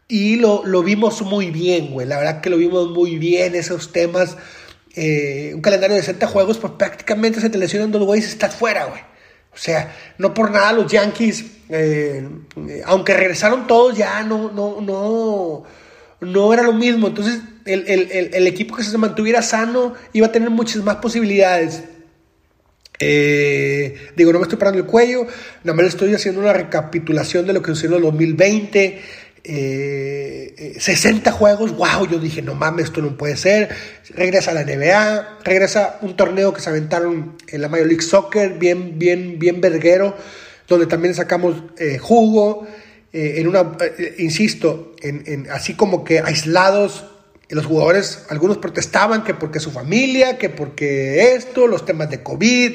Y 0.07 0.37
lo, 0.37 0.63
lo 0.65 0.83
vimos 0.83 1.21
muy 1.21 1.51
bien, 1.51 1.91
güey. 1.91 2.07
La 2.07 2.17
verdad 2.17 2.41
que 2.41 2.49
lo 2.49 2.57
vimos 2.57 2.89
muy 2.89 3.17
bien, 3.17 3.55
esos 3.55 3.91
temas. 3.91 4.37
Eh, 4.95 5.51
un 5.53 5.61
calendario 5.61 5.95
de 5.95 6.01
60 6.01 6.27
juegos, 6.27 6.57
pues 6.57 6.73
prácticamente 6.73 7.39
se 7.39 7.49
te 7.49 7.57
lesionan 7.57 7.91
dos 7.91 8.03
güeyes 8.03 8.25
y 8.25 8.31
estás 8.31 8.55
fuera, 8.55 8.85
güey. 8.85 9.01
O 9.53 9.57
sea, 9.57 9.93
no 10.17 10.33
por 10.33 10.49
nada 10.49 10.71
los 10.71 10.91
Yankees, 10.91 11.45
eh, 11.69 12.27
aunque 12.85 13.13
regresaron 13.13 13.67
todos, 13.67 13.97
ya 13.97 14.23
no, 14.23 14.51
no, 14.51 14.81
no, 14.81 15.63
no 16.21 16.53
era 16.53 16.63
lo 16.63 16.73
mismo. 16.73 17.07
Entonces, 17.07 17.41
el, 17.65 17.85
el, 17.87 18.33
el 18.33 18.47
equipo 18.47 18.75
que 18.75 18.83
se 18.83 18.97
mantuviera 18.97 19.41
sano 19.41 19.93
iba 20.13 20.27
a 20.27 20.31
tener 20.31 20.49
muchas 20.49 20.83
más 20.83 20.97
posibilidades. 20.97 21.83
Eh, 22.99 23.95
digo, 24.15 24.33
no 24.33 24.39
me 24.39 24.43
estoy 24.43 24.57
parando 24.57 24.79
el 24.79 24.87
cuello, 24.87 25.27
nada 25.63 25.75
más 25.75 25.85
estoy 25.85 26.13
haciendo 26.15 26.41
una 26.41 26.53
recapitulación 26.53 27.45
de 27.45 27.53
lo 27.53 27.61
que 27.61 27.71
sucedió 27.71 27.97
en 27.97 28.03
el 28.03 28.09
2020. 28.09 29.01
60 29.47 31.31
juegos, 31.31 31.71
wow, 31.77 32.05
yo 32.09 32.19
dije, 32.19 32.41
no 32.41 32.53
mames, 32.53 32.85
esto 32.85 33.01
no 33.01 33.15
puede 33.15 33.37
ser. 33.37 33.69
Regresa 34.09 34.51
a 34.51 34.53
la 34.53 34.63
NBA, 34.65 35.39
regresa 35.45 35.99
un 36.01 36.17
torneo 36.17 36.53
que 36.53 36.59
se 36.59 36.69
aventaron 36.69 37.37
en 37.47 37.61
la 37.61 37.69
Major 37.69 37.87
League 37.87 38.01
Soccer, 38.01 38.57
bien, 38.57 38.99
bien, 38.99 39.39
bien 39.39 39.61
verguero, 39.61 40.17
donde 40.67 40.85
también 40.85 41.13
sacamos 41.13 41.55
eh, 41.77 41.97
jugo. 41.97 42.67
Eh, 43.13 43.35
en 43.37 43.47
una, 43.47 43.77
insisto, 44.17 44.93
en, 45.01 45.47
así 45.49 45.75
como 45.75 46.03
que 46.03 46.19
aislados 46.19 47.05
los 47.49 47.65
jugadores, 47.65 48.25
algunos 48.29 48.57
protestaban 48.57 49.23
que 49.23 49.33
porque 49.33 49.59
su 49.59 49.71
familia, 49.71 50.37
que 50.37 50.49
porque 50.49 51.33
esto, 51.35 51.67
los 51.67 51.85
temas 51.85 52.09
de 52.09 52.21
COVID. 52.21 52.73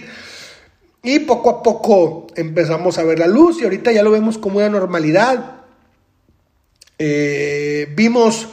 Y 1.03 1.19
poco 1.21 1.51
a 1.51 1.63
poco 1.63 2.29
empezamos 2.37 2.97
a 2.99 3.05
ver 3.05 3.19
la 3.19 3.27
luz 3.27 3.61
y 3.61 3.65
ahorita 3.65 3.93
ya 3.93 4.03
lo 4.03 4.11
vemos 4.11 4.39
como 4.39 4.59
una 4.59 4.69
normalidad. 4.69 5.63
Eh, 6.99 7.89
vimos, 7.97 8.49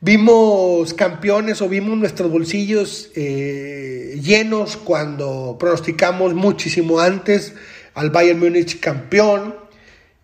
vimos 0.00 0.92
campeones 0.94 1.62
o 1.62 1.68
vimos 1.68 1.96
nuestros 1.96 2.30
bolsillos 2.30 3.10
eh, 3.14 4.18
llenos 4.20 4.76
cuando 4.76 5.56
pronosticamos 5.58 6.34
muchísimo 6.34 7.00
antes 7.00 7.54
al 7.94 8.10
Bayern 8.10 8.38
Múnich 8.38 8.80
campeón. 8.80 9.54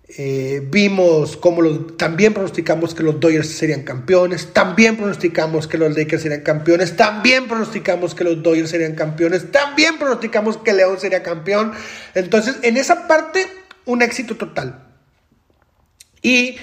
Eh, 0.08 0.62
vimos 0.70 1.36
cómo 1.36 1.68
también 1.96 2.32
pronosticamos 2.32 2.94
que 2.94 3.02
los 3.02 3.18
Dodgers 3.18 3.48
serían 3.48 3.82
campeones, 3.82 4.52
también 4.52 4.96
pronosticamos 4.96 5.66
que 5.66 5.78
los 5.78 5.96
Lakers 5.96 6.22
serían 6.22 6.42
campeones, 6.42 6.96
también 6.96 7.48
pronosticamos 7.48 8.14
que 8.14 8.22
los 8.22 8.40
Dodgers 8.40 8.70
serían 8.70 8.94
campeones, 8.94 9.50
también 9.50 9.98
pronosticamos 9.98 10.58
que 10.58 10.74
León 10.74 11.00
sería 11.00 11.24
campeón. 11.24 11.72
Entonces, 12.14 12.56
en 12.62 12.76
esa 12.76 13.08
parte, 13.08 13.48
un 13.84 14.00
éxito 14.00 14.36
total. 14.36 14.84
Y 16.22 16.56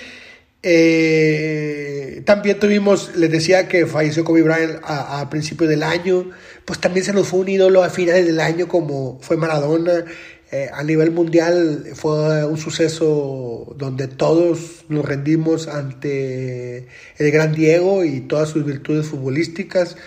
eh, 0.61 2.23
también 2.25 2.57
tuvimos, 2.59 3.13
les 3.17 3.29
decía 3.29 3.67
que 3.67 3.85
falleció 3.85 4.23
Kobe 4.23 4.43
Bryant 4.43 4.79
a, 4.83 5.19
a 5.19 5.29
principios 5.29 5.69
del 5.69 5.83
año, 5.83 6.31
pues 6.63 6.79
también 6.79 7.05
se 7.05 7.11
nos 7.11 7.27
fue 7.27 7.41
un 7.41 7.49
ídolo 7.49 7.83
a 7.83 7.89
finales 7.89 8.25
del 8.25 8.39
año 8.39 8.69
como 8.69 9.19
fue 9.21 9.35
Maradona. 9.35 10.05
Eh, 10.53 10.69
a 10.71 10.83
nivel 10.83 11.09
mundial 11.09 11.83
fue 11.95 12.45
un 12.45 12.59
suceso 12.59 13.73
donde 13.75 14.07
todos 14.07 14.85
nos 14.87 15.03
rendimos 15.03 15.67
ante 15.67 16.87
el 17.17 17.31
gran 17.31 17.55
Diego 17.55 18.03
y 18.03 18.21
todas 18.21 18.49
sus 18.49 18.63
virtudes 18.63 19.07
futbolísticas. 19.07 19.97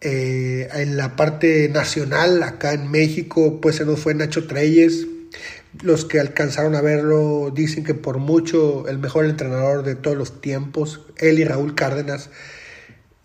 Eh, 0.00 0.70
en 0.72 0.96
la 0.96 1.16
parte 1.16 1.68
nacional, 1.68 2.42
acá 2.42 2.72
en 2.72 2.90
México, 2.90 3.60
pues 3.60 3.76
se 3.76 3.84
nos 3.84 4.00
fue 4.00 4.14
Nacho 4.14 4.46
Treyes. 4.46 5.06
Los 5.82 6.06
que 6.06 6.18
alcanzaron 6.18 6.74
a 6.74 6.80
verlo 6.80 7.52
dicen 7.54 7.84
que 7.84 7.92
por 7.92 8.16
mucho 8.16 8.88
el 8.88 8.96
mejor 8.96 9.26
entrenador 9.26 9.82
de 9.82 9.96
todos 9.96 10.16
los 10.16 10.40
tiempos, 10.40 11.02
él 11.18 11.38
y 11.38 11.44
Raúl 11.44 11.74
Cárdenas 11.74 12.30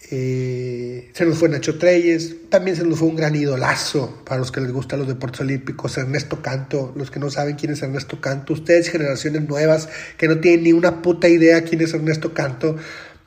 eh, 0.09 1.09
se 1.11 1.25
nos 1.25 1.37
fue 1.37 1.49
Nacho 1.49 1.77
Treyes, 1.77 2.49
también 2.49 2.77
se 2.77 2.85
nos 2.85 2.99
fue 2.99 3.09
un 3.09 3.17
gran 3.17 3.35
idolazo 3.35 4.21
para 4.25 4.39
los 4.39 4.53
que 4.53 4.61
les 4.61 4.71
gustan 4.71 4.99
los 4.99 5.07
deportes 5.07 5.41
olímpicos, 5.41 5.97
Ernesto 5.97 6.41
Canto, 6.41 6.93
los 6.95 7.11
que 7.11 7.19
no 7.19 7.29
saben 7.29 7.57
quién 7.57 7.73
es 7.73 7.81
Ernesto 7.81 8.21
Canto, 8.21 8.53
ustedes 8.53 8.87
generaciones 8.89 9.47
nuevas 9.49 9.89
que 10.17 10.29
no 10.29 10.39
tienen 10.39 10.63
ni 10.63 10.71
una 10.71 11.01
puta 11.01 11.27
idea 11.27 11.63
quién 11.63 11.81
es 11.81 11.93
Ernesto 11.93 12.33
Canto, 12.33 12.77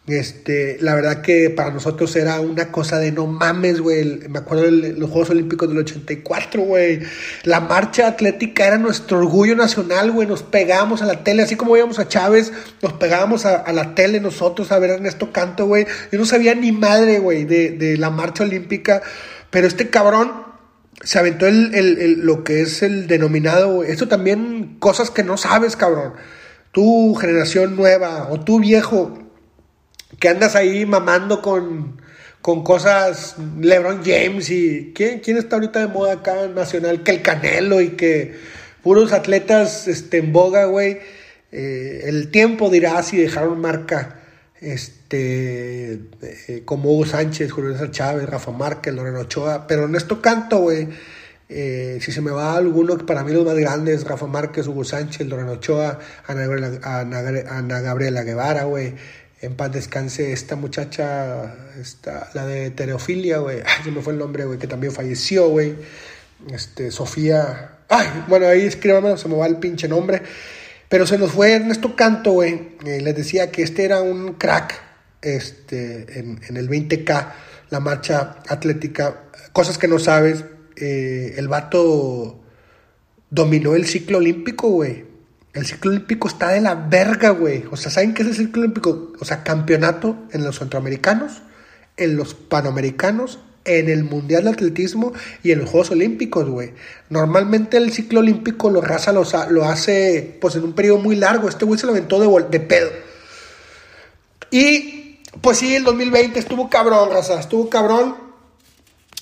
este, 0.06 0.78
la 0.80 0.94
verdad 0.94 1.20
que 1.20 1.50
para 1.50 1.70
nosotros 1.70 2.16
era 2.16 2.40
una 2.40 2.72
cosa 2.72 2.98
de 2.98 3.12
no 3.12 3.26
mames, 3.26 3.80
güey. 3.80 4.20
Me 4.28 4.38
acuerdo 4.38 4.64
de 4.64 4.94
los 4.94 5.10
Juegos 5.10 5.30
Olímpicos 5.30 5.68
del 5.68 5.78
84, 5.78 6.62
güey. 6.62 7.00
La 7.44 7.60
marcha 7.60 8.08
atlética 8.08 8.66
era 8.66 8.78
nuestro 8.78 9.18
orgullo 9.18 9.54
nacional, 9.54 10.10
güey. 10.10 10.26
Nos 10.26 10.42
pegábamos 10.42 11.02
a 11.02 11.06
la 11.06 11.22
tele, 11.22 11.42
así 11.42 11.54
como 11.54 11.76
íbamos 11.76 11.98
a 11.98 12.08
Chávez, 12.08 12.52
nos 12.82 12.94
pegábamos 12.94 13.46
a, 13.46 13.70
la 13.72 13.94
tele 13.94 14.20
nosotros 14.20 14.72
a 14.72 14.78
ver 14.78 14.90
a 14.90 14.94
Ernesto 14.94 15.32
Canto, 15.32 15.66
güey. 15.66 15.86
Yo 16.10 16.18
no 16.18 16.24
sabía 16.24 16.54
ni 16.54 16.72
madre, 16.72 17.18
güey, 17.18 17.44
de, 17.44 17.70
de, 17.70 17.96
la 17.96 18.10
marcha 18.10 18.42
olímpica. 18.42 19.02
Pero 19.50 19.66
este 19.66 19.90
cabrón 19.90 20.32
se 21.02 21.18
aventó 21.18 21.46
el, 21.46 21.74
el, 21.74 22.20
lo 22.20 22.42
que 22.42 22.62
es 22.62 22.82
el 22.82 23.06
denominado, 23.06 23.74
güey. 23.74 23.90
Esto 23.90 24.08
también, 24.08 24.76
cosas 24.80 25.10
que 25.10 25.22
no 25.22 25.36
sabes, 25.36 25.76
cabrón. 25.76 26.14
Tu 26.72 27.14
generación 27.14 27.76
nueva 27.76 28.28
o 28.30 28.40
tu 28.40 28.60
viejo 28.60 29.29
que 30.20 30.28
andas 30.28 30.54
ahí 30.54 30.86
mamando 30.86 31.42
con, 31.42 32.00
con 32.42 32.62
cosas 32.62 33.36
LeBron 33.58 34.02
James 34.04 34.50
y 34.50 34.92
¿quién, 34.94 35.18
quién 35.18 35.38
está 35.38 35.56
ahorita 35.56 35.80
de 35.80 35.86
moda 35.88 36.12
acá 36.12 36.46
nacional? 36.46 37.02
Que 37.02 37.12
el 37.12 37.22
Canelo 37.22 37.80
y 37.80 37.90
que 37.90 38.36
puros 38.82 39.12
atletas 39.12 39.88
este, 39.88 40.18
en 40.18 40.32
boga, 40.32 40.66
güey. 40.66 40.98
Eh, 41.52 42.02
el 42.04 42.30
tiempo 42.30 42.70
dirá 42.70 43.02
si 43.02 43.16
dejaron 43.16 43.60
marca 43.60 44.20
este 44.60 45.94
eh, 46.20 46.62
como 46.66 46.92
Hugo 46.92 47.06
Sánchez, 47.06 47.50
Julio 47.50 47.72
César 47.72 47.90
Chávez, 47.90 48.28
Rafa 48.28 48.52
Márquez, 48.52 48.94
Lorena 48.94 49.20
Ochoa, 49.20 49.66
pero 49.66 49.86
en 49.86 49.96
esto 49.96 50.20
canto, 50.20 50.58
güey. 50.58 50.88
Eh, 51.52 51.98
si 52.00 52.12
se 52.12 52.20
me 52.20 52.30
va 52.30 52.54
alguno, 52.54 52.96
para 52.98 53.24
mí 53.24 53.32
los 53.32 53.44
más 53.44 53.56
grandes, 53.56 54.04
Rafa 54.04 54.26
Márquez, 54.26 54.68
Hugo 54.68 54.84
Sánchez, 54.84 55.26
Lorena 55.26 55.52
Ochoa, 55.52 55.98
Ana 56.28 57.80
Gabriela 57.80 58.22
Guevara, 58.22 58.64
güey, 58.64 58.94
en 59.40 59.54
paz 59.54 59.72
descanse 59.72 60.32
esta 60.32 60.54
muchacha, 60.54 61.54
esta, 61.80 62.30
la 62.34 62.46
de 62.46 62.70
Tereofilia, 62.70 63.38
güey. 63.38 63.62
Se 63.84 63.90
me 63.90 64.02
fue 64.02 64.12
el 64.12 64.18
nombre, 64.18 64.44
güey, 64.44 64.58
que 64.58 64.66
también 64.66 64.92
falleció, 64.92 65.48
güey. 65.48 65.76
Este, 66.52 66.90
Sofía. 66.90 67.78
Ay, 67.88 68.06
bueno, 68.28 68.46
ahí 68.46 68.62
escríbamelo, 68.62 69.16
se 69.16 69.28
me 69.28 69.36
va 69.36 69.46
el 69.46 69.56
pinche 69.56 69.88
nombre. 69.88 70.22
Pero 70.88 71.06
se 71.06 71.18
nos 71.18 71.32
fue 71.32 71.52
Ernesto 71.52 71.96
Canto, 71.96 72.32
güey. 72.32 72.76
Eh, 72.84 73.00
les 73.00 73.16
decía 73.16 73.50
que 73.50 73.62
este 73.62 73.84
era 73.84 74.02
un 74.02 74.34
crack 74.34 74.74
este, 75.22 76.18
en, 76.18 76.40
en 76.48 76.56
el 76.56 76.68
20K, 76.68 77.32
la 77.70 77.80
marcha 77.80 78.36
atlética. 78.48 79.22
Cosas 79.52 79.78
que 79.78 79.88
no 79.88 79.98
sabes. 79.98 80.44
Eh, 80.76 81.34
el 81.36 81.48
vato 81.48 82.40
dominó 83.30 83.74
el 83.74 83.86
ciclo 83.86 84.18
olímpico, 84.18 84.68
güey. 84.68 85.09
El 85.52 85.66
ciclo 85.66 85.90
olímpico 85.90 86.28
está 86.28 86.50
de 86.50 86.60
la 86.60 86.74
verga, 86.74 87.30
güey. 87.30 87.64
O 87.70 87.76
sea, 87.76 87.90
¿saben 87.90 88.14
qué 88.14 88.22
es 88.22 88.28
el 88.28 88.36
ciclo 88.36 88.62
olímpico? 88.62 89.12
O 89.18 89.24
sea, 89.24 89.42
campeonato 89.42 90.16
en 90.32 90.44
los 90.44 90.58
centroamericanos, 90.58 91.42
en 91.96 92.16
los 92.16 92.34
panamericanos, 92.34 93.40
en 93.64 93.88
el 93.88 94.04
Mundial 94.04 94.44
de 94.44 94.50
Atletismo 94.50 95.12
y 95.42 95.50
en 95.50 95.60
los 95.60 95.70
Juegos 95.70 95.90
Olímpicos, 95.90 96.48
güey. 96.48 96.72
Normalmente 97.08 97.76
el 97.76 97.92
ciclo 97.92 98.20
olímpico 98.20 98.70
lo 98.70 98.80
raza 98.80 99.12
lo, 99.12 99.24
lo 99.50 99.64
hace 99.64 100.38
pues 100.40 100.54
en 100.54 100.64
un 100.64 100.72
periodo 100.72 100.98
muy 100.98 101.16
largo. 101.16 101.48
Este 101.48 101.64
güey 101.64 101.78
se 101.78 101.86
lo 101.86 101.92
aventó 101.92 102.20
de, 102.20 102.48
de 102.48 102.60
pedo. 102.60 102.90
Y 104.50 105.20
pues 105.40 105.58
sí, 105.58 105.74
el 105.74 105.84
2020 105.84 106.38
estuvo 106.38 106.70
cabrón, 106.70 107.10
raza, 107.10 107.40
estuvo 107.40 107.68
cabrón. 107.68 108.16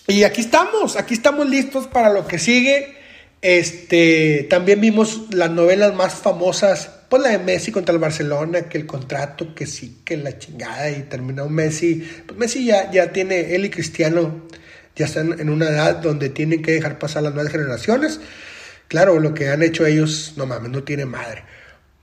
Y 0.06 0.24
aquí 0.24 0.40
estamos, 0.40 0.96
aquí 0.96 1.14
estamos 1.14 1.48
listos 1.48 1.86
para 1.86 2.10
lo 2.10 2.26
que 2.26 2.38
sigue. 2.38 2.97
Este, 3.40 4.46
también 4.50 4.80
vimos 4.80 5.32
las 5.32 5.50
novelas 5.50 5.94
más 5.94 6.14
famosas, 6.14 6.90
pues 7.08 7.22
la 7.22 7.30
de 7.30 7.38
Messi 7.38 7.70
contra 7.70 7.92
el 7.92 8.00
Barcelona, 8.00 8.62
que 8.62 8.78
el 8.78 8.86
contrato, 8.86 9.54
que 9.54 9.66
sí, 9.66 10.02
que 10.04 10.16
la 10.16 10.38
chingada, 10.38 10.90
y 10.90 11.02
terminó 11.02 11.48
Messi. 11.48 12.06
Pues 12.26 12.38
Messi 12.38 12.64
ya, 12.64 12.90
ya 12.90 13.12
tiene, 13.12 13.54
él 13.54 13.64
y 13.64 13.70
Cristiano 13.70 14.46
ya 14.96 15.06
están 15.06 15.38
en 15.38 15.48
una 15.48 15.68
edad 15.68 15.96
donde 15.96 16.28
tienen 16.28 16.62
que 16.62 16.72
dejar 16.72 16.98
pasar 16.98 17.22
las 17.22 17.32
nuevas 17.32 17.52
generaciones. 17.52 18.20
Claro, 18.88 19.20
lo 19.20 19.34
que 19.34 19.48
han 19.48 19.62
hecho 19.62 19.86
ellos, 19.86 20.34
no 20.36 20.46
mames, 20.46 20.70
no 20.70 20.82
tiene 20.82 21.06
madre. 21.06 21.44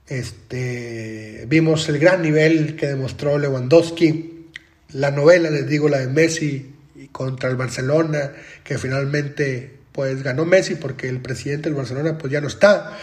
Este, 0.08 1.46
vimos 1.48 1.90
el 1.90 1.98
gran 2.00 2.22
nivel 2.22 2.76
que 2.76 2.88
demostró 2.88 3.38
Lewandowski, 3.38 4.48
la 4.94 5.12
novela, 5.12 5.50
les 5.50 5.68
digo, 5.68 5.90
la 5.90 6.00
de 6.00 6.08
Messi 6.08 6.74
contra 7.12 7.50
el 7.50 7.56
Barcelona, 7.58 8.32
que 8.64 8.78
finalmente 8.78 9.74
pues 9.96 10.24
ganó 10.24 10.44
Messi 10.44 10.76
porque 10.76 11.08
el 11.08 11.22
presidente 11.22 11.70
del 11.70 11.78
Barcelona 11.78 12.18
pues 12.18 12.32
ya 12.32 12.42
no 12.42 12.48
está. 12.48 12.98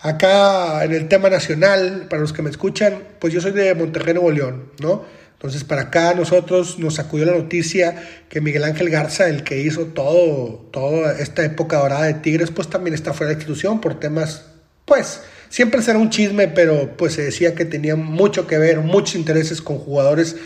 Acá 0.00 0.84
en 0.84 0.92
el 0.92 1.08
tema 1.08 1.30
nacional, 1.30 2.06
para 2.10 2.20
los 2.20 2.34
que 2.34 2.42
me 2.42 2.50
escuchan, 2.50 3.02
pues 3.18 3.32
yo 3.32 3.40
soy 3.40 3.52
de 3.52 3.74
Monterrey, 3.74 4.12
Nuevo 4.12 4.30
León, 4.30 4.70
¿no? 4.80 5.06
Entonces 5.32 5.64
para 5.64 5.82
acá 5.82 6.12
nosotros 6.14 6.78
nos 6.78 6.96
sacudió 6.96 7.24
la 7.24 7.32
noticia 7.32 7.96
que 8.28 8.42
Miguel 8.42 8.64
Ángel 8.64 8.90
Garza, 8.90 9.26
el 9.28 9.42
que 9.42 9.58
hizo 9.62 9.86
todo, 9.86 10.68
toda 10.70 11.18
esta 11.18 11.44
época 11.44 11.78
dorada 11.78 12.04
de 12.04 12.14
Tigres, 12.14 12.50
pues 12.50 12.68
también 12.68 12.92
está 12.92 13.14
fuera 13.14 13.28
de 13.30 13.36
institución 13.36 13.80
por 13.80 13.98
temas, 13.98 14.44
pues 14.84 15.22
siempre 15.48 15.80
será 15.80 15.98
un 15.98 16.10
chisme, 16.10 16.48
pero 16.48 16.94
pues 16.98 17.14
se 17.14 17.22
decía 17.22 17.54
que 17.54 17.64
tenía 17.64 17.96
mucho 17.96 18.46
que 18.46 18.58
ver, 18.58 18.80
muchos 18.80 19.14
intereses 19.14 19.62
con 19.62 19.78
jugadores 19.78 20.36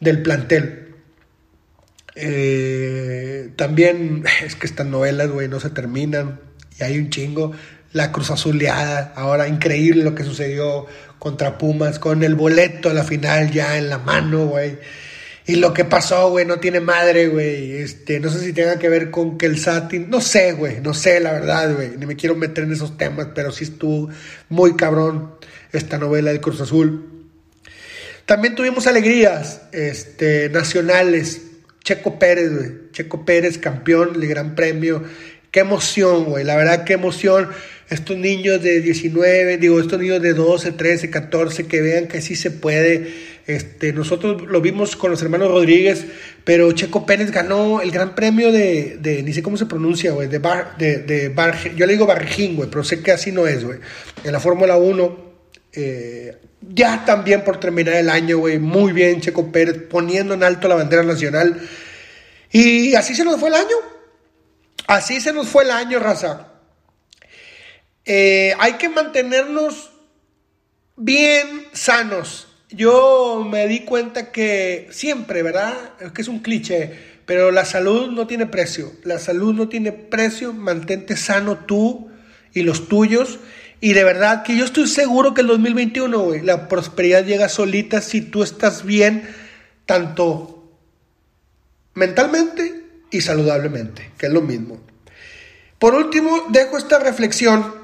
del 0.00 0.20
plantel. 0.22 0.81
Eh, 2.14 3.50
también 3.56 4.24
es 4.44 4.56
que 4.56 4.66
estas 4.66 4.86
novelas, 4.86 5.30
güey, 5.30 5.48
no 5.48 5.60
se 5.60 5.70
terminan 5.70 6.40
y 6.78 6.84
hay 6.84 6.98
un 6.98 7.10
chingo. 7.10 7.52
La 7.92 8.10
Cruz 8.10 8.30
Azuleada, 8.30 9.12
ahora 9.16 9.48
increíble 9.48 10.02
lo 10.02 10.14
que 10.14 10.24
sucedió 10.24 10.86
contra 11.18 11.58
Pumas, 11.58 11.98
con 11.98 12.22
el 12.22 12.34
boleto 12.34 12.88
a 12.88 12.94
la 12.94 13.04
final 13.04 13.50
ya 13.50 13.76
en 13.76 13.90
la 13.90 13.98
mano, 13.98 14.46
güey. 14.46 14.78
Y 15.44 15.56
lo 15.56 15.74
que 15.74 15.84
pasó, 15.84 16.30
güey, 16.30 16.46
no 16.46 16.58
tiene 16.58 16.80
madre, 16.80 17.28
güey. 17.28 17.72
Este, 17.72 18.20
no 18.20 18.30
sé 18.30 18.40
si 18.40 18.52
tenga 18.52 18.78
que 18.78 18.88
ver 18.88 19.10
con 19.10 19.36
que 19.36 19.46
el 19.46 19.58
Satin. 19.58 20.08
No 20.08 20.20
sé, 20.20 20.52
güey. 20.52 20.80
No 20.80 20.94
sé, 20.94 21.20
la 21.20 21.32
verdad, 21.32 21.74
güey. 21.74 21.96
Ni 21.98 22.06
me 22.06 22.16
quiero 22.16 22.36
meter 22.36 22.64
en 22.64 22.72
esos 22.72 22.96
temas, 22.96 23.28
pero 23.34 23.50
sí 23.50 23.64
estuvo 23.64 24.08
muy 24.48 24.76
cabrón 24.76 25.34
esta 25.72 25.98
novela 25.98 26.30
del 26.30 26.40
Cruz 26.40 26.60
Azul. 26.60 27.28
También 28.24 28.54
tuvimos 28.54 28.86
alegrías 28.86 29.62
este, 29.72 30.48
nacionales. 30.48 31.42
Checo 31.82 32.18
Pérez, 32.18 32.54
güey. 32.54 32.70
Checo 32.92 33.24
Pérez, 33.24 33.58
campeón 33.58 34.12
del 34.12 34.28
Gran 34.28 34.54
Premio. 34.54 35.02
Qué 35.50 35.60
emoción, 35.60 36.24
güey. 36.24 36.44
La 36.44 36.56
verdad, 36.56 36.84
qué 36.84 36.94
emoción. 36.94 37.48
Estos 37.90 38.16
niños 38.16 38.62
de 38.62 38.80
19, 38.80 39.58
digo, 39.58 39.78
estos 39.78 40.00
niños 40.00 40.22
de 40.22 40.32
12, 40.32 40.72
13, 40.72 41.10
14, 41.10 41.66
que 41.66 41.82
vean 41.82 42.08
que 42.08 42.22
sí 42.22 42.36
se 42.36 42.50
puede. 42.50 43.12
Este, 43.46 43.92
nosotros 43.92 44.42
lo 44.48 44.60
vimos 44.60 44.96
con 44.96 45.10
los 45.10 45.20
hermanos 45.20 45.50
Rodríguez, 45.50 46.06
pero 46.44 46.72
Checo 46.72 47.04
Pérez 47.04 47.30
ganó 47.32 47.82
el 47.82 47.90
Gran 47.90 48.14
Premio 48.14 48.52
de, 48.52 48.98
de 49.00 49.22
ni 49.22 49.32
sé 49.32 49.42
cómo 49.42 49.56
se 49.56 49.66
pronuncia, 49.66 50.12
güey, 50.12 50.28
de, 50.28 50.38
bar, 50.38 50.78
de, 50.78 51.28
bar, 51.34 51.58
yo 51.74 51.84
le 51.84 51.94
digo 51.94 52.06
Barrejín, 52.06 52.56
güey, 52.56 52.70
pero 52.70 52.84
sé 52.84 53.02
que 53.02 53.10
así 53.10 53.32
no 53.32 53.46
es, 53.46 53.64
güey. 53.64 53.80
En 54.24 54.32
la 54.32 54.40
Fórmula 54.40 54.76
1, 54.76 55.31
eh, 55.72 56.38
ya 56.60 57.04
también 57.04 57.44
por 57.44 57.58
terminar 57.58 57.94
el 57.94 58.10
año, 58.10 58.38
güey, 58.38 58.58
muy 58.58 58.92
bien 58.92 59.20
Checo 59.20 59.50
Pérez, 59.50 59.78
poniendo 59.88 60.34
en 60.34 60.42
alto 60.42 60.68
la 60.68 60.74
bandera 60.74 61.02
nacional. 61.02 61.60
Y 62.50 62.94
así 62.94 63.14
se 63.14 63.24
nos 63.24 63.40
fue 63.40 63.48
el 63.48 63.54
año. 63.54 63.76
Así 64.86 65.20
se 65.20 65.32
nos 65.32 65.48
fue 65.48 65.64
el 65.64 65.70
año, 65.70 65.98
raza. 65.98 66.48
Eh, 68.04 68.54
hay 68.58 68.74
que 68.74 68.88
mantenernos 68.88 69.90
bien 70.96 71.66
sanos. 71.72 72.48
Yo 72.68 73.46
me 73.48 73.66
di 73.68 73.80
cuenta 73.80 74.32
que 74.32 74.88
siempre, 74.90 75.42
¿verdad? 75.42 75.74
Es 76.00 76.12
que 76.12 76.22
es 76.22 76.28
un 76.28 76.40
cliché, 76.40 76.92
pero 77.26 77.50
la 77.50 77.64
salud 77.64 78.10
no 78.10 78.26
tiene 78.26 78.46
precio. 78.46 78.92
La 79.04 79.18
salud 79.18 79.54
no 79.54 79.68
tiene 79.68 79.92
precio. 79.92 80.52
Mantente 80.52 81.16
sano 81.16 81.58
tú 81.58 82.10
y 82.52 82.62
los 82.62 82.88
tuyos. 82.88 83.38
Y 83.84 83.94
de 83.94 84.04
verdad 84.04 84.44
que 84.44 84.56
yo 84.56 84.64
estoy 84.64 84.86
seguro 84.86 85.34
que 85.34 85.40
el 85.40 85.48
2021, 85.48 86.16
güey, 86.16 86.40
la 86.40 86.68
prosperidad 86.68 87.24
llega 87.24 87.48
solita 87.48 88.00
si 88.00 88.20
tú 88.20 88.44
estás 88.44 88.84
bien, 88.84 89.28
tanto 89.86 90.70
mentalmente 91.92 92.84
y 93.10 93.22
saludablemente, 93.22 94.12
que 94.16 94.26
es 94.26 94.32
lo 94.32 94.40
mismo. 94.40 94.78
Por 95.80 95.96
último, 95.96 96.46
dejo 96.50 96.78
esta 96.78 97.00
reflexión 97.00 97.74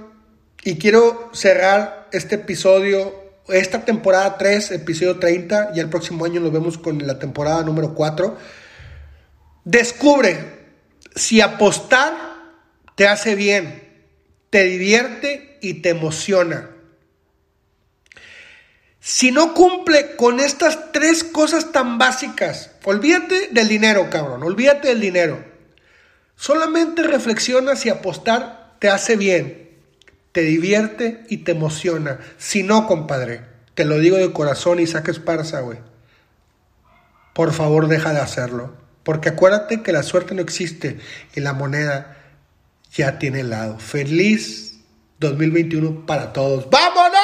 y 0.62 0.78
quiero 0.78 1.30
cerrar 1.32 2.08
este 2.12 2.36
episodio, 2.36 3.12
esta 3.48 3.84
temporada 3.84 4.38
3, 4.38 4.70
episodio 4.70 5.18
30, 5.18 5.72
y 5.74 5.80
el 5.80 5.88
próximo 5.88 6.24
año 6.24 6.40
nos 6.40 6.52
vemos 6.52 6.78
con 6.78 7.04
la 7.04 7.18
temporada 7.18 7.64
número 7.64 7.94
4. 7.94 8.38
Descubre 9.64 10.38
si 11.16 11.40
apostar 11.40 12.14
te 12.94 13.08
hace 13.08 13.34
bien, 13.34 13.82
te 14.50 14.62
divierte 14.62 15.47
y 15.60 15.74
te 15.74 15.90
emociona. 15.90 16.70
Si 19.00 19.30
no 19.30 19.54
cumple 19.54 20.16
con 20.16 20.40
estas 20.40 20.92
tres 20.92 21.24
cosas 21.24 21.72
tan 21.72 21.98
básicas, 21.98 22.72
olvídate 22.84 23.48
del 23.52 23.68
dinero, 23.68 24.10
cabrón, 24.10 24.42
olvídate 24.42 24.88
del 24.88 25.00
dinero. 25.00 25.44
Solamente 26.36 27.02
reflexiona 27.02 27.74
si 27.74 27.88
apostar 27.88 28.76
te 28.78 28.90
hace 28.90 29.16
bien, 29.16 29.70
te 30.32 30.42
divierte 30.42 31.24
y 31.28 31.38
te 31.38 31.52
emociona. 31.52 32.20
Si 32.36 32.62
no, 32.62 32.86
compadre, 32.86 33.42
te 33.74 33.84
lo 33.84 33.98
digo 33.98 34.16
de 34.16 34.32
corazón 34.32 34.78
y 34.78 34.86
saques 34.86 35.16
Esparza, 35.16 35.60
güey. 35.60 35.78
Por 37.34 37.52
favor, 37.52 37.88
deja 37.88 38.12
de 38.12 38.20
hacerlo. 38.20 38.76
Porque 39.04 39.30
acuérdate 39.30 39.82
que 39.82 39.92
la 39.92 40.02
suerte 40.02 40.34
no 40.34 40.42
existe 40.42 40.98
y 41.34 41.40
la 41.40 41.54
moneda 41.54 42.18
ya 42.92 43.18
tiene 43.18 43.42
lado. 43.42 43.78
Feliz 43.78 44.67
2021 45.18 46.06
para 46.06 46.32
todos. 46.32 46.68
¡Vamos! 46.70 47.17